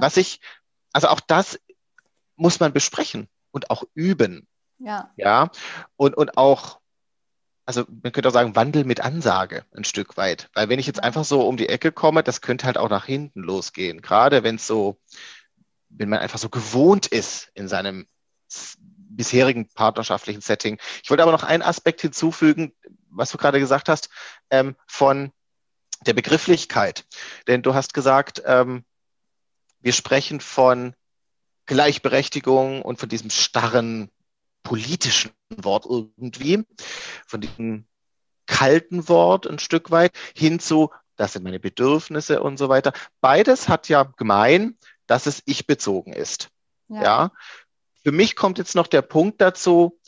Was 0.01 0.17
ich, 0.17 0.41
also 0.93 1.09
auch 1.09 1.21
das 1.21 1.59
muss 2.37 2.61
man 2.61 2.73
besprechen 2.73 3.29
und 3.53 3.71
auch 3.71 3.85
üben. 3.95 4.49
Ja. 4.79 5.11
Ja, 5.17 5.51
und, 5.97 6.17
und 6.17 6.37
auch 6.37 6.81
also 7.65 7.85
man 8.03 8.13
könnte 8.13 8.29
auch 8.29 8.33
sagen, 8.33 8.57
Wandel 8.57 8.85
mit 8.85 9.01
Ansage 9.01 9.65
ein 9.75 9.85
Stück 9.85 10.17
weit. 10.17 10.51
Weil 10.55 10.69
wenn 10.69 10.79
ich 10.79 10.87
jetzt 10.87 11.03
einfach 11.03 11.25
so 11.25 11.47
um 11.47 11.57
die 11.57 11.69
Ecke 11.69 11.93
komme, 11.93 12.23
das 12.23 12.41
könnte 12.41 12.67
halt 12.67 12.79
auch 12.79 12.89
nach 12.89 13.05
hinten 13.05 13.41
losgehen. 13.41 14.03
Gerade 14.03 14.43
wenn 14.43 14.57
es 14.57 14.67
so, 14.67 14.99
wenn 15.89 16.09
man 16.09 16.19
einfach 16.19 16.39
so 16.39 16.49
gewohnt 16.49 17.07
ist 17.07 17.51
in 17.55 17.69
seinem 17.69 18.07
bisherigen 18.85 19.69
partnerschaftlichen 19.69 20.41
Setting. 20.41 20.79
Ich 21.03 21.11
wollte 21.11 21.23
aber 21.23 21.33
noch 21.33 21.43
einen 21.43 21.63
Aspekt 21.63 22.01
hinzufügen, 22.01 22.73
was 23.11 23.31
du 23.31 23.39
gerade 23.39 23.61
gesagt 23.61 23.89
hast, 23.89 24.09
ähm, 24.51 24.75
von 24.87 25.33
der 26.07 26.15
Begrifflichkeit. 26.15 27.05
Denn 27.47 27.63
du 27.63 27.75
hast 27.75 27.95
gesagt, 27.95 28.43
ähm, 28.45 28.85
wir 29.81 29.93
sprechen 29.93 30.41
von 30.41 30.95
Gleichberechtigung 31.67 32.83
und 32.83 32.99
von 32.99 33.09
diesem 33.09 33.31
starren 33.31 34.11
politischen 34.63 35.33
Wort 35.57 35.87
irgendwie, 35.87 36.65
von 37.27 37.41
diesem 37.41 37.87
kalten 38.47 39.09
Wort 39.09 39.47
ein 39.47 39.59
Stück 39.59 39.91
weit 39.91 40.13
hin 40.35 40.59
zu, 40.59 40.91
das 41.17 41.35
sind 41.35 41.45
meine 41.45 41.61
Bedürfnisse 41.61 42.43
und 42.43 42.59
so 42.59 42.69
weiter. 42.69 42.93
Beides 43.21 43.69
hat 43.69 43.89
ja 43.89 44.03
gemein, 44.03 44.77
dass 45.07 45.27
es 45.27 45.43
ich 45.47 45.67
bezogen 45.67 46.13
ist. 46.13 46.49
Ja. 46.89 47.03
ja. 47.03 47.33
Für 48.03 48.13
mich 48.13 48.35
kommt 48.35 48.59
jetzt 48.59 48.75
noch 48.75 48.87
der 48.87 49.03
Punkt 49.03 49.41
dazu, 49.41 49.99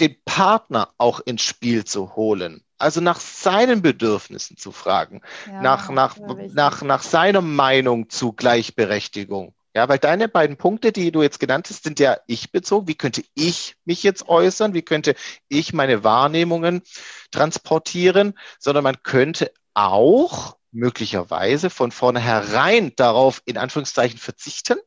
den 0.00 0.16
Partner 0.24 0.92
auch 0.96 1.20
ins 1.20 1.42
Spiel 1.42 1.84
zu 1.84 2.14
holen. 2.16 2.64
Also 2.78 3.00
nach 3.00 3.18
seinen 3.18 3.82
Bedürfnissen 3.82 4.56
zu 4.56 4.70
fragen, 4.70 5.22
ja, 5.46 5.60
nach, 5.60 5.90
nach, 5.90 6.16
nach, 6.16 6.82
nach 6.82 7.02
seiner 7.02 7.40
Meinung 7.40 8.08
zu 8.08 8.32
Gleichberechtigung. 8.32 9.52
Ja, 9.74 9.88
weil 9.88 9.98
deine 9.98 10.28
beiden 10.28 10.56
Punkte, 10.56 10.92
die 10.92 11.12
du 11.12 11.22
jetzt 11.22 11.40
genannt 11.40 11.68
hast, 11.68 11.84
sind 11.84 12.00
ja 12.00 12.18
ich 12.26 12.50
bezogen. 12.50 12.88
Wie 12.88 12.94
könnte 12.94 13.22
ich 13.34 13.76
mich 13.84 14.02
jetzt 14.02 14.28
äußern? 14.28 14.74
Wie 14.74 14.82
könnte 14.82 15.14
ich 15.48 15.72
meine 15.72 16.04
Wahrnehmungen 16.04 16.82
transportieren? 17.30 18.34
Sondern 18.58 18.84
man 18.84 19.02
könnte 19.02 19.52
auch 19.74 20.56
möglicherweise 20.72 21.70
von 21.70 21.92
vornherein 21.92 22.92
darauf 22.96 23.42
in 23.44 23.58
Anführungszeichen 23.58 24.18
verzichten 24.18 24.78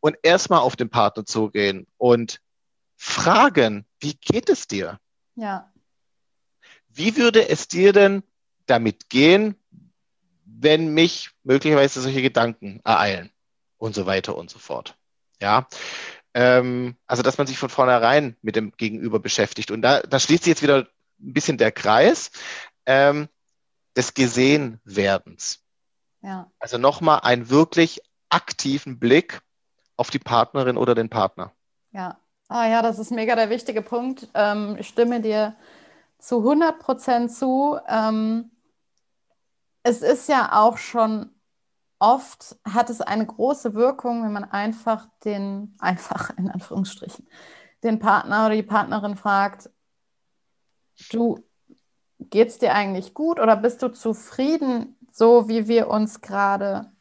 und 0.00 0.16
erstmal 0.22 0.60
auf 0.60 0.76
den 0.76 0.90
Partner 0.90 1.24
zugehen 1.24 1.86
und 1.96 2.40
fragen, 2.96 3.86
wie 4.00 4.14
geht 4.14 4.48
es 4.48 4.66
dir? 4.66 4.98
Ja. 5.34 5.72
Wie 6.88 7.16
würde 7.16 7.48
es 7.48 7.68
dir 7.68 7.92
denn 7.92 8.22
damit 8.66 9.10
gehen, 9.10 9.56
wenn 10.44 10.94
mich 10.94 11.30
möglicherweise 11.42 12.00
solche 12.00 12.22
Gedanken 12.22 12.80
ereilen 12.84 13.33
und 13.78 13.94
so 13.94 14.06
weiter 14.06 14.36
und 14.36 14.50
so 14.50 14.58
fort? 14.58 14.96
Ja. 15.40 15.66
Ähm, 16.34 16.96
also, 17.06 17.22
dass 17.22 17.38
man 17.38 17.46
sich 17.46 17.58
von 17.58 17.68
vornherein 17.68 18.36
mit 18.42 18.56
dem 18.56 18.72
Gegenüber 18.76 19.20
beschäftigt. 19.20 19.70
Und 19.70 19.82
da, 19.82 20.00
da 20.00 20.18
schließt 20.18 20.44
sich 20.44 20.50
jetzt 20.50 20.62
wieder 20.62 20.88
ein 21.20 21.32
bisschen 21.32 21.58
der 21.58 21.70
Kreis 21.70 22.30
ähm, 22.86 23.28
des 23.96 24.14
Gesehenwerdens. 24.14 25.60
Ja. 26.22 26.50
Also 26.58 26.78
nochmal 26.78 27.20
einen 27.22 27.50
wirklich 27.50 28.00
aktiven 28.30 28.98
Blick 28.98 29.42
auf 29.96 30.10
die 30.10 30.18
Partnerin 30.18 30.76
oder 30.76 30.94
den 30.94 31.08
Partner. 31.08 31.52
Ja, 31.92 32.18
ah, 32.48 32.66
ja, 32.66 32.82
das 32.82 32.98
ist 32.98 33.10
mega 33.10 33.36
der 33.36 33.50
wichtige 33.50 33.82
Punkt. 33.82 34.28
Ähm, 34.34 34.76
ich 34.78 34.88
stimme 34.88 35.20
dir 35.20 35.54
zu 36.18 36.38
100 36.38 36.80
Prozent 36.80 37.32
zu. 37.32 37.78
Ähm, 37.86 38.50
es 39.82 40.02
ist 40.02 40.28
ja 40.28 40.50
auch 40.52 40.78
schon 40.78 41.30
oft, 42.04 42.56
hat 42.64 42.90
es 42.90 43.00
eine 43.00 43.24
große 43.24 43.74
Wirkung, 43.74 44.24
wenn 44.24 44.32
man 44.32 44.44
einfach 44.44 45.08
den, 45.24 45.74
einfach 45.80 46.36
in 46.36 46.50
Anführungsstrichen, 46.50 47.26
den 47.82 47.98
Partner 47.98 48.46
oder 48.46 48.54
die 48.54 48.62
Partnerin 48.62 49.16
fragt, 49.16 49.70
du, 51.10 51.38
geht's 52.18 52.58
dir 52.58 52.74
eigentlich 52.74 53.14
gut 53.14 53.40
oder 53.40 53.56
bist 53.56 53.82
du 53.82 53.88
zufrieden, 53.88 54.96
so 55.10 55.48
wie 55.48 55.68
wir 55.68 55.88
uns 55.88 56.20
gerade 56.20 56.92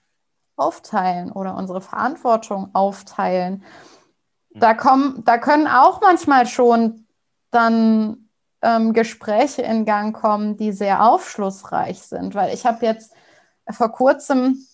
aufteilen 0.56 1.32
oder 1.32 1.56
unsere 1.56 1.82
Verantwortung 1.82 2.74
aufteilen? 2.74 3.64
Da, 4.49 4.74
kommen, 4.74 5.24
da 5.24 5.38
können 5.38 5.68
auch 5.68 6.01
manchmal 6.01 6.45
schon 6.45 7.08
dann 7.51 8.30
ähm, 8.62 8.93
Gespräche 8.93 9.62
in 9.62 9.86
Gang 9.86 10.16
kommen, 10.16 10.58
die 10.58 10.72
sehr 10.72 11.04
aufschlussreich 11.04 12.01
sind. 12.01 12.36
Weil 12.36 12.54
ich 12.54 12.66
habe 12.66 12.86
jetzt 12.86 13.14
vor 13.70 13.89
kurzem 13.89 14.66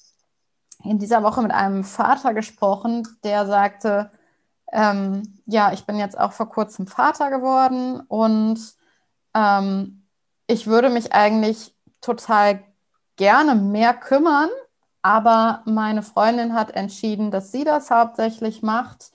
in 0.84 1.00
dieser 1.00 1.24
Woche 1.24 1.42
mit 1.42 1.52
einem 1.52 1.84
Vater 1.84 2.34
gesprochen, 2.34 3.08
der 3.24 3.46
sagte, 3.46 4.12
ähm, 4.72 5.42
ja, 5.46 5.74
ich 5.74 5.86
bin 5.86 5.98
jetzt 5.98 6.20
auch 6.20 6.32
vor 6.32 6.50
kurzem 6.50 6.88
Vater 6.88 7.30
geworden 7.30 8.02
und 8.08 8.60
ähm, 9.34 10.08
ich 10.48 10.68
würde 10.68 10.90
mich 10.90 11.14
eigentlich 11.14 11.76
total 12.02 12.64
gerne 13.16 13.56
mehr 13.56 13.94
kümmern, 13.94 14.50
aber 15.02 15.62
meine 15.66 16.04
Freundin 16.04 16.54
hat 16.54 16.72
entschieden, 16.72 17.32
dass 17.32 17.52
sie 17.52 17.64
das 17.64 17.92
hauptsächlich 17.92 18.62
macht 18.62 19.12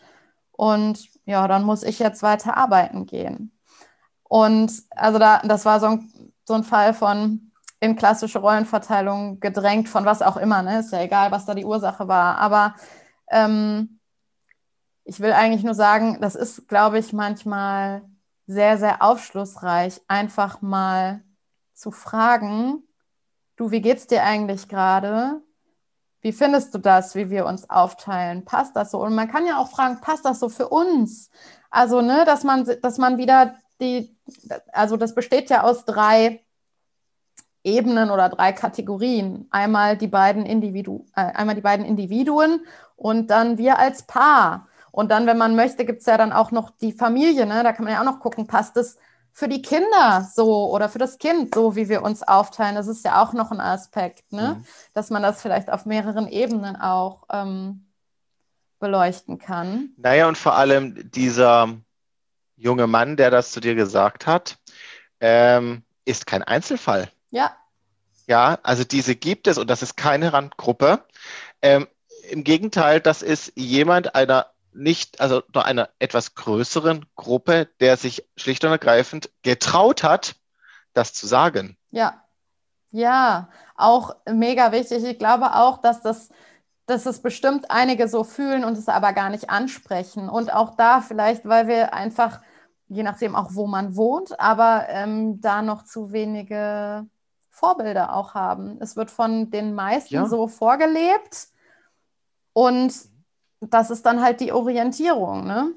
und 0.53 1.09
ja, 1.25 1.49
dann 1.49 1.65
muss 1.65 1.83
ich 1.83 1.99
jetzt 1.99 2.23
weiter 2.23 2.57
arbeiten 2.57 3.07
gehen. 3.07 3.53
Und 4.25 4.73
also 4.91 5.19
da, 5.19 5.41
das 5.41 5.65
war 5.65 5.81
so 5.81 5.87
ein, 5.87 6.11
so 6.45 6.55
ein 6.55 6.65
Fall 6.65 6.95
von 6.95 7.44
in 7.85 7.97
klassische 7.97 8.39
Rollenverteilung 8.39 9.41
gedrängt, 9.41 9.89
von 9.89 10.05
was 10.05 10.23
auch 10.23 10.37
immer, 10.37 10.63
ne? 10.63 10.81
Ist 10.81 10.93
ja 10.93 11.03
egal, 11.03 11.31
was 11.31 11.47
da 11.47 11.55
die 11.55 11.65
Ursache 11.65 12.09
war. 12.09 12.39
Aber 12.39 12.75
ähm, 13.31 14.01
ich 15.05 15.21
will 15.21 15.33
eigentlich 15.33 15.65
nur 15.65 15.75
sagen, 15.75 16.19
das 16.21 16.35
ist, 16.35 16.67
glaube 16.69 16.99
ich, 16.99 17.13
manchmal 17.13 18.03
sehr, 18.47 18.79
sehr 18.79 19.03
aufschlussreich, 19.03 20.01
einfach 20.09 20.63
mal 20.63 21.23
zu 21.75 21.91
fragen, 21.91 22.83
du, 23.57 23.71
wie 23.71 23.81
geht's 23.81 24.07
dir 24.07 24.23
eigentlich 24.23 24.69
gerade? 24.69 25.43
Wie 26.21 26.33
findest 26.33 26.75
du 26.75 26.79
das, 26.79 27.15
wie 27.15 27.29
wir 27.31 27.45
uns 27.47 27.69
aufteilen? 27.69 28.45
Passt 28.45 28.77
das 28.77 28.91
so? 28.91 29.03
Und 29.03 29.15
man 29.15 29.31
kann 29.31 29.47
ja 29.47 29.59
auch 29.59 29.69
fragen, 29.69 30.01
passt 30.01 30.25
das 30.25 30.41
so 30.41 30.49
für 30.49 30.69
uns? 30.69 31.31
Also, 31.71 32.01
ne, 32.01 32.25
dass 32.25 32.45
man, 32.45 32.65
dass 32.81 32.99
man 32.99 33.19
wieder 33.19 33.57
die, 33.81 34.17
also 34.73 34.97
das 34.97 35.15
besteht 35.15 35.51
ja 35.51 35.63
aus 35.63 35.85
drei 35.85 36.44
Ebenen 37.65 38.11
oder 38.11 38.29
drei 38.29 38.53
Kategorien. 38.53 39.49
Einmal 39.51 39.97
die 39.97 40.07
beiden 40.07 40.47
Individu 40.47 41.07
äh, 41.17 41.23
einmal 41.23 41.55
die 41.55 41.63
beiden 41.63 41.85
Individuen 41.85 42.65
und 42.97 43.31
dann 43.31 43.59
wir 43.59 43.79
als 43.79 44.05
Paar. 44.05 44.69
Und 44.93 45.11
dann, 45.11 45.27
wenn 45.27 45.39
man 45.39 45.57
möchte, 45.57 45.85
gibt 45.85 46.01
es 46.01 46.07
ja 46.07 46.17
dann 46.17 46.33
auch 46.33 46.53
noch 46.53 46.71
die 46.71 46.93
Familie. 46.93 47.47
Ne? 47.47 47.65
Da 47.65 47.73
kann 47.73 47.85
man 47.85 47.95
ja 47.95 48.01
auch 48.01 48.05
noch 48.05 48.21
gucken, 48.21 48.47
passt 48.47 48.77
es 48.77 48.97
für 49.33 49.49
die 49.49 49.63
Kinder 49.63 50.31
so 50.33 50.71
oder 50.71 50.89
für 50.89 51.01
das 51.01 51.19
Kind 51.19 51.55
so, 51.55 51.75
wie 51.75 51.89
wir 51.89 52.03
uns 52.03 52.23
aufteilen. 52.23 52.77
Das 52.77 52.87
ist 52.87 53.05
ja 53.05 53.21
auch 53.21 53.33
noch 53.33 53.51
ein 53.51 53.61
Aspekt, 53.61 54.33
ne? 54.33 54.59
Mhm. 54.59 54.67
dass 54.93 55.11
man 55.11 55.23
das 55.23 55.43
vielleicht 55.43 55.71
auf 55.71 55.87
mehreren 55.87 56.29
Ebenen 56.29 56.77
auch 56.77 57.25
ähm, 57.33 57.87
beleuchten 58.79 59.39
kann. 59.39 59.91
Naja, 59.97 60.29
und 60.29 60.39
vor 60.39 60.55
allem 60.55 61.11
dieser 61.11 61.77
junge 62.57 62.87
Mann, 62.87 63.17
der 63.17 63.33
das 63.33 63.51
zu 63.51 63.61
dir 63.61 63.75
gesagt 63.75 64.29
hat, 64.29 64.59
ähm, 65.19 65.83
ist 66.05 66.27
kein 66.27 66.45
Einzelfall. 66.45 67.09
Ja. 67.35 67.57
Ja, 68.27 68.59
also 68.63 68.85
diese 68.85 69.17
gibt 69.17 69.49
es 69.49 69.59
und 69.59 69.69
das 69.69 69.83
ist 69.83 69.97
keine 69.97 70.33
Randgruppe. 70.33 71.05
Ähm, 71.61 71.89
Im 72.31 72.45
Gegenteil, 72.45 73.01
das 73.01 73.23
ist 73.23 73.53
jemand 73.57 74.15
einer 74.15 74.47
nicht, 74.73 75.21
also 75.21 75.43
einer 75.53 75.91
etwas 75.99 76.35
größeren 76.35 77.05
Gruppe, 77.17 77.69
der 77.81 77.97
sich 77.97 78.25
schlicht 78.37 78.65
und 78.65 78.71
ergreifend 78.71 79.31
getraut 79.43 80.05
hat, 80.05 80.37
das 80.95 81.13
zu 81.13 81.27
sagen. 81.27 81.77
Ja, 81.91 82.23
ja, 82.93 83.49
auch 83.75 84.15
mega 84.31 84.71
wichtig. 84.73 85.05
Ich 85.05 85.19
glaube 85.19 85.57
auch, 85.57 85.79
dass 85.79 86.01
das 86.01 86.31
dass 86.87 87.07
es 87.07 87.23
bestimmt 87.23 87.71
einige 87.71 88.09
so 88.09 88.25
fühlen 88.25 88.63
und 88.63 88.77
es 88.77 88.89
aber 88.89 89.15
gar 89.15 89.31
nicht 89.31 89.49
ansprechen. 89.49 90.29
Und 90.29 90.53
auch 90.53 90.77
da 90.77 91.01
vielleicht, 91.01 91.49
weil 91.49 91.67
wir 91.67 91.95
einfach, 91.95 92.43
je 92.89 93.03
nachdem 93.03 93.35
auch, 93.35 93.55
wo 93.55 93.67
man 93.67 93.97
wohnt, 93.97 94.39
aber 94.39 94.87
ähm, 94.91 95.41
da 95.41 95.63
noch 95.63 95.85
zu 95.85 96.13
wenige 96.13 97.07
Vorbilder 97.55 98.15
auch 98.15 98.35
haben. 98.35 98.79
Es 98.81 98.97
wird 98.97 99.13
von 99.13 99.51
den 99.51 99.75
meisten 99.75 100.15
ja. 100.15 100.27
so 100.27 100.49
vorgelebt 100.49 101.47
und 102.53 102.93
das 103.61 103.91
ist 103.91 104.05
dann 104.05 104.21
halt 104.21 104.41
die 104.41 104.53
Orientierung, 104.53 105.47
ne? 105.47 105.73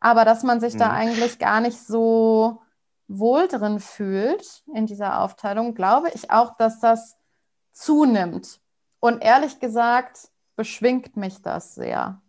Aber 0.00 0.26
dass 0.26 0.42
man 0.42 0.60
sich 0.60 0.74
mhm. 0.74 0.78
da 0.78 0.90
eigentlich 0.90 1.38
gar 1.38 1.62
nicht 1.62 1.78
so 1.78 2.60
wohl 3.08 3.48
drin 3.48 3.80
fühlt 3.80 4.62
in 4.74 4.84
dieser 4.84 5.20
Aufteilung, 5.20 5.74
glaube 5.74 6.10
ich 6.14 6.30
auch, 6.30 6.58
dass 6.58 6.78
das 6.78 7.16
zunimmt. 7.72 8.60
Und 9.00 9.22
ehrlich 9.22 9.60
gesagt, 9.60 10.28
beschwingt 10.56 11.16
mich 11.16 11.40
das 11.40 11.74
sehr. 11.74 12.20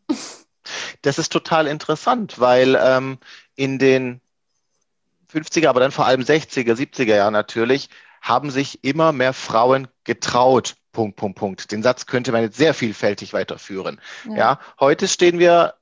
Das 1.01 1.19
ist 1.19 1.31
total 1.31 1.67
interessant, 1.67 2.39
weil 2.39 2.79
ähm, 2.81 3.19
in 3.55 3.77
den 3.77 4.21
50er, 5.31 5.67
aber 5.67 5.81
dann 5.81 5.91
vor 5.91 6.05
allem 6.05 6.21
60er, 6.21 6.73
70er 6.73 7.15
Jahren 7.15 7.33
natürlich, 7.33 7.89
haben 8.25 8.49
sich 8.49 8.83
immer 8.83 9.11
mehr 9.11 9.33
Frauen 9.33 9.87
getraut. 10.03 10.75
Punkt, 10.91 11.15
Punkt, 11.15 11.37
Punkt. 11.37 11.71
Den 11.71 11.83
Satz 11.83 12.07
könnte 12.07 12.31
man 12.31 12.41
jetzt 12.41 12.57
sehr 12.57 12.73
vielfältig 12.73 13.33
weiterführen. 13.33 14.01
Ja. 14.27 14.35
ja, 14.35 14.59
heute 14.79 15.07
stehen 15.07 15.37
wir 15.37 15.75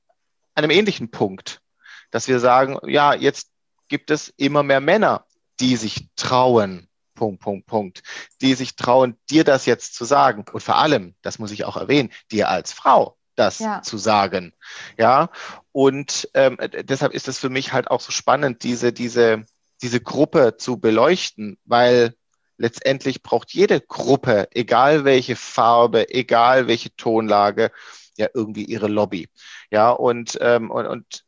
an 0.54 0.64
einem 0.64 0.70
ähnlichen 0.70 1.10
Punkt, 1.10 1.62
dass 2.10 2.28
wir 2.28 2.40
sagen, 2.40 2.78
ja, 2.86 3.14
jetzt 3.14 3.48
gibt 3.88 4.10
es 4.10 4.28
immer 4.36 4.62
mehr 4.62 4.80
Männer, 4.80 5.24
die 5.58 5.76
sich 5.76 6.08
trauen, 6.16 6.86
Punkt, 7.14 7.40
Punkt, 7.40 7.66
Punkt, 7.66 8.02
die 8.42 8.54
sich 8.54 8.76
trauen, 8.76 9.16
dir 9.30 9.44
das 9.44 9.64
jetzt 9.64 9.94
zu 9.94 10.04
sagen. 10.04 10.44
Und 10.52 10.62
vor 10.62 10.76
allem, 10.76 11.14
das 11.22 11.38
muss 11.38 11.50
ich 11.50 11.64
auch 11.64 11.78
erwähnen, 11.78 12.10
dir 12.30 12.50
als 12.50 12.72
Frau 12.72 13.16
das 13.36 13.58
ja. 13.58 13.80
zu 13.80 13.96
sagen. 13.96 14.52
Ja, 14.98 15.30
und 15.72 16.28
ähm, 16.34 16.58
deshalb 16.82 17.14
ist 17.14 17.26
es 17.26 17.38
für 17.38 17.48
mich 17.48 17.72
halt 17.72 17.90
auch 17.90 18.00
so 18.00 18.12
spannend, 18.12 18.64
diese, 18.64 18.92
diese, 18.92 19.46
diese 19.80 20.00
Gruppe 20.00 20.56
zu 20.58 20.78
beleuchten, 20.78 21.58
weil 21.64 22.14
letztendlich 22.56 23.22
braucht 23.22 23.52
jede 23.52 23.80
Gruppe, 23.80 24.48
egal 24.52 25.04
welche 25.04 25.36
Farbe, 25.36 26.12
egal 26.12 26.66
welche 26.68 26.94
Tonlage, 26.96 27.70
ja 28.16 28.28
irgendwie 28.32 28.64
ihre 28.64 28.88
Lobby. 28.88 29.28
Ja, 29.70 29.90
und, 29.90 30.38
ähm, 30.40 30.70
und, 30.70 30.86
und 30.86 31.24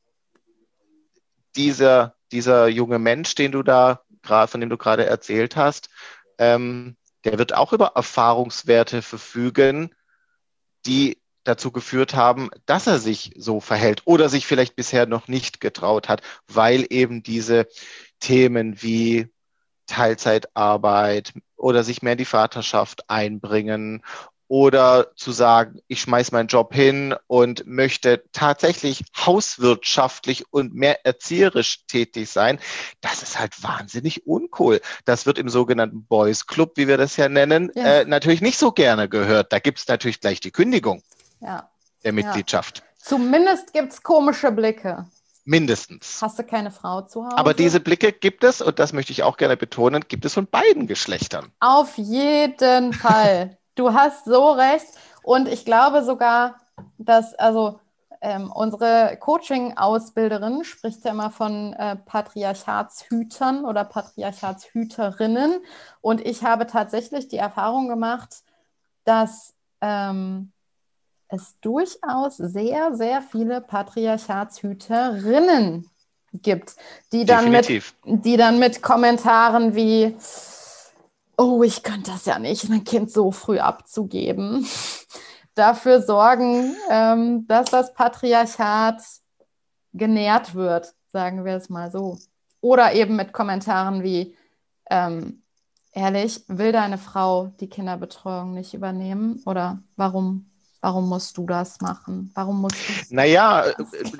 dieser, 1.57 2.14
dieser 2.33 2.68
junge 2.68 2.99
Mensch, 2.99 3.35
den 3.35 3.53
du 3.53 3.62
da 3.62 4.03
gerade, 4.22 4.51
von 4.51 4.61
dem 4.61 4.70
du 4.70 4.77
gerade 4.77 5.07
erzählt 5.07 5.57
hast, 5.57 5.89
ähm, 6.39 6.97
der 7.24 7.39
wird 7.39 7.55
auch 7.55 7.72
über 7.72 7.93
Erfahrungswerte 7.95 9.03
verfügen, 9.03 9.95
die 10.87 11.20
dazu 11.43 11.70
geführt 11.72 12.14
haben, 12.14 12.51
dass 12.66 12.87
er 12.87 12.99
sich 12.99 13.33
so 13.37 13.61
verhält 13.61 14.03
oder 14.05 14.29
sich 14.29 14.47
vielleicht 14.47 14.77
bisher 14.77 15.07
noch 15.07 15.29
nicht 15.29 15.61
getraut 15.61 16.09
hat, 16.09 16.22
weil 16.49 16.87
eben 16.91 17.22
diese 17.22 17.68
Themen 18.20 18.83
wie 18.83 19.29
Teilzeitarbeit 19.87 21.32
oder 21.57 21.84
sich 21.84 22.03
mehr 22.03 22.12
in 22.12 22.18
die 22.18 22.24
Vaterschaft 22.24 23.09
einbringen 23.09 24.03
oder 24.49 25.14
zu 25.16 25.32
sagen, 25.32 25.80
ich 25.89 26.01
schmeiß 26.01 26.30
meinen 26.30 26.47
Job 26.47 26.72
hin 26.72 27.14
und 27.26 27.66
möchte 27.66 28.22
tatsächlich 28.32 29.05
hauswirtschaftlich 29.16 30.45
und 30.53 30.74
mehr 30.74 31.05
erzieherisch 31.05 31.84
tätig 31.87 32.30
sein, 32.30 32.61
das 33.01 33.22
ist 33.22 33.39
halt 33.39 33.61
wahnsinnig 33.62 34.26
uncool. 34.26 34.80
Das 35.05 35.26
wird 35.26 35.39
im 35.39 35.49
sogenannten 35.49 36.05
Boys 36.05 36.47
Club, 36.47 36.72
wie 36.76 36.87
wir 36.87 36.97
das 36.97 37.16
ja 37.16 37.28
nennen, 37.28 37.72
ja. 37.74 38.01
Äh, 38.01 38.05
natürlich 38.05 38.41
nicht 38.41 38.59
so 38.59 38.70
gerne 38.70 39.09
gehört. 39.09 39.53
Da 39.53 39.59
gibt 39.59 39.78
es 39.78 39.89
natürlich 39.89 40.20
gleich 40.20 40.41
die 40.41 40.53
Kündigung 40.53 41.03
ja. 41.41 41.68
der 42.05 42.12
Mitgliedschaft. 42.12 42.78
Ja. 42.78 42.84
Zumindest 42.99 43.72
gibt 43.72 43.93
es 43.93 44.03
komische 44.03 44.53
Blicke. 44.53 45.07
Mindestens. 45.47 46.20
Hast 46.20 46.40
du 46.40 46.42
keine 46.42 46.72
Frau 46.72 47.03
zu 47.03 47.24
Hause? 47.24 47.38
Aber 47.38 47.55
diese 47.55 47.78
Blicke 47.78 48.12
gibt 48.12 48.42
es, 48.42 48.61
und 48.61 48.80
das 48.80 48.92
möchte 48.92 49.12
ich 49.12 49.22
auch 49.22 49.36
gerne 49.36 49.57
betonen, 49.57 50.05
gibt 50.09 50.24
es 50.24 50.34
von 50.34 50.49
beiden 50.49 50.88
Geschlechtern. 50.88 51.53
Auf 51.61 51.97
jeden 51.99 52.92
Fall. 52.92 53.57
Du 53.76 53.94
hast 53.94 54.24
so 54.24 54.51
recht. 54.51 54.86
Und 55.22 55.47
ich 55.47 55.64
glaube 55.64 56.03
sogar, 56.03 56.57
dass, 56.99 57.32
also 57.34 57.78
ähm, 58.20 58.51
unsere 58.51 59.16
Coaching-Ausbilderin 59.20 60.64
spricht 60.64 61.05
ja 61.05 61.12
immer 61.12 61.30
von 61.30 61.74
äh, 61.74 61.94
Patriarchatshütern 61.94 63.64
oder 63.64 63.84
Patriarchatshüterinnen. 63.84 65.61
Und 66.01 66.26
ich 66.26 66.42
habe 66.42 66.66
tatsächlich 66.66 67.28
die 67.28 67.36
Erfahrung 67.36 67.86
gemacht, 67.86 68.42
dass 69.05 69.55
ähm, 69.80 70.53
es 71.29 71.59
durchaus 71.61 72.37
sehr, 72.37 72.95
sehr 72.95 73.22
viele 73.22 73.61
Patriarchatshüterinnen 73.61 75.91
gibt, 76.33 76.77
die 77.12 77.24
dann, 77.24 77.51
mit, 77.51 77.68
die 78.05 78.37
dann 78.37 78.59
mit 78.59 78.83
Kommentaren 78.83 79.74
wie, 79.74 80.14
oh, 81.37 81.62
ich 81.62 81.83
könnte 81.83 82.12
das 82.12 82.27
ja 82.27 82.39
nicht, 82.39 82.68
mein 82.68 82.85
Kind 82.85 83.11
so 83.11 83.33
früh 83.33 83.59
abzugeben, 83.59 84.66
dafür 85.55 86.03
sorgen, 86.03 86.77
ähm, 86.91 87.47
dass 87.47 87.70
das 87.70 87.95
Patriarchat 87.95 89.03
genährt 89.93 90.55
wird, 90.55 90.95
sagen 91.12 91.45
wir 91.45 91.57
es 91.57 91.68
mal 91.68 91.91
so. 91.91 92.18
Oder 92.61 92.93
eben 92.93 93.16
mit 93.16 93.33
Kommentaren 93.33 94.03
wie, 94.03 94.37
ähm, 94.91 95.43
ehrlich, 95.93 96.45
will 96.49 96.72
deine 96.72 96.99
Frau 96.99 97.47
die 97.61 97.68
Kinderbetreuung 97.68 98.53
nicht 98.53 98.74
übernehmen? 98.74 99.43
Oder 99.47 99.83
warum, 99.97 100.51
warum 100.87 101.09
musst 101.09 101.37
du 101.37 101.47
das 101.47 101.80
machen? 101.80 102.30
Warum 102.34 102.61
musst 102.61 102.76
du 102.76 103.14
Naja, 103.14 103.64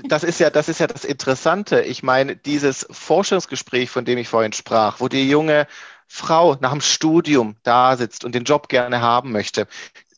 das 0.09 0.25
ist 0.25 0.41
ja, 0.41 0.51
das 0.51 0.69
ist 0.69 0.81
ja 0.81 0.89
das 0.89 1.05
Interessante. 1.05 1.83
Ich 1.83 2.03
meine, 2.03 2.35
dieses 2.35 2.85
Forschungsgespräch, 2.91 3.89
von 3.89 4.05
dem 4.05 4.19
ich 4.19 4.27
vorhin 4.27 4.53
sprach, 4.53 4.99
wo 4.99 5.07
die 5.07 5.31
junge 5.31 5.69
Frau 6.09 6.57
nach 6.57 6.73
dem 6.73 6.81
Studium 6.81 7.55
da 7.62 7.97
sitzt 7.97 8.25
und 8.25 8.35
den 8.35 8.43
Job 8.43 8.69
gerne 8.69 9.01
haben 9.01 9.31
möchte, 9.31 9.69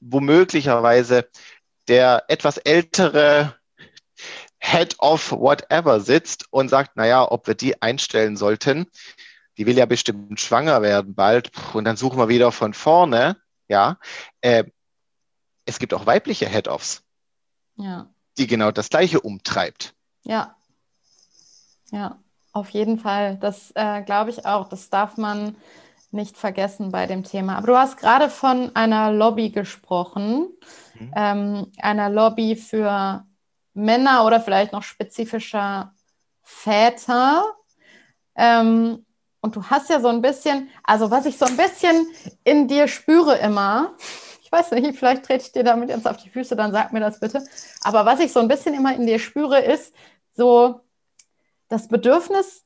womöglicherweise 0.01 1.29
der 1.87 2.25
etwas 2.29 2.57
ältere 2.57 3.55
Head 4.59 4.97
of 5.01 5.31
whatever 5.31 6.01
sitzt 6.01 6.47
und 6.51 6.71
sagt, 6.71 6.97
naja, 6.97 7.31
ob 7.31 7.47
wir 7.47 7.57
die 7.57 7.83
einstellen 7.83 8.39
sollten, 8.39 8.87
die 9.59 9.67
will 9.67 9.77
ja 9.77 9.85
bestimmt 9.85 10.41
schwanger 10.41 10.81
werden 10.81 11.15
bald 11.15 11.51
und 11.75 11.85
dann 11.85 11.99
suchen 11.99 12.19
wir 12.19 12.31
wieder 12.31 12.53
von 12.53 12.73
vorne, 12.73 13.37
ja. 13.69 13.99
Äh, 14.41 14.65
es 15.69 15.79
gibt 15.79 15.95
auch 15.95 16.07
weibliche 16.07 16.49
Head-Offs, 16.49 17.03
ja. 17.77 18.09
die 18.39 18.47
genau 18.47 18.71
das 18.71 18.89
Gleiche 18.89 19.21
umtreibt. 19.21 19.95
Ja, 20.25 20.57
ja. 21.91 22.19
Auf 22.53 22.71
jeden 22.71 22.99
Fall. 22.99 23.37
Das 23.37 23.71
äh, 23.75 24.03
glaube 24.03 24.31
ich 24.31 24.47
auch. 24.47 24.69
Das 24.69 24.91
darf 24.91 25.17
man 25.17 25.57
nicht 26.11 26.37
vergessen 26.37 26.91
bei 26.91 27.07
dem 27.07 27.23
Thema. 27.23 27.59
Aber 27.59 27.67
du 27.67 27.77
hast 27.77 27.99
gerade 27.99 28.31
von 28.31 28.75
einer 28.75 29.13
Lobby 29.13 29.51
gesprochen, 29.51 30.49
mhm. 30.99 31.13
ähm, 31.15 31.73
einer 31.79 32.09
Lobby 32.09 32.57
für 32.57 33.25
Männer 33.75 34.25
oder 34.25 34.41
vielleicht 34.41 34.73
noch 34.73 34.83
spezifischer 34.83 35.95
Väter. 36.43 37.45
Ähm, 38.35 39.05
und 39.41 39.55
du 39.55 39.65
hast 39.65 39.91
ja 39.91 40.01
so 40.01 40.09
ein 40.09 40.23
bisschen, 40.23 40.69
also 40.83 41.11
was 41.11 41.27
ich 41.27 41.39
so 41.39 41.45
ein 41.45 41.57
bisschen 41.57 42.07
in 42.43 42.67
dir 42.67 42.89
spüre 42.89 43.37
immer, 43.37 43.95
ich 44.49 44.53
weiß 44.53 44.71
nicht, 44.71 44.99
vielleicht 44.99 45.27
trete 45.27 45.45
ich 45.45 45.53
dir 45.53 45.63
damit 45.63 45.91
jetzt 45.91 46.09
auf 46.09 46.17
die 46.17 46.31
Füße, 46.31 46.57
dann 46.57 46.73
sag 46.73 46.91
mir 46.95 47.01
das 47.01 47.21
bitte. 47.21 47.45
Aber 47.83 48.07
was 48.07 48.19
ich 48.19 48.33
so 48.33 48.41
ein 48.41 48.49
bisschen 48.49 48.73
immer 48.73 48.95
in 48.95 49.07
dir 49.07 49.19
spüre, 49.19 49.61
ist 49.61 49.95
so 50.33 50.81
das 51.69 51.87
Bedürfnis, 51.89 52.65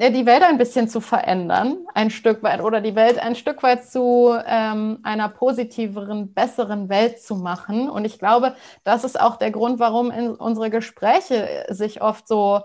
die 0.00 0.26
Welt 0.26 0.42
ein 0.42 0.58
bisschen 0.58 0.88
zu 0.88 1.00
verändern, 1.00 1.86
ein 1.94 2.10
Stück 2.10 2.42
weit, 2.42 2.60
oder 2.60 2.80
die 2.80 2.96
Welt 2.96 3.20
ein 3.20 3.36
Stück 3.36 3.62
weit 3.62 3.86
zu 3.86 4.36
ähm, 4.44 4.98
einer 5.04 5.28
positiveren, 5.28 6.34
besseren 6.34 6.88
Welt 6.88 7.22
zu 7.22 7.36
machen. 7.36 7.88
Und 7.88 8.04
ich 8.04 8.18
glaube, 8.18 8.56
das 8.82 9.04
ist 9.04 9.20
auch 9.20 9.36
der 9.36 9.52
Grund, 9.52 9.78
warum 9.78 10.10
unsere 10.38 10.70
Gespräche 10.70 11.66
sich 11.68 12.02
oft 12.02 12.26
so 12.26 12.62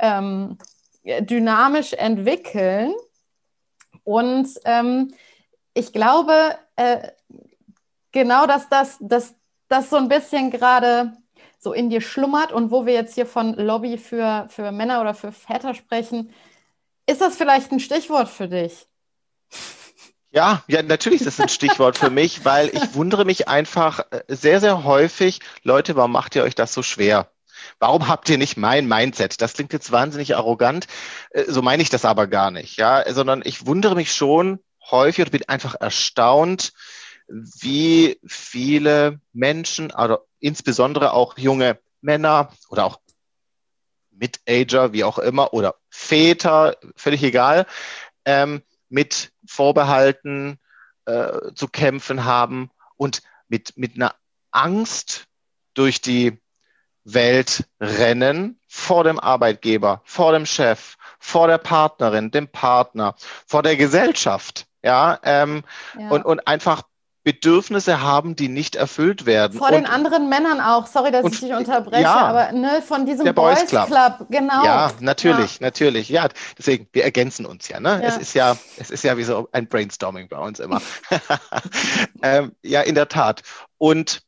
ähm, 0.00 0.58
dynamisch 1.04 1.92
entwickeln. 1.92 2.92
Und 4.02 4.48
ähm, 4.64 5.14
ich 5.74 5.92
glaube, 5.92 6.56
äh, 6.74 7.10
genau, 8.12 8.46
dass 8.46 8.68
das, 8.68 8.96
dass 9.00 9.34
das 9.68 9.90
so 9.90 9.96
ein 9.96 10.08
bisschen 10.08 10.50
gerade 10.50 11.12
so 11.58 11.72
in 11.72 11.90
dir 11.90 12.00
schlummert 12.00 12.52
und 12.52 12.70
wo 12.70 12.86
wir 12.86 12.94
jetzt 12.94 13.14
hier 13.14 13.26
von 13.26 13.54
Lobby 13.54 13.98
für, 13.98 14.46
für 14.48 14.72
Männer 14.72 15.00
oder 15.00 15.14
für 15.14 15.30
Väter 15.30 15.74
sprechen, 15.74 16.32
ist 17.06 17.20
das 17.20 17.36
vielleicht 17.36 17.70
ein 17.72 17.80
Stichwort 17.80 18.28
für 18.28 18.48
dich? 18.48 18.86
Ja, 20.32 20.62
ja, 20.68 20.82
natürlich 20.82 21.22
ist 21.22 21.26
es 21.26 21.40
ein 21.40 21.48
Stichwort 21.48 21.98
für 21.98 22.10
mich, 22.10 22.44
weil 22.44 22.68
ich 22.68 22.94
wundere 22.94 23.24
mich 23.24 23.48
einfach 23.48 24.00
äh, 24.10 24.22
sehr, 24.28 24.60
sehr 24.60 24.84
häufig, 24.84 25.40
Leute, 25.64 25.96
warum 25.96 26.12
macht 26.12 26.36
ihr 26.36 26.44
euch 26.44 26.54
das 26.54 26.72
so 26.72 26.82
schwer? 26.82 27.30
Warum 27.80 28.06
habt 28.06 28.28
ihr 28.28 28.38
nicht 28.38 28.56
mein 28.56 28.86
Mindset? 28.86 29.40
Das 29.42 29.54
klingt 29.54 29.72
jetzt 29.72 29.90
wahnsinnig 29.90 30.36
arrogant, 30.36 30.86
äh, 31.30 31.44
so 31.48 31.62
meine 31.62 31.82
ich 31.82 31.90
das 31.90 32.04
aber 32.04 32.28
gar 32.28 32.52
nicht, 32.52 32.76
ja, 32.76 33.12
sondern 33.12 33.42
ich 33.44 33.66
wundere 33.66 33.96
mich 33.96 34.12
schon 34.12 34.60
häufig 34.90 35.24
und 35.24 35.32
bin 35.32 35.48
einfach 35.48 35.74
erstaunt, 35.80 36.72
wie 37.30 38.18
viele 38.26 39.20
Menschen, 39.32 39.90
also 39.92 40.18
insbesondere 40.40 41.12
auch 41.12 41.38
junge 41.38 41.78
Männer 42.00 42.50
oder 42.68 42.84
auch 42.84 43.00
Mid-Ager, 44.10 44.92
wie 44.92 45.04
auch 45.04 45.18
immer, 45.18 45.54
oder 45.54 45.76
Väter, 45.88 46.76
völlig 46.96 47.22
egal, 47.22 47.66
ähm, 48.24 48.62
mit 48.88 49.32
Vorbehalten 49.46 50.58
äh, 51.06 51.54
zu 51.54 51.68
kämpfen 51.68 52.24
haben 52.24 52.70
und 52.96 53.22
mit, 53.48 53.76
mit 53.76 53.94
einer 53.94 54.14
Angst 54.50 55.26
durch 55.74 56.00
die 56.00 56.38
Welt 57.04 57.64
rennen 57.80 58.60
vor 58.68 59.04
dem 59.04 59.18
Arbeitgeber, 59.18 60.02
vor 60.04 60.32
dem 60.32 60.46
Chef, 60.46 60.96
vor 61.18 61.46
der 61.46 61.58
Partnerin, 61.58 62.30
dem 62.30 62.48
Partner, 62.48 63.14
vor 63.46 63.62
der 63.62 63.76
Gesellschaft. 63.76 64.66
Ja, 64.82 65.18
ähm, 65.22 65.62
ja. 65.98 66.08
Und, 66.10 66.24
und 66.24 66.46
einfach 66.46 66.82
Bedürfnisse 67.22 68.00
haben, 68.00 68.34
die 68.34 68.48
nicht 68.48 68.76
erfüllt 68.76 69.26
werden. 69.26 69.58
Vor 69.58 69.68
und, 69.68 69.74
den 69.74 69.86
anderen 69.86 70.28
Männern 70.30 70.60
auch. 70.60 70.86
Sorry, 70.86 71.10
dass 71.10 71.24
und, 71.24 71.34
ich 71.34 71.40
dich 71.40 71.52
unterbreche, 71.52 72.02
ja, 72.02 72.14
aber 72.14 72.52
ne, 72.52 72.82
von 72.82 73.04
diesem 73.04 73.26
der 73.26 73.34
Boys, 73.34 73.66
Club. 73.66 73.88
Club. 73.88 74.26
genau. 74.30 74.64
Ja, 74.64 74.92
natürlich, 75.00 75.60
ja. 75.60 75.66
natürlich. 75.66 76.08
Ja, 76.08 76.28
deswegen, 76.56 76.88
wir 76.92 77.04
ergänzen 77.04 77.44
uns 77.44 77.68
ja, 77.68 77.78
ne? 77.78 78.00
Ja. 78.02 78.08
Es 78.08 78.16
ist 78.16 78.34
ja, 78.34 78.56
es 78.78 78.90
ist 78.90 79.04
ja 79.04 79.18
wie 79.18 79.24
so 79.24 79.48
ein 79.52 79.68
Brainstorming 79.68 80.28
bei 80.28 80.38
uns 80.38 80.60
immer. 80.60 80.80
ähm, 82.22 82.52
ja, 82.62 82.80
in 82.80 82.94
der 82.94 83.08
Tat. 83.08 83.42
Und, 83.76 84.22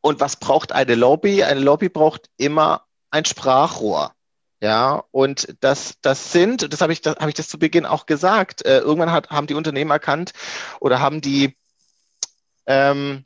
und 0.00 0.20
was 0.20 0.36
braucht 0.36 0.70
eine 0.70 0.94
Lobby? 0.94 1.42
Eine 1.42 1.60
Lobby 1.60 1.88
braucht 1.88 2.30
immer 2.36 2.84
ein 3.10 3.24
Sprachrohr. 3.24 4.12
Ja, 4.62 5.04
und 5.10 5.56
das, 5.60 5.94
das 6.02 6.32
sind, 6.32 6.70
das 6.70 6.82
habe 6.82 6.92
ich, 6.92 7.00
das 7.00 7.16
habe 7.16 7.30
ich 7.30 7.34
das 7.34 7.48
zu 7.48 7.58
Beginn 7.58 7.86
auch 7.86 8.04
gesagt. 8.04 8.64
Äh, 8.64 8.78
irgendwann 8.78 9.10
hat, 9.10 9.30
haben 9.30 9.46
die 9.46 9.54
Unternehmen 9.54 9.90
erkannt 9.90 10.32
oder 10.80 11.00
haben 11.00 11.22
die 11.22 11.56
ähm, 12.66 13.24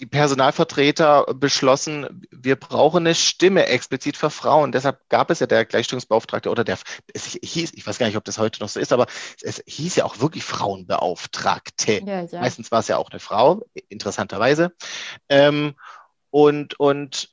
die 0.00 0.06
Personalvertreter 0.06 1.26
beschlossen, 1.34 2.26
wir 2.30 2.56
brauchen 2.56 3.06
eine 3.06 3.14
Stimme 3.14 3.66
explizit 3.66 4.16
für 4.16 4.30
Frauen. 4.30 4.72
Deshalb 4.72 5.06
gab 5.10 5.30
es 5.30 5.40
ja 5.40 5.46
der 5.46 5.66
Gleichstellungsbeauftragte 5.66 6.48
oder 6.50 6.64
der, 6.64 6.78
es 7.12 7.26
hieß, 7.26 7.72
ich 7.74 7.86
weiß 7.86 7.98
gar 7.98 8.06
nicht, 8.06 8.16
ob 8.16 8.24
das 8.24 8.38
heute 8.38 8.60
noch 8.60 8.70
so 8.70 8.80
ist, 8.80 8.94
aber 8.94 9.06
es 9.42 9.62
hieß 9.66 9.96
ja 9.96 10.06
auch 10.06 10.18
wirklich 10.18 10.42
Frauenbeauftragte. 10.44 12.02
Ja, 12.04 12.22
ja. 12.22 12.40
Meistens 12.40 12.72
war 12.72 12.80
es 12.80 12.88
ja 12.88 12.96
auch 12.96 13.10
eine 13.10 13.20
Frau, 13.20 13.62
interessanterweise. 13.90 14.72
Ähm, 15.28 15.74
und, 16.30 16.80
und 16.80 17.28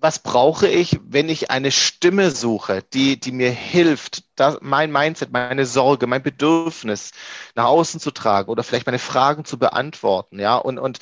was 0.00 0.20
brauche 0.20 0.68
ich, 0.68 1.00
wenn 1.02 1.28
ich 1.28 1.50
eine 1.50 1.72
Stimme 1.72 2.30
suche, 2.30 2.82
die, 2.92 3.18
die 3.18 3.32
mir 3.32 3.50
hilft, 3.50 4.24
das, 4.36 4.58
mein 4.60 4.92
Mindset, 4.92 5.32
meine 5.32 5.66
Sorge, 5.66 6.06
mein 6.06 6.22
Bedürfnis 6.22 7.12
nach 7.54 7.64
außen 7.64 8.00
zu 8.00 8.10
tragen 8.10 8.50
oder 8.50 8.62
vielleicht 8.62 8.86
meine 8.86 8.98
Fragen 9.00 9.44
zu 9.44 9.58
beantworten, 9.58 10.38
ja, 10.38 10.56
und, 10.56 10.78
und 10.78 10.98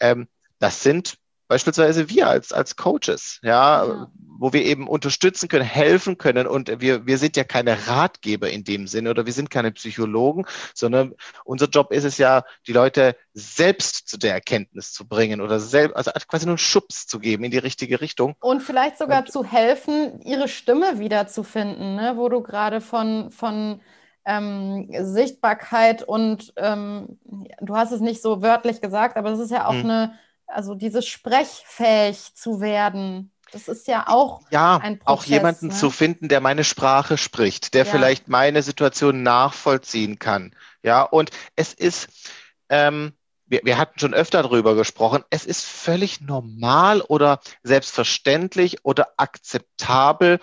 ähm, 0.00 0.28
das 0.58 0.82
sind 0.82 1.18
beispielsweise 1.48 2.08
wir 2.10 2.28
als, 2.28 2.52
als 2.52 2.76
Coaches, 2.76 3.40
ja, 3.42 3.84
ja, 3.84 4.10
wo 4.38 4.52
wir 4.52 4.64
eben 4.64 4.86
unterstützen 4.86 5.48
können, 5.48 5.64
helfen 5.64 6.16
können. 6.18 6.46
Und 6.46 6.80
wir, 6.80 7.06
wir 7.06 7.18
sind 7.18 7.36
ja 7.36 7.42
keine 7.42 7.88
Ratgeber 7.88 8.50
in 8.50 8.62
dem 8.62 8.86
Sinne 8.86 9.10
oder 9.10 9.26
wir 9.26 9.32
sind 9.32 9.50
keine 9.50 9.72
Psychologen, 9.72 10.44
sondern 10.74 11.14
unser 11.44 11.66
Job 11.66 11.90
ist 11.90 12.04
es 12.04 12.18
ja, 12.18 12.44
die 12.66 12.72
Leute 12.72 13.16
selbst 13.32 14.08
zu 14.08 14.18
der 14.18 14.34
Erkenntnis 14.34 14.92
zu 14.92 15.08
bringen 15.08 15.40
oder 15.40 15.58
selbst, 15.58 15.96
also 15.96 16.12
quasi 16.28 16.46
nur 16.46 16.52
einen 16.52 16.58
Schubs 16.58 17.06
zu 17.06 17.18
geben 17.18 17.44
in 17.44 17.50
die 17.50 17.58
richtige 17.58 18.00
Richtung. 18.00 18.36
Und 18.40 18.62
vielleicht 18.62 18.98
sogar 18.98 19.20
und, 19.20 19.32
zu 19.32 19.42
helfen, 19.42 20.20
ihre 20.22 20.46
Stimme 20.48 21.00
wiederzufinden, 21.00 21.96
ne? 21.96 22.12
wo 22.16 22.28
du 22.28 22.42
gerade 22.42 22.80
von, 22.80 23.30
von 23.30 23.80
ähm, 24.24 24.88
Sichtbarkeit 25.00 26.02
und 26.02 26.52
ähm, 26.56 27.18
du 27.60 27.74
hast 27.74 27.92
es 27.92 28.00
nicht 28.00 28.20
so 28.20 28.42
wörtlich 28.42 28.80
gesagt, 28.80 29.16
aber 29.16 29.30
es 29.30 29.40
ist 29.40 29.50
ja 29.50 29.66
auch 29.66 29.72
hm. 29.72 29.84
eine 29.84 30.18
also 30.48 30.74
dieses 30.74 31.06
sprechfähig 31.06 32.34
zu 32.34 32.60
werden, 32.60 33.32
das 33.52 33.68
ist 33.68 33.88
ja 33.88 34.08
auch 34.08 34.42
ja, 34.50 34.76
ein 34.76 34.98
Prozess. 34.98 35.24
Auch 35.24 35.24
jemanden 35.24 35.68
ne? 35.68 35.74
zu 35.74 35.90
finden, 35.90 36.28
der 36.28 36.40
meine 36.40 36.64
Sprache 36.64 37.16
spricht, 37.16 37.74
der 37.74 37.84
ja. 37.84 37.90
vielleicht 37.90 38.28
meine 38.28 38.62
Situation 38.62 39.22
nachvollziehen 39.22 40.18
kann. 40.18 40.54
Ja, 40.82 41.02
und 41.02 41.30
es 41.56 41.72
ist, 41.72 42.08
ähm, 42.68 43.12
wir, 43.46 43.60
wir 43.64 43.78
hatten 43.78 43.98
schon 43.98 44.14
öfter 44.14 44.42
darüber 44.42 44.74
gesprochen, 44.74 45.24
es 45.30 45.46
ist 45.46 45.64
völlig 45.64 46.20
normal 46.20 47.00
oder 47.00 47.40
selbstverständlich 47.62 48.84
oder 48.84 49.08
akzeptabel, 49.16 50.40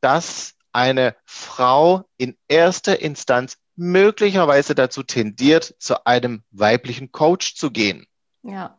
dass 0.00 0.54
eine 0.72 1.16
Frau 1.24 2.04
in 2.16 2.36
erster 2.48 3.00
Instanz 3.00 3.56
möglicherweise 3.76 4.74
dazu 4.74 5.02
tendiert, 5.02 5.74
zu 5.78 6.06
einem 6.06 6.44
weiblichen 6.50 7.10
Coach 7.10 7.56
zu 7.56 7.70
gehen. 7.70 8.06
Ja. 8.42 8.78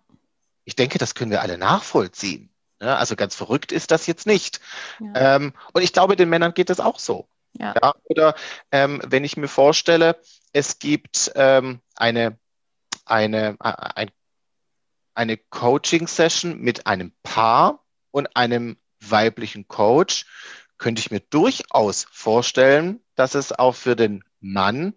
Ich 0.66 0.76
denke, 0.76 0.98
das 0.98 1.16
können 1.16 1.32
wir 1.32 1.42
alle 1.42 1.58
nachvollziehen. 1.58 2.50
Ja, 2.82 2.98
also 2.98 3.16
ganz 3.16 3.36
verrückt 3.36 3.72
ist 3.72 3.92
das 3.92 4.06
jetzt 4.06 4.26
nicht. 4.28 4.60
Ja. 5.00 5.36
Ähm, 5.36 5.54
und 5.74 5.82
ich 5.82 5.94
glaube, 5.94 6.16
den 6.16 6.30
Männern 6.30 6.54
geht 6.54 6.70
das 6.70 6.80
auch 6.80 7.00
so. 7.00 7.28
Ja. 7.54 7.74
ja 7.82 7.94
oder 8.04 8.36
ähm, 8.72 9.02
wenn 9.06 9.24
ich 9.24 9.38
mir 9.38 9.48
vorstelle, 9.48 10.20
es 10.52 10.80
gibt 10.80 11.32
ähm, 11.36 11.80
eine, 11.96 12.38
eine, 13.06 13.56
ein, 13.60 14.12
eine 15.14 15.38
Coaching-Session 15.38 16.60
mit 16.60 16.86
einem 16.88 17.14
Paar 17.24 17.86
und 18.12 18.36
einem 18.36 18.78
weiblichen 19.00 19.68
Coach, 19.68 20.26
könnte 20.78 21.00
ich 21.00 21.12
mir 21.12 21.22
durchaus 21.22 22.08
vorstellen, 22.12 23.00
dass 23.16 23.36
es 23.36 23.54
auch 23.54 23.76
für 23.76 23.96
den 23.96 24.24
Mann 24.42 24.94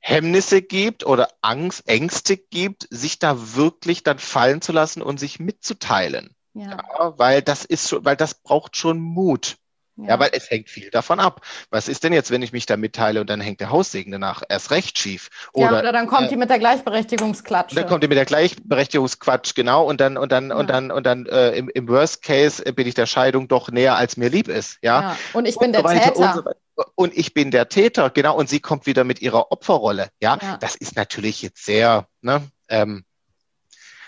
Hemmnisse 0.00 0.62
gibt 0.62 1.06
oder 1.06 1.28
Angst, 1.42 1.88
Ängste 1.88 2.36
gibt, 2.36 2.88
sich 2.90 3.18
da 3.18 3.54
wirklich 3.54 4.02
dann 4.02 4.18
fallen 4.18 4.60
zu 4.62 4.72
lassen 4.72 5.02
und 5.02 5.20
sich 5.20 5.38
mitzuteilen. 5.38 6.34
Ja. 6.54 6.70
ja 6.70 7.18
weil 7.18 7.42
das 7.42 7.64
ist 7.64 7.88
schon, 7.88 8.04
weil 8.04 8.16
das 8.16 8.34
braucht 8.34 8.76
schon 8.76 8.98
Mut. 8.98 9.56
Ja. 9.96 10.10
ja. 10.10 10.20
weil 10.20 10.30
es 10.32 10.50
hängt 10.50 10.70
viel 10.70 10.90
davon 10.90 11.20
ab. 11.20 11.42
Was 11.70 11.88
ist 11.88 12.04
denn 12.04 12.12
jetzt, 12.12 12.30
wenn 12.30 12.42
ich 12.42 12.52
mich 12.52 12.66
da 12.66 12.76
mitteile 12.76 13.20
und 13.20 13.28
dann 13.28 13.40
hängt 13.40 13.60
der 13.60 13.70
Haussegen 13.70 14.12
danach 14.12 14.42
erst 14.48 14.70
recht 14.70 14.98
schief? 14.98 15.28
Oder, 15.52 15.72
ja, 15.72 15.78
oder 15.80 15.92
dann 15.92 16.06
kommt 16.06 16.26
äh, 16.26 16.28
die 16.28 16.36
mit 16.36 16.48
der 16.48 16.58
Gleichberechtigungsklatsche. 16.58 17.76
Dann 17.76 17.86
kommt 17.86 18.02
die 18.02 18.08
mit 18.08 18.16
der 18.16 18.24
Gleichberechtigungsquatsch, 18.24 19.54
genau. 19.54 19.84
Und 19.84 20.00
dann, 20.00 20.16
und 20.16 20.32
dann, 20.32 20.48
ja. 20.50 20.56
und 20.56 20.70
dann, 20.70 20.90
und 20.90 21.04
dann 21.04 21.26
äh, 21.26 21.50
im, 21.50 21.68
im 21.68 21.88
Worst 21.88 22.22
Case 22.22 22.62
bin 22.72 22.86
ich 22.86 22.94
der 22.94 23.06
Scheidung 23.06 23.48
doch 23.48 23.70
näher, 23.70 23.96
als 23.96 24.16
mir 24.16 24.30
lieb 24.30 24.48
ist. 24.48 24.78
Ja. 24.82 25.16
Und 25.32 25.46
ich 25.46 25.58
bin 25.58 25.66
und 25.66 25.72
der 25.72 25.82
so 25.82 25.88
Täter. 25.88 26.16
Und, 26.16 26.34
so 26.34 26.50
und, 26.94 27.16
ich 27.16 27.34
bin 27.34 27.50
der 27.50 27.68
Täter, 27.68 28.10
genau. 28.10 28.36
Und 28.36 28.48
sie 28.48 28.60
kommt 28.60 28.86
wieder 28.86 29.04
mit 29.04 29.20
ihrer 29.20 29.52
Opferrolle. 29.52 30.10
Ja, 30.20 30.36
das 30.58 30.76
ist 30.76 30.96
natürlich 30.96 31.42
jetzt 31.42 31.64
sehr, 31.64 32.08
ne, 32.20 32.48
ähm, 32.68 33.04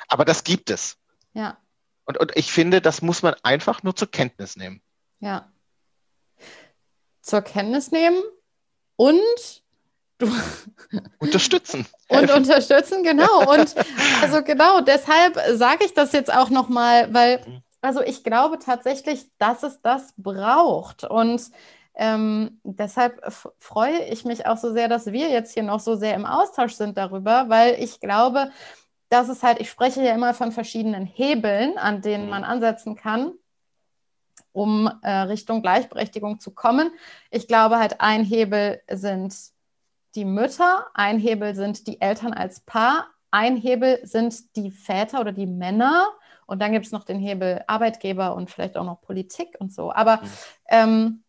aber 0.08 0.24
das 0.24 0.44
gibt 0.44 0.70
es. 0.70 0.96
Ja. 1.34 1.58
Und, 2.04 2.18
und 2.18 2.32
ich 2.36 2.52
finde, 2.52 2.80
das 2.80 3.02
muss 3.02 3.22
man 3.22 3.34
einfach 3.42 3.82
nur 3.82 3.96
zur 3.96 4.10
Kenntnis 4.10 4.56
nehmen. 4.56 4.82
Ja 5.20 5.52
zur 7.22 7.40
Kenntnis 7.40 7.90
nehmen 7.90 8.20
und 8.96 9.62
du 10.18 10.28
unterstützen. 11.18 11.86
und 12.08 12.30
unterstützen, 12.34 13.02
genau. 13.02 13.50
Und 13.50 13.74
also 14.22 14.42
genau, 14.42 14.80
deshalb 14.80 15.38
sage 15.56 15.86
ich 15.86 15.94
das 15.94 16.12
jetzt 16.12 16.32
auch 16.32 16.50
nochmal, 16.50 17.14
weil, 17.14 17.62
also 17.80 18.02
ich 18.02 18.24
glaube 18.24 18.58
tatsächlich, 18.58 19.30
dass 19.38 19.62
es 19.62 19.80
das 19.80 20.12
braucht. 20.16 21.04
Und 21.04 21.42
ähm, 21.94 22.60
deshalb 22.64 23.20
freue 23.58 24.04
ich 24.04 24.24
mich 24.24 24.46
auch 24.46 24.56
so 24.56 24.72
sehr, 24.72 24.88
dass 24.88 25.06
wir 25.06 25.28
jetzt 25.28 25.52
hier 25.54 25.62
noch 25.62 25.80
so 25.80 25.94
sehr 25.94 26.14
im 26.14 26.26
Austausch 26.26 26.74
sind 26.74 26.96
darüber, 26.96 27.48
weil 27.48 27.74
ich 27.82 28.00
glaube, 28.00 28.50
dass 29.08 29.28
es 29.28 29.42
halt, 29.42 29.60
ich 29.60 29.70
spreche 29.70 30.02
ja 30.02 30.14
immer 30.14 30.32
von 30.32 30.52
verschiedenen 30.52 31.04
Hebeln, 31.04 31.76
an 31.76 32.00
denen 32.00 32.24
mhm. 32.24 32.30
man 32.30 32.44
ansetzen 32.44 32.96
kann 32.96 33.32
um 34.52 34.90
äh, 35.02 35.10
Richtung 35.10 35.62
Gleichberechtigung 35.62 36.38
zu 36.38 36.52
kommen. 36.52 36.90
Ich 37.30 37.48
glaube 37.48 37.78
halt, 37.78 38.00
ein 38.00 38.24
Hebel 38.24 38.80
sind 38.90 39.34
die 40.14 40.24
Mütter, 40.24 40.86
ein 40.94 41.18
Hebel 41.18 41.54
sind 41.54 41.86
die 41.86 42.00
Eltern 42.00 42.34
als 42.34 42.60
Paar, 42.60 43.08
ein 43.30 43.56
Hebel 43.56 44.00
sind 44.04 44.56
die 44.56 44.70
Väter 44.70 45.20
oder 45.20 45.32
die 45.32 45.46
Männer 45.46 46.06
und 46.46 46.60
dann 46.60 46.72
gibt 46.72 46.84
es 46.84 46.92
noch 46.92 47.04
den 47.04 47.18
Hebel 47.18 47.64
Arbeitgeber 47.66 48.34
und 48.34 48.50
vielleicht 48.50 48.76
auch 48.76 48.84
noch 48.84 49.00
Politik 49.00 49.56
und 49.58 49.72
so. 49.72 49.90
Aber 49.90 50.18
mhm. 50.18 50.28
ähm, 50.68 51.21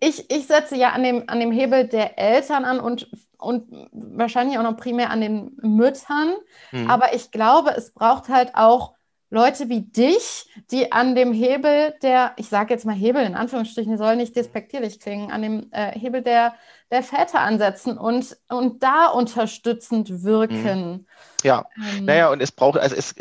ich, 0.00 0.30
ich 0.30 0.46
setze 0.46 0.76
ja 0.76 0.90
an 0.90 1.02
dem, 1.02 1.24
an 1.26 1.40
dem 1.40 1.52
Hebel 1.52 1.86
der 1.86 2.18
Eltern 2.18 2.64
an 2.64 2.80
und, 2.80 3.10
und 3.38 3.88
wahrscheinlich 3.92 4.58
auch 4.58 4.62
noch 4.62 4.76
primär 4.76 5.10
an 5.10 5.20
den 5.20 5.56
Müttern. 5.60 6.34
Mhm. 6.72 6.90
Aber 6.90 7.14
ich 7.14 7.30
glaube, 7.30 7.74
es 7.76 7.92
braucht 7.92 8.28
halt 8.28 8.54
auch 8.54 8.94
Leute 9.30 9.68
wie 9.68 9.82
dich, 9.82 10.48
die 10.70 10.90
an 10.90 11.14
dem 11.14 11.34
Hebel 11.34 11.94
der, 12.02 12.32
ich 12.36 12.48
sage 12.48 12.72
jetzt 12.72 12.86
mal 12.86 12.94
Hebel 12.94 13.22
in 13.24 13.34
Anführungsstrichen, 13.34 13.98
soll 13.98 14.16
nicht 14.16 14.36
despektierlich 14.36 15.00
klingen, 15.00 15.30
an 15.30 15.42
dem 15.42 15.68
äh, 15.70 15.98
Hebel 15.98 16.22
der, 16.22 16.54
der 16.90 17.02
Väter 17.02 17.40
ansetzen 17.40 17.98
und, 17.98 18.38
und 18.48 18.82
da 18.82 19.08
unterstützend 19.08 20.22
wirken. 20.24 20.90
Mhm. 20.92 21.06
Ja, 21.42 21.66
ähm, 21.76 22.06
naja, 22.06 22.30
und 22.30 22.40
es 22.40 22.52
braucht, 22.52 22.78
also 22.78 22.96
es, 22.96 23.14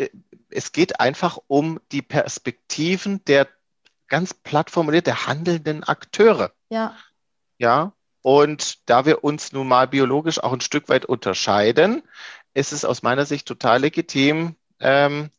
es 0.50 0.72
geht 0.72 1.02
einfach 1.02 1.40
um 1.48 1.80
die 1.92 2.02
Perspektiven 2.02 3.24
der 3.26 3.48
ganz 4.08 4.34
platt 4.34 4.72
formuliert, 4.72 5.08
der 5.08 5.28
handelnden 5.28 5.84
Akteure. 5.84 6.52
Ja. 6.70 6.96
Ja, 7.58 7.94
und 8.22 8.90
da 8.90 9.06
wir 9.06 9.24
uns 9.24 9.52
nun 9.52 9.68
mal 9.68 9.88
biologisch 9.88 10.44
auch 10.44 10.54
ein 10.54 10.62
Stück 10.62 10.90
weit 10.90 11.06
unterscheiden, 11.06 12.04
ist 12.54 12.74
es 12.74 12.86
aus 12.86 13.04
meiner 13.04 13.26
Sicht 13.26 13.48
total 13.48 13.82
legitim, 13.82 14.56
ähm, 14.80 15.30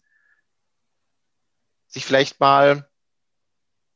sich 1.87 2.05
vielleicht 2.05 2.41
mal 2.41 2.89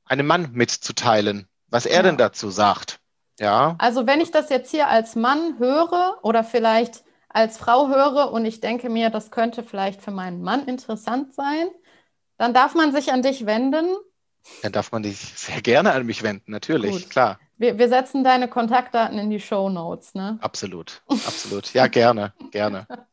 einem 0.05 0.27
Mann 0.27 0.53
mitzuteilen, 0.53 1.49
was 1.69 1.87
er 1.87 1.97
ja. 1.97 2.03
denn 2.03 2.17
dazu 2.17 2.51
sagt. 2.51 3.01
Ja. 3.39 3.77
Also 3.79 4.07
wenn 4.07 4.21
ich 4.21 4.31
das 4.31 4.51
jetzt 4.51 4.71
hier 4.71 4.89
als 4.89 5.17
Mann 5.17 5.59
höre 5.59 6.19
oder 6.23 6.45
vielleicht 6.45 7.05
als 7.29 7.57
Frau 7.57 7.89
höre 7.89 8.31
und 8.31 8.45
ich 8.45 8.61
denke 8.61 8.91
mir, 8.91 9.11
das 9.11 9.31
könnte 9.31 9.63
vielleicht 9.63 10.03
für 10.03 10.11
meinen 10.11 10.43
Mann 10.43 10.67
interessant 10.67 11.35
sein, 11.35 11.69
dann 12.37 12.53
darf 12.53 12.75
man 12.75 12.93
sich 12.93 13.13
an 13.13 13.23
dich 13.23 13.47
wenden. 13.47 13.87
Dann 14.63 14.73
darf 14.73 14.93
man 14.93 15.05
sich 15.05 15.19
sehr 15.37 15.61
gerne 15.63 15.93
an 15.93 16.07
mich 16.07 16.23
wenden, 16.23 16.51
natürlich, 16.51 17.03
Gut. 17.03 17.11
klar. 17.11 17.41
Wir, 17.59 17.79
wir, 17.79 17.89
setzen 17.89 18.25
deine 18.25 18.49
Kontaktdaten 18.49 19.19
in 19.19 19.31
die 19.31 19.41
Show 19.41 19.69
Notes, 19.69 20.15
ne? 20.15 20.39
Absolut, 20.41 21.03
absolut. 21.07 21.73
Ja, 21.75 21.87
gerne, 21.87 22.33
gerne. 22.51 22.87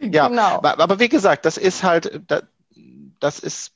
Ja, 0.00 0.28
genau. 0.28 0.60
aber 0.62 0.98
wie 0.98 1.08
gesagt, 1.08 1.46
das 1.46 1.56
ist 1.56 1.82
halt, 1.82 2.20
das 3.20 3.38
ist 3.38 3.72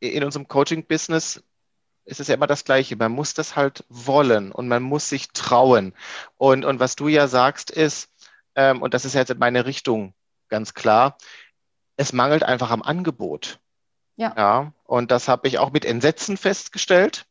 in 0.00 0.24
unserem 0.24 0.48
Coaching-Business 0.48 1.44
ist 2.08 2.20
es 2.20 2.28
ja 2.28 2.34
immer 2.34 2.46
das 2.46 2.64
Gleiche. 2.64 2.96
Man 2.96 3.12
muss 3.12 3.34
das 3.34 3.54
halt 3.54 3.84
wollen 3.88 4.50
und 4.50 4.66
man 4.66 4.82
muss 4.82 5.08
sich 5.08 5.28
trauen. 5.30 5.94
Und, 6.38 6.64
und 6.64 6.80
was 6.80 6.96
du 6.96 7.08
ja 7.08 7.28
sagst 7.28 7.70
ist, 7.70 8.10
ähm, 8.54 8.82
und 8.82 8.94
das 8.94 9.04
ist 9.04 9.14
jetzt 9.14 9.30
in 9.30 9.38
meine 9.38 9.66
Richtung 9.66 10.14
ganz 10.48 10.74
klar, 10.74 11.18
es 11.96 12.12
mangelt 12.12 12.42
einfach 12.42 12.70
am 12.70 12.82
Angebot. 12.82 13.60
Ja. 14.18 14.34
ja 14.36 14.72
und 14.84 15.10
das 15.10 15.28
habe 15.28 15.48
ich 15.48 15.58
auch 15.58 15.72
mit 15.72 15.84
Entsetzen 15.84 16.36
festgestellt. 16.36 17.24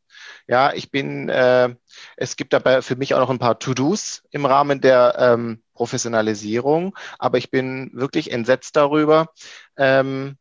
Ja, 0.48 0.74
ich 0.74 0.90
bin, 0.90 1.28
äh, 1.28 1.76
es 2.16 2.38
gibt 2.38 2.54
dabei 2.54 2.82
für 2.82 2.96
mich 2.96 3.14
auch 3.14 3.20
noch 3.20 3.30
ein 3.30 3.40
paar 3.40 3.60
To-Dos 3.60 4.24
im 4.32 4.46
Rahmen 4.46 4.80
der 4.80 5.16
ähm, 5.20 5.62
Professionalisierung, 5.74 6.98
aber 7.20 7.38
ich 7.38 7.52
bin 7.52 7.92
wirklich 7.94 8.32
entsetzt 8.32 8.78
darüber, 8.78 9.34
ähm, 9.76 10.38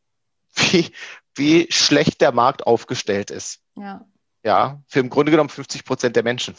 wie, 0.54 0.92
wie 1.34 1.66
schlecht 1.70 2.20
der 2.20 2.32
Markt 2.32 2.66
aufgestellt 2.66 3.30
ist. 3.30 3.60
Ja. 3.74 4.04
Ja, 4.44 4.80
für 4.86 5.00
im 5.00 5.10
Grunde 5.10 5.32
genommen 5.32 5.48
50 5.48 5.84
Prozent 5.84 6.14
der 6.16 6.22
Menschen. 6.22 6.54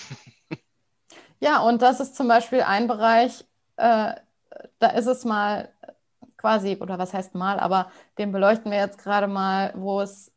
Ja, 1.40 1.60
und 1.60 1.84
das 1.84 2.00
ist 2.00 2.16
zum 2.16 2.28
Beispiel 2.28 2.62
ein 2.62 2.88
Bereich, 2.88 3.46
äh, 3.76 4.14
da 4.80 4.88
ist 4.96 5.06
es 5.06 5.24
mal 5.24 5.72
quasi, 6.38 6.78
oder 6.80 7.00
was 7.00 7.14
heißt 7.14 7.36
mal, 7.36 7.60
aber 7.60 7.92
den 8.18 8.32
beleuchten 8.32 8.72
wir 8.72 8.78
jetzt 8.78 9.00
gerade 9.00 9.28
mal, 9.28 9.74
wo 9.76 10.02
es 10.02 10.32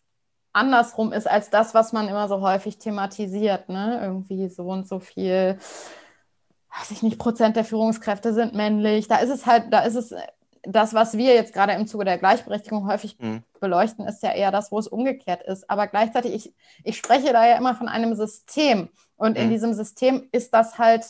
andersrum 0.52 1.12
ist 1.12 1.28
als 1.28 1.50
das, 1.50 1.74
was 1.74 1.92
man 1.92 2.08
immer 2.08 2.28
so 2.28 2.40
häufig 2.40 2.78
thematisiert. 2.78 3.68
Ne? 3.68 4.00
Irgendwie 4.02 4.48
so 4.48 4.64
und 4.64 4.88
so 4.88 4.98
viel, 4.98 5.58
weiß 6.78 6.90
ich 6.90 7.02
nicht, 7.02 7.18
Prozent 7.18 7.56
der 7.56 7.64
Führungskräfte 7.64 8.32
sind 8.32 8.54
männlich. 8.54 9.08
Da 9.08 9.18
ist 9.18 9.30
es 9.30 9.46
halt, 9.46 9.72
da 9.72 9.80
ist 9.80 9.94
es 9.94 10.14
das, 10.62 10.92
was 10.92 11.16
wir 11.16 11.34
jetzt 11.34 11.54
gerade 11.54 11.72
im 11.72 11.86
Zuge 11.86 12.04
der 12.04 12.18
Gleichberechtigung 12.18 12.86
häufig 12.86 13.18
mhm. 13.18 13.42
beleuchten, 13.60 14.06
ist 14.06 14.22
ja 14.22 14.32
eher 14.32 14.50
das, 14.50 14.70
wo 14.70 14.78
es 14.78 14.88
umgekehrt 14.88 15.42
ist. 15.42 15.68
Aber 15.70 15.86
gleichzeitig, 15.86 16.34
ich, 16.34 16.54
ich 16.84 16.96
spreche 16.98 17.32
da 17.32 17.46
ja 17.46 17.56
immer 17.56 17.74
von 17.74 17.88
einem 17.88 18.14
System. 18.14 18.90
Und 19.16 19.36
mhm. 19.36 19.44
in 19.44 19.50
diesem 19.50 19.74
System 19.74 20.28
ist 20.32 20.52
das 20.52 20.78
halt 20.78 21.04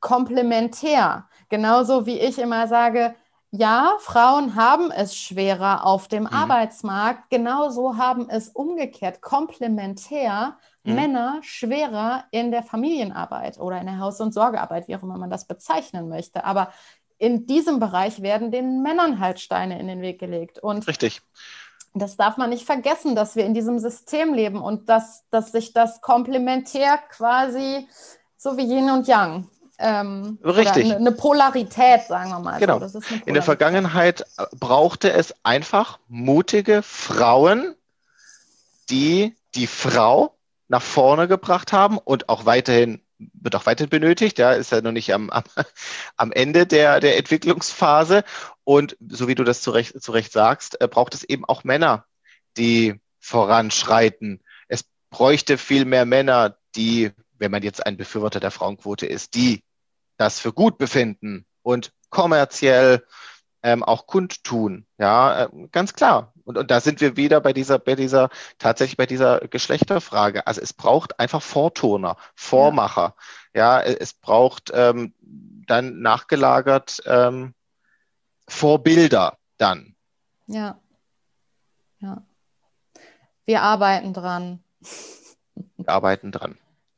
komplementär. 0.00 1.28
Genauso 1.48 2.06
wie 2.06 2.18
ich 2.18 2.38
immer 2.38 2.68
sage, 2.68 3.14
ja, 3.50 3.96
Frauen 4.00 4.54
haben 4.54 4.90
es 4.90 5.16
schwerer 5.16 5.86
auf 5.86 6.08
dem 6.08 6.24
mhm. 6.24 6.30
Arbeitsmarkt, 6.30 7.30
genauso 7.30 7.96
haben 7.96 8.28
es 8.28 8.48
umgekehrt 8.48 9.20
komplementär 9.20 10.58
mhm. 10.84 10.94
Männer 10.94 11.38
schwerer 11.42 12.24
in 12.30 12.50
der 12.50 12.62
Familienarbeit 12.62 13.58
oder 13.58 13.80
in 13.80 13.86
der 13.86 13.98
Haus- 13.98 14.20
und 14.20 14.34
Sorgearbeit, 14.34 14.88
wie 14.88 14.96
auch 14.96 15.02
immer 15.02 15.18
man 15.18 15.30
das 15.30 15.46
bezeichnen 15.46 16.08
möchte. 16.08 16.44
Aber 16.44 16.72
in 17.18 17.46
diesem 17.46 17.80
Bereich 17.80 18.20
werden 18.20 18.50
den 18.50 18.82
Männern 18.82 19.20
halt 19.20 19.40
Steine 19.40 19.78
in 19.80 19.86
den 19.86 20.02
Weg 20.02 20.18
gelegt. 20.18 20.58
Und 20.58 20.86
Richtig. 20.86 21.22
Das 21.94 22.16
darf 22.16 22.36
man 22.36 22.50
nicht 22.50 22.66
vergessen, 22.66 23.14
dass 23.14 23.36
wir 23.36 23.46
in 23.46 23.54
diesem 23.54 23.78
System 23.78 24.34
leben 24.34 24.60
und 24.60 24.90
dass, 24.90 25.24
dass 25.30 25.52
sich 25.52 25.72
das 25.72 26.02
komplementär 26.02 26.98
quasi 27.08 27.88
so 28.36 28.58
wie 28.58 28.70
Yin 28.70 28.90
und 28.90 29.08
Yang 29.08 29.48
ähm, 29.78 30.38
Richtig. 30.42 30.94
Eine, 30.94 31.12
Polarität, 31.12 32.02
sagen 32.02 32.30
wir 32.30 32.40
mal. 32.40 32.58
Genau. 32.58 32.86
So. 32.86 33.00
In 33.26 33.34
der 33.34 33.42
Vergangenheit 33.42 34.22
äh, 34.38 34.44
brauchte 34.58 35.12
es 35.12 35.34
einfach 35.42 35.98
mutige 36.08 36.82
Frauen, 36.82 37.74
die 38.88 39.36
die 39.54 39.66
Frau 39.66 40.36
nach 40.68 40.82
vorne 40.82 41.28
gebracht 41.28 41.72
haben 41.72 41.98
und 41.98 42.28
auch 42.28 42.46
weiterhin 42.46 43.02
wird 43.18 43.56
auch 43.56 43.64
weiterhin 43.64 43.88
benötigt, 43.88 44.38
ja, 44.38 44.52
ist 44.52 44.72
ja 44.72 44.80
noch 44.80 44.92
nicht 44.92 45.12
am, 45.14 45.30
am, 45.30 45.44
am 46.16 46.32
Ende 46.32 46.66
der, 46.66 47.00
der 47.00 47.16
Entwicklungsphase. 47.16 48.24
Und 48.64 48.96
so 49.08 49.28
wie 49.28 49.34
du 49.34 49.44
das 49.44 49.62
zu 49.62 49.70
Recht, 49.70 50.02
zu 50.02 50.12
Recht 50.12 50.32
sagst, 50.32 50.80
äh, 50.80 50.88
braucht 50.88 51.14
es 51.14 51.24
eben 51.24 51.44
auch 51.44 51.64
Männer, 51.64 52.04
die 52.56 53.00
voranschreiten. 53.20 54.42
Es 54.68 54.84
bräuchte 55.10 55.58
viel 55.58 55.84
mehr 55.84 56.04
Männer, 56.04 56.58
die, 56.74 57.10
wenn 57.38 57.50
man 57.50 57.62
jetzt 57.62 57.86
ein 57.86 57.96
Befürworter 57.96 58.40
der 58.40 58.50
Frauenquote 58.50 59.06
ist, 59.06 59.34
die 59.34 59.62
das 60.16 60.38
für 60.40 60.52
gut 60.52 60.78
befinden 60.78 61.46
und 61.62 61.92
kommerziell 62.10 63.04
ähm, 63.62 63.82
auch 63.82 64.06
kundtun. 64.06 64.86
Ja, 64.98 65.44
äh, 65.44 65.68
ganz 65.72 65.94
klar. 65.94 66.32
Und, 66.44 66.56
und 66.56 66.70
da 66.70 66.80
sind 66.80 67.00
wir 67.00 67.16
wieder 67.16 67.40
bei 67.40 67.52
dieser, 67.52 67.78
bei 67.78 67.96
dieser, 67.96 68.30
tatsächlich 68.58 68.96
bei 68.96 69.06
dieser 69.06 69.40
Geschlechterfrage. 69.40 70.46
Also 70.46 70.60
es 70.60 70.72
braucht 70.72 71.18
einfach 71.18 71.42
Vorturner, 71.42 72.16
Vormacher. 72.36 73.16
Ja, 73.54 73.82
ja 73.82 73.92
es 73.92 74.14
braucht 74.14 74.70
ähm, 74.72 75.14
dann 75.66 76.00
nachgelagert 76.00 77.02
ähm, 77.06 77.54
Vorbilder 78.48 79.36
dann. 79.58 79.96
Ja. 80.46 80.80
Ja. 81.98 82.22
Wir 83.44 83.62
arbeiten 83.62 84.12
dran. 84.12 84.62
Wir 85.76 85.88
arbeiten 85.88 86.30
dran. 86.30 86.56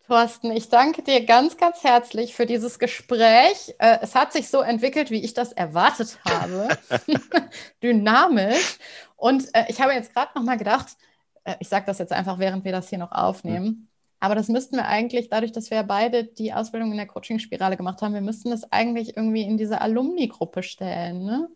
Thorsten, 0.08 0.50
ich 0.52 0.70
danke 0.70 1.02
dir 1.02 1.26
ganz, 1.26 1.58
ganz 1.58 1.84
herzlich 1.84 2.34
für 2.34 2.46
dieses 2.46 2.78
Gespräch. 2.78 3.74
Äh, 3.78 3.98
es 4.00 4.14
hat 4.14 4.32
sich 4.32 4.48
so 4.48 4.62
entwickelt, 4.62 5.10
wie 5.10 5.22
ich 5.22 5.34
das 5.34 5.52
erwartet 5.52 6.18
habe. 6.26 6.68
Dynamisch. 7.82 8.78
Und 9.16 9.54
äh, 9.54 9.66
ich 9.68 9.82
habe 9.82 9.92
jetzt 9.92 10.14
gerade 10.14 10.30
noch 10.34 10.42
mal 10.42 10.56
gedacht, 10.56 10.96
äh, 11.44 11.56
ich 11.60 11.68
sage 11.68 11.84
das 11.84 11.98
jetzt 11.98 12.12
einfach, 12.12 12.38
während 12.38 12.64
wir 12.64 12.72
das 12.72 12.88
hier 12.88 12.96
noch 12.96 13.12
aufnehmen. 13.12 13.66
Mhm. 13.66 13.88
Aber 14.18 14.34
das 14.34 14.48
müssten 14.48 14.76
wir 14.76 14.86
eigentlich, 14.86 15.28
dadurch, 15.28 15.52
dass 15.52 15.70
wir 15.70 15.82
beide 15.82 16.24
die 16.24 16.54
Ausbildung 16.54 16.90
in 16.90 16.96
der 16.96 17.06
Coaching-Spirale 17.06 17.76
gemacht 17.76 18.00
haben, 18.00 18.14
wir 18.14 18.22
müssten 18.22 18.50
das 18.50 18.72
eigentlich 18.72 19.14
irgendwie 19.14 19.42
in 19.42 19.58
diese 19.58 19.80
Alumni-Gruppe 19.80 20.62
stellen, 20.62 21.22
ne? 21.24 21.48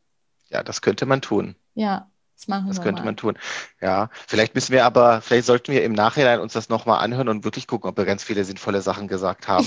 Ja, 0.50 0.62
das 0.62 0.82
könnte 0.82 1.06
man 1.06 1.22
tun. 1.22 1.56
Ja, 1.74 2.11
das 2.36 2.48
machen 2.48 2.68
das 2.68 2.78
wir 2.78 2.82
könnte 2.82 3.02
mal. 3.02 3.06
man 3.06 3.16
tun. 3.16 3.38
Ja, 3.80 4.10
vielleicht 4.26 4.54
müssen 4.54 4.72
wir 4.72 4.84
aber, 4.84 5.20
vielleicht 5.20 5.46
sollten 5.46 5.72
wir 5.72 5.84
im 5.84 5.92
Nachhinein 5.92 6.40
uns 6.40 6.52
das 6.52 6.68
nochmal 6.68 7.04
anhören 7.04 7.28
und 7.28 7.44
wirklich 7.44 7.66
gucken, 7.66 7.88
ob 7.88 7.96
wir 7.96 8.04
ganz 8.04 8.24
viele 8.24 8.44
sinnvolle 8.44 8.82
Sachen 8.82 9.08
gesagt 9.08 9.48
haben. 9.48 9.66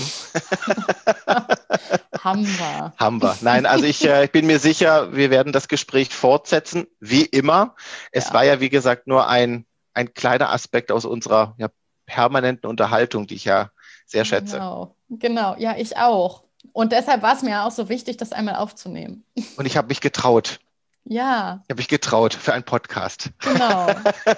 haben 2.20 2.46
wir. 2.46 2.92
Haben 2.96 3.22
wir. 3.22 3.36
Nein, 3.40 3.66
also 3.66 3.84
ich, 3.84 4.06
äh, 4.06 4.24
ich 4.24 4.32
bin 4.32 4.46
mir 4.46 4.58
sicher, 4.58 5.14
wir 5.14 5.30
werden 5.30 5.52
das 5.52 5.68
Gespräch 5.68 6.14
fortsetzen, 6.14 6.86
wie 7.00 7.24
immer. 7.24 7.74
Es 8.12 8.28
ja. 8.28 8.34
war 8.34 8.44
ja, 8.44 8.60
wie 8.60 8.68
gesagt, 8.68 9.06
nur 9.06 9.28
ein, 9.28 9.64
ein 9.94 10.12
kleiner 10.12 10.52
Aspekt 10.52 10.92
aus 10.92 11.04
unserer 11.04 11.54
ja, 11.58 11.68
permanenten 12.04 12.68
Unterhaltung, 12.68 13.26
die 13.26 13.36
ich 13.36 13.44
ja 13.44 13.70
sehr 14.06 14.24
schätze. 14.24 14.56
Genau, 14.56 14.96
genau. 15.08 15.56
ja, 15.58 15.76
ich 15.76 15.96
auch. 15.96 16.44
Und 16.72 16.92
deshalb 16.92 17.22
war 17.22 17.34
es 17.34 17.42
mir 17.42 17.64
auch 17.64 17.70
so 17.70 17.88
wichtig, 17.88 18.16
das 18.16 18.32
einmal 18.32 18.56
aufzunehmen. 18.56 19.24
Und 19.56 19.66
ich 19.66 19.76
habe 19.76 19.88
mich 19.88 20.00
getraut. 20.00 20.60
Ja. 21.08 21.60
Ich 21.64 21.70
habe 21.70 21.78
mich 21.78 21.88
getraut 21.88 22.34
für 22.34 22.52
einen 22.52 22.64
Podcast. 22.64 23.30
Genau. 23.40 23.88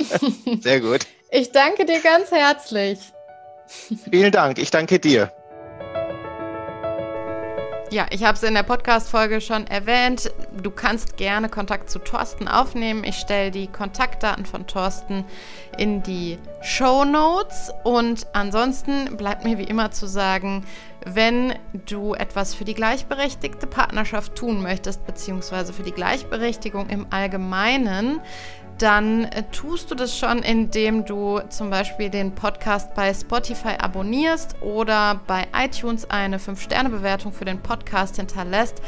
Sehr 0.60 0.80
gut. 0.80 1.06
Ich 1.30 1.50
danke 1.50 1.86
dir 1.86 2.00
ganz 2.00 2.30
herzlich. 2.30 2.98
Vielen 4.10 4.32
Dank. 4.32 4.58
Ich 4.58 4.70
danke 4.70 4.98
dir. 4.98 5.32
Ja, 7.90 8.06
ich 8.10 8.22
habe 8.22 8.34
es 8.34 8.42
in 8.42 8.52
der 8.52 8.64
Podcast-Folge 8.64 9.40
schon 9.40 9.66
erwähnt. 9.66 10.30
Du 10.62 10.70
kannst 10.70 11.16
gerne 11.16 11.48
Kontakt 11.48 11.88
zu 11.88 11.98
Thorsten 11.98 12.46
aufnehmen. 12.46 13.02
Ich 13.02 13.16
stelle 13.16 13.50
die 13.50 13.66
Kontaktdaten 13.66 14.44
von 14.44 14.66
Thorsten 14.66 15.24
in 15.78 16.02
die 16.02 16.38
Show 16.60 17.06
Notes. 17.06 17.72
Und 17.84 18.26
ansonsten 18.34 19.16
bleibt 19.16 19.44
mir 19.44 19.56
wie 19.56 19.64
immer 19.64 19.90
zu 19.90 20.06
sagen, 20.06 20.66
wenn 21.05 21.55
du 21.86 22.14
etwas 22.14 22.55
für 22.55 22.64
die 22.64 22.74
gleichberechtigte 22.74 23.66
Partnerschaft 23.66 24.34
tun 24.34 24.62
möchtest, 24.62 25.07
beziehungsweise 25.07 25.72
für 25.72 25.82
die 25.82 25.92
Gleichberechtigung 25.92 26.88
im 26.88 27.07
Allgemeinen, 27.11 28.20
dann 28.78 29.24
äh, 29.24 29.42
tust 29.51 29.90
du 29.90 29.94
das 29.94 30.16
schon, 30.16 30.38
indem 30.38 31.05
du 31.05 31.40
zum 31.49 31.70
Beispiel 31.70 32.11
den 32.11 32.34
Podcast 32.34 32.94
bei 32.94 33.12
Spotify 33.12 33.74
abonnierst 33.78 34.62
oder 34.62 35.20
bei 35.26 35.46
iTunes 35.53 36.09
eine 36.11 36.38
5-Sterne-Bewertung 36.38 37.32
für 37.32 37.44
den 37.44 37.61
Podcast 37.61 38.16
hinterlässt. 38.16 38.80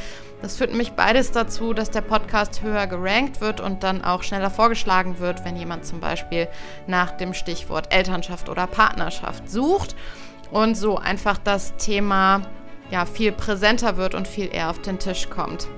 Das 0.43 0.57
führt 0.57 0.71
nämlich 0.71 0.93
beides 0.93 1.33
dazu, 1.33 1.75
dass 1.75 1.91
der 1.91 2.01
Podcast 2.01 2.63
höher 2.63 2.87
gerankt 2.87 3.41
wird 3.41 3.61
und 3.61 3.83
dann 3.83 4.03
auch 4.03 4.23
schneller 4.23 4.51
vorgeschlagen 4.51 5.19
wird, 5.19 5.45
wenn 5.45 5.57
jemand 5.57 5.85
zum 5.85 6.01
Beispiel 6.01 6.49
nach 6.87 7.11
dem 7.11 7.35
Stichwort 7.35 7.93
Elternschaft 7.93 8.49
oder 8.49 8.67
Partnerschaft 8.67 9.51
sucht 9.51 9.97
und 10.51 10.77
so 10.77 10.97
einfach 10.97 11.39
das 11.39 11.77
Thema 11.77 12.43
ja 12.91 13.07
viel 13.07 13.33
präsenter 13.33 13.97
wird 13.97 14.15
und 14.15 14.27
viel 14.27 14.49
eher 14.53 14.71
auf 14.71 14.81
den 14.81 14.99
Tisch 14.99 15.31
kommt. 15.31 15.69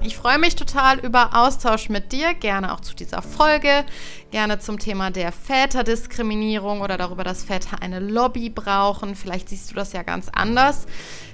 Ich 0.00 0.16
freue 0.16 0.38
mich 0.38 0.54
total 0.54 1.00
über 1.00 1.34
Austausch 1.34 1.88
mit 1.88 2.12
dir, 2.12 2.32
gerne 2.32 2.72
auch 2.72 2.80
zu 2.80 2.94
dieser 2.94 3.20
Folge, 3.20 3.84
gerne 4.30 4.60
zum 4.60 4.78
Thema 4.78 5.10
der 5.10 5.32
Väterdiskriminierung 5.32 6.82
oder 6.82 6.96
darüber, 6.96 7.24
dass 7.24 7.42
Väter 7.42 7.82
eine 7.82 7.98
Lobby 7.98 8.48
brauchen. 8.48 9.16
Vielleicht 9.16 9.48
siehst 9.48 9.72
du 9.72 9.74
das 9.74 9.92
ja 9.92 10.04
ganz 10.04 10.28
anders. 10.32 10.86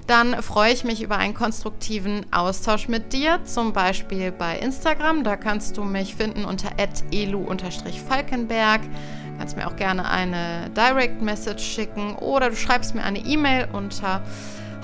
Dann 0.07 0.41
freue 0.41 0.73
ich 0.73 0.83
mich 0.83 1.03
über 1.03 1.17
einen 1.17 1.35
konstruktiven 1.35 2.25
Austausch 2.33 2.87
mit 2.87 3.13
dir, 3.13 3.39
zum 3.43 3.71
Beispiel 3.71 4.31
bei 4.31 4.57
Instagram. 4.57 5.23
Da 5.23 5.37
kannst 5.37 5.77
du 5.77 5.83
mich 5.83 6.15
finden 6.15 6.43
unter 6.43 6.71
elu-falkenberg. 7.11 8.81
Kannst 9.37 9.57
mir 9.57 9.67
auch 9.67 9.75
gerne 9.75 10.09
eine 10.09 10.71
Direct 10.71 11.21
Message 11.21 11.63
schicken 11.63 12.15
oder 12.15 12.49
du 12.49 12.55
schreibst 12.55 12.95
mir 12.95 13.03
eine 13.03 13.19
E-Mail 13.19 13.67
unter 13.73 14.23